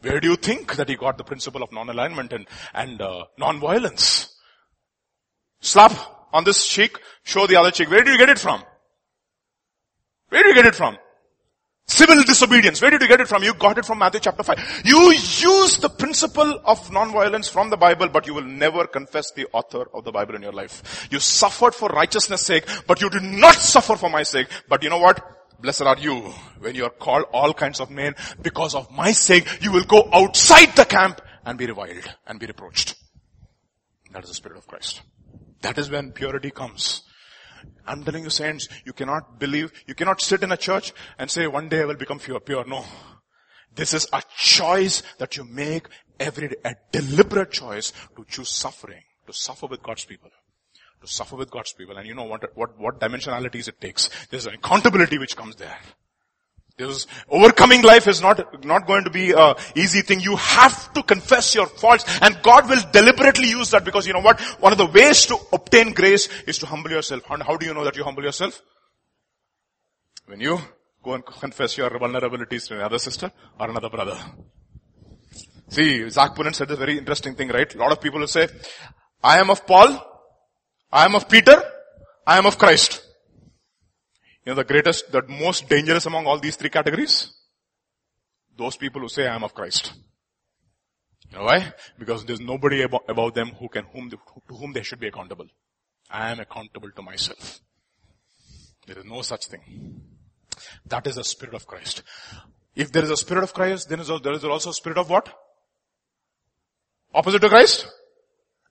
Where 0.00 0.20
do 0.20 0.28
you 0.28 0.36
think 0.36 0.76
that 0.76 0.88
he 0.88 0.96
got 0.96 1.18
the 1.18 1.24
principle 1.24 1.62
of 1.62 1.70
non-alignment 1.70 2.32
and, 2.32 2.46
and 2.72 3.00
uh, 3.00 3.24
non-violence? 3.38 4.34
Slap 5.60 5.92
on 6.32 6.44
this 6.44 6.66
cheek, 6.66 6.98
show 7.24 7.46
the 7.46 7.56
other 7.56 7.70
cheek. 7.70 7.90
Where 7.90 8.02
did 8.02 8.12
you 8.12 8.18
get 8.18 8.28
it 8.28 8.38
from? 8.38 8.62
Where 10.32 10.42
did 10.42 10.56
you 10.56 10.62
get 10.62 10.72
it 10.72 10.74
from? 10.74 10.96
Civil 11.86 12.22
disobedience. 12.22 12.80
Where 12.80 12.90
did 12.90 13.02
you 13.02 13.08
get 13.08 13.20
it 13.20 13.28
from? 13.28 13.42
You 13.42 13.52
got 13.52 13.76
it 13.76 13.84
from 13.84 13.98
Matthew 13.98 14.20
chapter 14.20 14.42
5. 14.42 14.82
You 14.82 15.12
use 15.12 15.76
the 15.76 15.90
principle 15.90 16.58
of 16.64 16.90
non-violence 16.90 17.50
from 17.50 17.68
the 17.68 17.76
Bible, 17.76 18.08
but 18.08 18.26
you 18.26 18.32
will 18.32 18.46
never 18.46 18.86
confess 18.86 19.30
the 19.32 19.46
author 19.52 19.86
of 19.92 20.04
the 20.04 20.10
Bible 20.10 20.34
in 20.34 20.40
your 20.40 20.52
life. 20.52 21.06
You 21.10 21.18
suffered 21.18 21.74
for 21.74 21.90
righteousness 21.90 22.40
sake, 22.40 22.64
but 22.86 23.02
you 23.02 23.10
did 23.10 23.24
not 23.24 23.56
suffer 23.56 23.94
for 23.94 24.08
my 24.08 24.22
sake. 24.22 24.46
But 24.70 24.82
you 24.82 24.88
know 24.88 25.00
what? 25.00 25.22
Blessed 25.60 25.82
are 25.82 25.98
you 25.98 26.32
when 26.60 26.76
you 26.76 26.84
are 26.84 26.90
called 26.90 27.26
all 27.34 27.52
kinds 27.52 27.78
of 27.78 27.90
men 27.90 28.14
because 28.40 28.74
of 28.74 28.90
my 28.90 29.12
sake. 29.12 29.46
You 29.60 29.70
will 29.70 29.84
go 29.84 30.08
outside 30.14 30.74
the 30.76 30.86
camp 30.86 31.20
and 31.44 31.58
be 31.58 31.66
reviled 31.66 32.10
and 32.26 32.40
be 32.40 32.46
reproached. 32.46 32.94
That 34.12 34.22
is 34.22 34.30
the 34.30 34.36
Spirit 34.36 34.56
of 34.56 34.66
Christ. 34.66 35.02
That 35.60 35.76
is 35.76 35.90
when 35.90 36.12
purity 36.12 36.50
comes. 36.50 37.02
I'm 37.86 38.04
telling 38.04 38.24
you 38.24 38.30
saints, 38.30 38.68
you 38.84 38.92
cannot 38.92 39.38
believe, 39.38 39.72
you 39.86 39.94
cannot 39.94 40.20
sit 40.20 40.42
in 40.42 40.52
a 40.52 40.56
church 40.56 40.92
and 41.18 41.30
say 41.30 41.46
one 41.46 41.68
day 41.68 41.82
I 41.82 41.84
will 41.84 41.96
become 41.96 42.18
pure, 42.18 42.40
pure. 42.40 42.64
No. 42.64 42.84
This 43.74 43.94
is 43.94 44.06
a 44.12 44.22
choice 44.36 45.02
that 45.18 45.36
you 45.36 45.44
make 45.44 45.86
every 46.20 46.48
day, 46.48 46.56
a 46.64 46.74
deliberate 46.90 47.50
choice 47.50 47.92
to 48.16 48.24
choose 48.28 48.50
suffering, 48.50 49.02
to 49.26 49.32
suffer 49.32 49.66
with 49.66 49.82
God's 49.82 50.04
people. 50.04 50.30
To 51.00 51.06
suffer 51.08 51.36
with 51.36 51.50
God's 51.50 51.72
people. 51.72 51.96
And 51.96 52.06
you 52.06 52.14
know 52.14 52.24
what, 52.24 52.44
what, 52.56 52.78
what 52.78 53.00
dimensionalities 53.00 53.68
it 53.68 53.80
takes. 53.80 54.08
There's 54.30 54.46
an 54.46 54.54
accountability 54.54 55.18
which 55.18 55.36
comes 55.36 55.56
there. 55.56 55.78
Overcoming 57.28 57.82
life 57.82 58.06
is 58.08 58.20
not, 58.20 58.64
not 58.64 58.86
going 58.86 59.04
to 59.04 59.10
be 59.10 59.32
a 59.32 59.54
easy 59.74 60.02
thing. 60.02 60.20
You 60.20 60.36
have 60.36 60.92
to 60.94 61.02
confess 61.02 61.54
your 61.54 61.66
faults 61.66 62.04
and 62.20 62.40
God 62.42 62.68
will 62.68 62.80
deliberately 62.92 63.48
use 63.48 63.70
that 63.70 63.84
because 63.84 64.06
you 64.06 64.12
know 64.12 64.20
what? 64.20 64.40
One 64.60 64.72
of 64.72 64.78
the 64.78 64.86
ways 64.86 65.26
to 65.26 65.36
obtain 65.52 65.92
grace 65.92 66.28
is 66.46 66.58
to 66.58 66.66
humble 66.66 66.90
yourself. 66.90 67.22
And 67.30 67.42
how 67.42 67.56
do 67.56 67.66
you 67.66 67.74
know 67.74 67.84
that 67.84 67.96
you 67.96 68.04
humble 68.04 68.22
yourself? 68.22 68.60
When 70.26 70.40
you 70.40 70.58
go 71.02 71.14
and 71.14 71.24
confess 71.24 71.76
your 71.76 71.90
vulnerabilities 71.90 72.68
to 72.68 72.76
another 72.76 72.98
sister 72.98 73.30
or 73.58 73.70
another 73.70 73.90
brother. 73.90 74.16
See, 75.68 76.08
Zac 76.10 76.34
Poonen 76.34 76.54
said 76.54 76.70
a 76.70 76.76
very 76.76 76.98
interesting 76.98 77.34
thing, 77.34 77.48
right? 77.48 77.74
A 77.74 77.78
lot 77.78 77.92
of 77.92 78.00
people 78.00 78.20
will 78.20 78.26
say, 78.26 78.48
I 79.22 79.38
am 79.38 79.50
of 79.50 79.66
Paul, 79.66 79.88
I 80.92 81.04
am 81.06 81.14
of 81.14 81.28
Peter, 81.28 81.62
I 82.26 82.38
am 82.38 82.46
of 82.46 82.58
Christ. 82.58 83.02
You 84.44 84.50
know 84.50 84.56
the 84.56 84.64
greatest, 84.64 85.12
the 85.12 85.22
most 85.28 85.68
dangerous 85.68 86.06
among 86.06 86.26
all 86.26 86.38
these 86.38 86.56
three 86.56 86.70
categories? 86.70 87.32
Those 88.56 88.76
people 88.76 89.00
who 89.00 89.08
say 89.08 89.26
I 89.26 89.34
am 89.34 89.44
of 89.44 89.54
Christ. 89.54 89.92
You 91.30 91.38
know 91.38 91.44
why? 91.44 91.72
Because 91.98 92.24
there's 92.24 92.40
nobody 92.40 92.82
about, 92.82 93.34
them 93.34 93.52
who 93.58 93.68
can, 93.68 93.84
whom, 93.92 94.10
to 94.10 94.18
whom 94.48 94.72
they 94.72 94.82
should 94.82 95.00
be 95.00 95.06
accountable. 95.06 95.46
I 96.10 96.30
am 96.30 96.40
accountable 96.40 96.90
to 96.90 97.02
myself. 97.02 97.60
There 98.86 98.98
is 98.98 99.04
no 99.04 99.22
such 99.22 99.46
thing. 99.46 100.02
That 100.86 101.06
is 101.06 101.14
the 101.14 101.24
Spirit 101.24 101.54
of 101.54 101.66
Christ. 101.66 102.02
If 102.74 102.90
there 102.90 103.04
is 103.04 103.10
a 103.10 103.16
Spirit 103.16 103.44
of 103.44 103.54
Christ, 103.54 103.88
then 103.88 104.00
there 104.22 104.32
is 104.32 104.44
also 104.44 104.70
a 104.70 104.74
Spirit 104.74 104.98
of 104.98 105.08
what? 105.08 105.32
Opposite 107.14 107.40
to 107.40 107.48
Christ? 107.48 107.86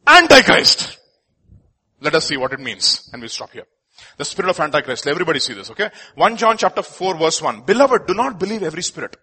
Antichrist. 0.06 1.00
Let 2.02 2.16
us 2.16 2.28
see 2.28 2.38
what 2.38 2.52
it 2.52 2.60
means 2.60 3.10
and 3.14 3.22
we'll 3.22 3.30
stop 3.30 3.52
here. 3.52 3.66
The 4.18 4.26
spirit 4.26 4.50
of 4.50 4.60
Antichrist. 4.60 5.08
Everybody 5.08 5.40
see 5.40 5.54
this, 5.54 5.72
okay? 5.72 5.90
1 6.16 6.38
John 6.38 6.58
chapter 6.58 6.84
4 6.84 7.18
verse 7.18 7.42
1. 7.42 7.62
Beloved, 7.62 8.08
do 8.08 8.14
not 8.14 8.40
believe 8.40 8.64
every 8.64 8.84
spirit. 8.84 9.18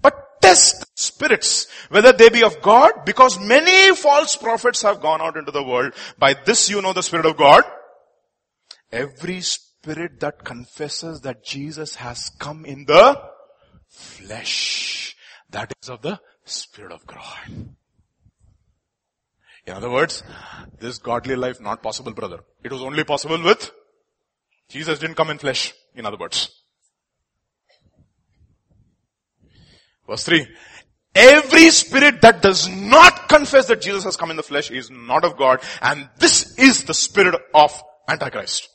But 0.00 0.40
test 0.40 0.86
spirits, 0.98 1.68
whether 1.90 2.12
they 2.12 2.28
be 2.28 2.42
of 2.42 2.60
God, 2.62 3.04
because 3.04 3.38
many 3.38 3.94
false 3.94 4.36
prophets 4.36 4.82
have 4.82 5.00
gone 5.00 5.20
out 5.20 5.36
into 5.36 5.52
the 5.52 5.62
world. 5.62 5.92
By 6.18 6.34
this 6.34 6.70
you 6.70 6.82
know 6.82 6.92
the 6.92 7.02
Spirit 7.02 7.26
of 7.26 7.36
God. 7.36 7.64
Every 8.90 9.40
spirit 9.40 10.20
that 10.20 10.44
confesses 10.44 11.20
that 11.20 11.44
Jesus 11.44 11.94
has 11.96 12.30
come 12.38 12.64
in 12.64 12.86
the 12.86 13.20
flesh, 13.88 15.16
that 15.50 15.72
is 15.80 15.88
of 15.88 16.02
the 16.02 16.18
Spirit 16.44 16.92
of 16.92 17.06
God. 17.06 17.68
In 19.66 19.74
other 19.74 19.90
words, 19.90 20.24
this 20.80 20.98
godly 20.98 21.36
life 21.36 21.60
not 21.60 21.82
possible, 21.82 22.12
brother. 22.12 22.40
It 22.64 22.72
was 22.72 22.82
only 22.82 23.04
possible 23.04 23.40
with 23.42 23.70
Jesus 24.70 24.98
didn't 25.00 25.16
come 25.16 25.30
in 25.30 25.38
flesh, 25.38 25.74
in 25.94 26.06
other 26.06 26.16
words. 26.16 26.48
Verse 30.08 30.24
3. 30.24 30.46
Every 31.14 31.70
spirit 31.70 32.20
that 32.22 32.40
does 32.40 32.68
not 32.68 33.28
confess 33.28 33.66
that 33.66 33.80
Jesus 33.80 34.04
has 34.04 34.16
come 34.16 34.30
in 34.30 34.36
the 34.36 34.44
flesh 34.44 34.70
is 34.70 34.90
not 34.90 35.24
of 35.24 35.36
God 35.36 35.60
and 35.82 36.08
this 36.18 36.56
is 36.56 36.84
the 36.84 36.94
spirit 36.94 37.34
of 37.52 37.82
Antichrist. 38.08 38.68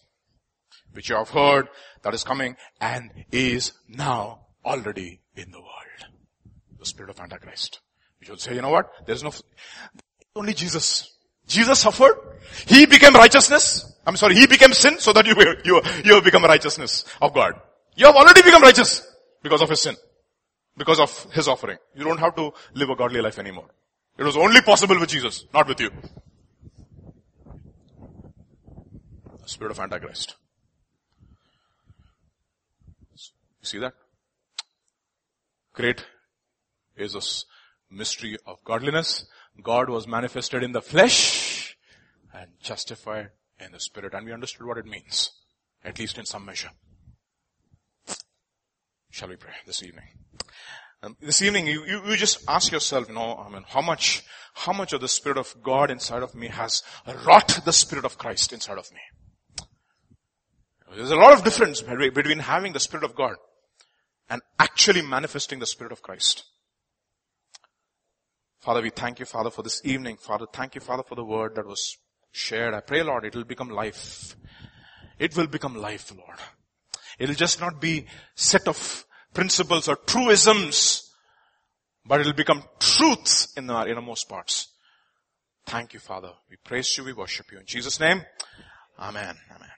which 0.92 1.10
you 1.10 1.16
have 1.16 1.30
heard 1.30 1.68
that 2.04 2.14
is 2.14 2.24
coming 2.24 2.56
and 2.80 3.12
is 3.32 3.74
now 3.88 4.48
already 4.64 5.22
in 5.36 5.52
the 5.52 5.60
world. 5.60 6.12
The 6.78 6.86
spirit 6.86 7.10
of 7.10 7.20
Antichrist. 7.20 7.80
Which 8.20 8.30
will 8.30 8.38
say, 8.38 8.56
you 8.56 8.62
know 8.62 8.70
what? 8.70 8.90
There's 9.06 9.24
no, 9.24 9.32
only 10.36 10.54
Jesus. 10.54 11.15
Jesus 11.48 11.80
suffered. 11.80 12.18
He 12.68 12.86
became 12.86 13.14
righteousness. 13.14 13.94
I'm 14.06 14.16
sorry, 14.16 14.36
He 14.36 14.48
became 14.48 14.74
sin 14.74 15.00
so 15.00 15.14
that 15.14 15.26
you, 15.26 15.36
you, 15.64 15.82
you 16.04 16.16
have 16.16 16.24
become 16.24 16.44
righteousness 16.44 17.06
of 17.22 17.34
God. 17.34 17.54
You 17.96 18.06
have 18.08 18.16
already 18.16 18.42
become 18.42 18.62
righteous 18.62 19.06
because 19.42 19.62
of 19.62 19.70
His 19.70 19.82
sin. 19.82 19.96
Because 20.78 21.00
of 21.00 21.34
His 21.34 21.48
offering. 21.48 21.78
You 21.96 22.04
don't 22.04 22.20
have 22.20 22.36
to 22.36 22.52
live 22.74 22.90
a 22.90 22.96
godly 22.96 23.22
life 23.22 23.40
anymore. 23.40 23.70
It 24.18 24.24
was 24.24 24.38
only 24.38 24.62
possible 24.62 25.00
with 25.00 25.10
Jesus, 25.10 25.46
not 25.54 25.68
with 25.68 25.80
you. 25.80 25.92
The 29.42 29.50
spirit 29.50 29.72
of 29.72 29.80
Antichrist. 29.80 30.36
You 33.14 33.68
see 33.68 33.80
that? 33.80 33.94
Great 35.74 36.06
is 36.96 37.16
a 37.16 37.22
mystery 37.94 38.38
of 38.46 38.64
godliness. 38.64 39.26
God 39.62 39.90
was 39.90 40.08
manifested 40.08 40.64
in 40.64 40.72
the 40.72 40.82
flesh 40.82 41.78
and 42.34 42.52
justified 42.62 43.30
in 43.60 43.72
the 43.72 43.80
spirit. 43.80 44.14
And 44.14 44.26
we 44.26 44.34
understood 44.34 44.68
what 44.68 44.78
it 44.78 44.86
means. 44.86 45.32
At 45.84 46.00
least 46.00 46.18
in 46.18 46.26
some 46.26 46.46
measure. 46.46 46.72
Shall 49.12 49.30
we 49.30 49.36
pray 49.36 49.54
this 49.66 49.84
evening? 49.84 50.06
Um, 51.04 51.16
this 51.22 51.42
evening, 51.42 51.68
you, 51.68 51.86
you, 51.86 52.02
you, 52.06 52.18
just 52.18 52.44
ask 52.50 52.72
yourself, 52.72 53.08
you 53.08 53.16
know, 53.16 53.38
I 53.38 53.50
mean, 53.50 53.64
how 53.68 53.82
much, 53.82 54.24
how 54.56 54.74
much 54.74 54.92
of 54.92 55.02
the 55.02 55.08
Spirit 55.08 55.38
of 55.38 55.56
God 55.62 55.92
inside 55.92 56.24
of 56.24 56.34
me 56.34 56.48
has 56.48 56.82
wrought 57.26 57.60
the 57.64 57.72
Spirit 57.72 58.06
of 58.06 58.18
Christ 58.18 58.52
inside 58.52 58.78
of 58.78 58.92
me? 58.92 59.00
There's 60.96 61.12
a 61.12 61.16
lot 61.16 61.34
of 61.34 61.44
difference 61.44 61.82
between 61.82 62.40
having 62.40 62.74
the 62.74 62.80
Spirit 62.80 63.04
of 63.04 63.16
God 63.16 63.36
and 64.30 64.42
actually 64.58 65.02
manifesting 65.02 65.60
the 65.60 65.66
Spirit 65.66 65.92
of 65.92 66.02
Christ. 66.02 66.44
Father, 68.66 68.82
we 68.82 68.90
thank 68.90 69.20
you, 69.20 69.28
Father, 69.28 69.52
for 69.52 69.62
this 69.62 69.80
evening. 69.86 70.18
Father, 70.18 70.48
thank 70.52 70.74
you, 70.74 70.82
Father, 70.82 71.04
for 71.04 71.14
the 71.14 71.24
word 71.24 71.54
that 71.54 71.68
was 71.68 72.00
shared. 72.32 72.74
I 72.74 72.80
pray, 72.80 73.04
Lord, 73.04 73.24
it 73.24 73.36
will 73.36 73.44
become 73.44 73.70
life. 73.70 74.36
It 75.20 75.38
will 75.38 75.46
become 75.46 75.76
life, 75.76 76.12
Lord. 76.12 76.40
It'll 77.20 77.36
just 77.36 77.62
not 77.62 77.80
be 77.80 78.08
set 78.34 78.68
of 78.68 79.06
principles 79.36 79.88
or 79.88 79.98
truisms, 79.98 81.14
but 82.08 82.22
it'll 82.22 82.34
become 82.34 82.64
truths 82.80 83.54
in 83.56 83.70
our 83.70 83.88
innermost 83.88 84.28
parts. 84.28 84.70
Thank 85.68 85.94
you, 85.94 86.00
Father. 86.00 86.32
We 86.50 86.58
praise 86.58 86.98
you, 86.98 87.04
we 87.04 87.14
worship 87.14 87.52
you. 87.52 87.60
In 87.60 87.68
Jesus' 87.68 88.00
name, 88.00 88.24
Amen. 88.98 89.36
Amen. 89.54 89.70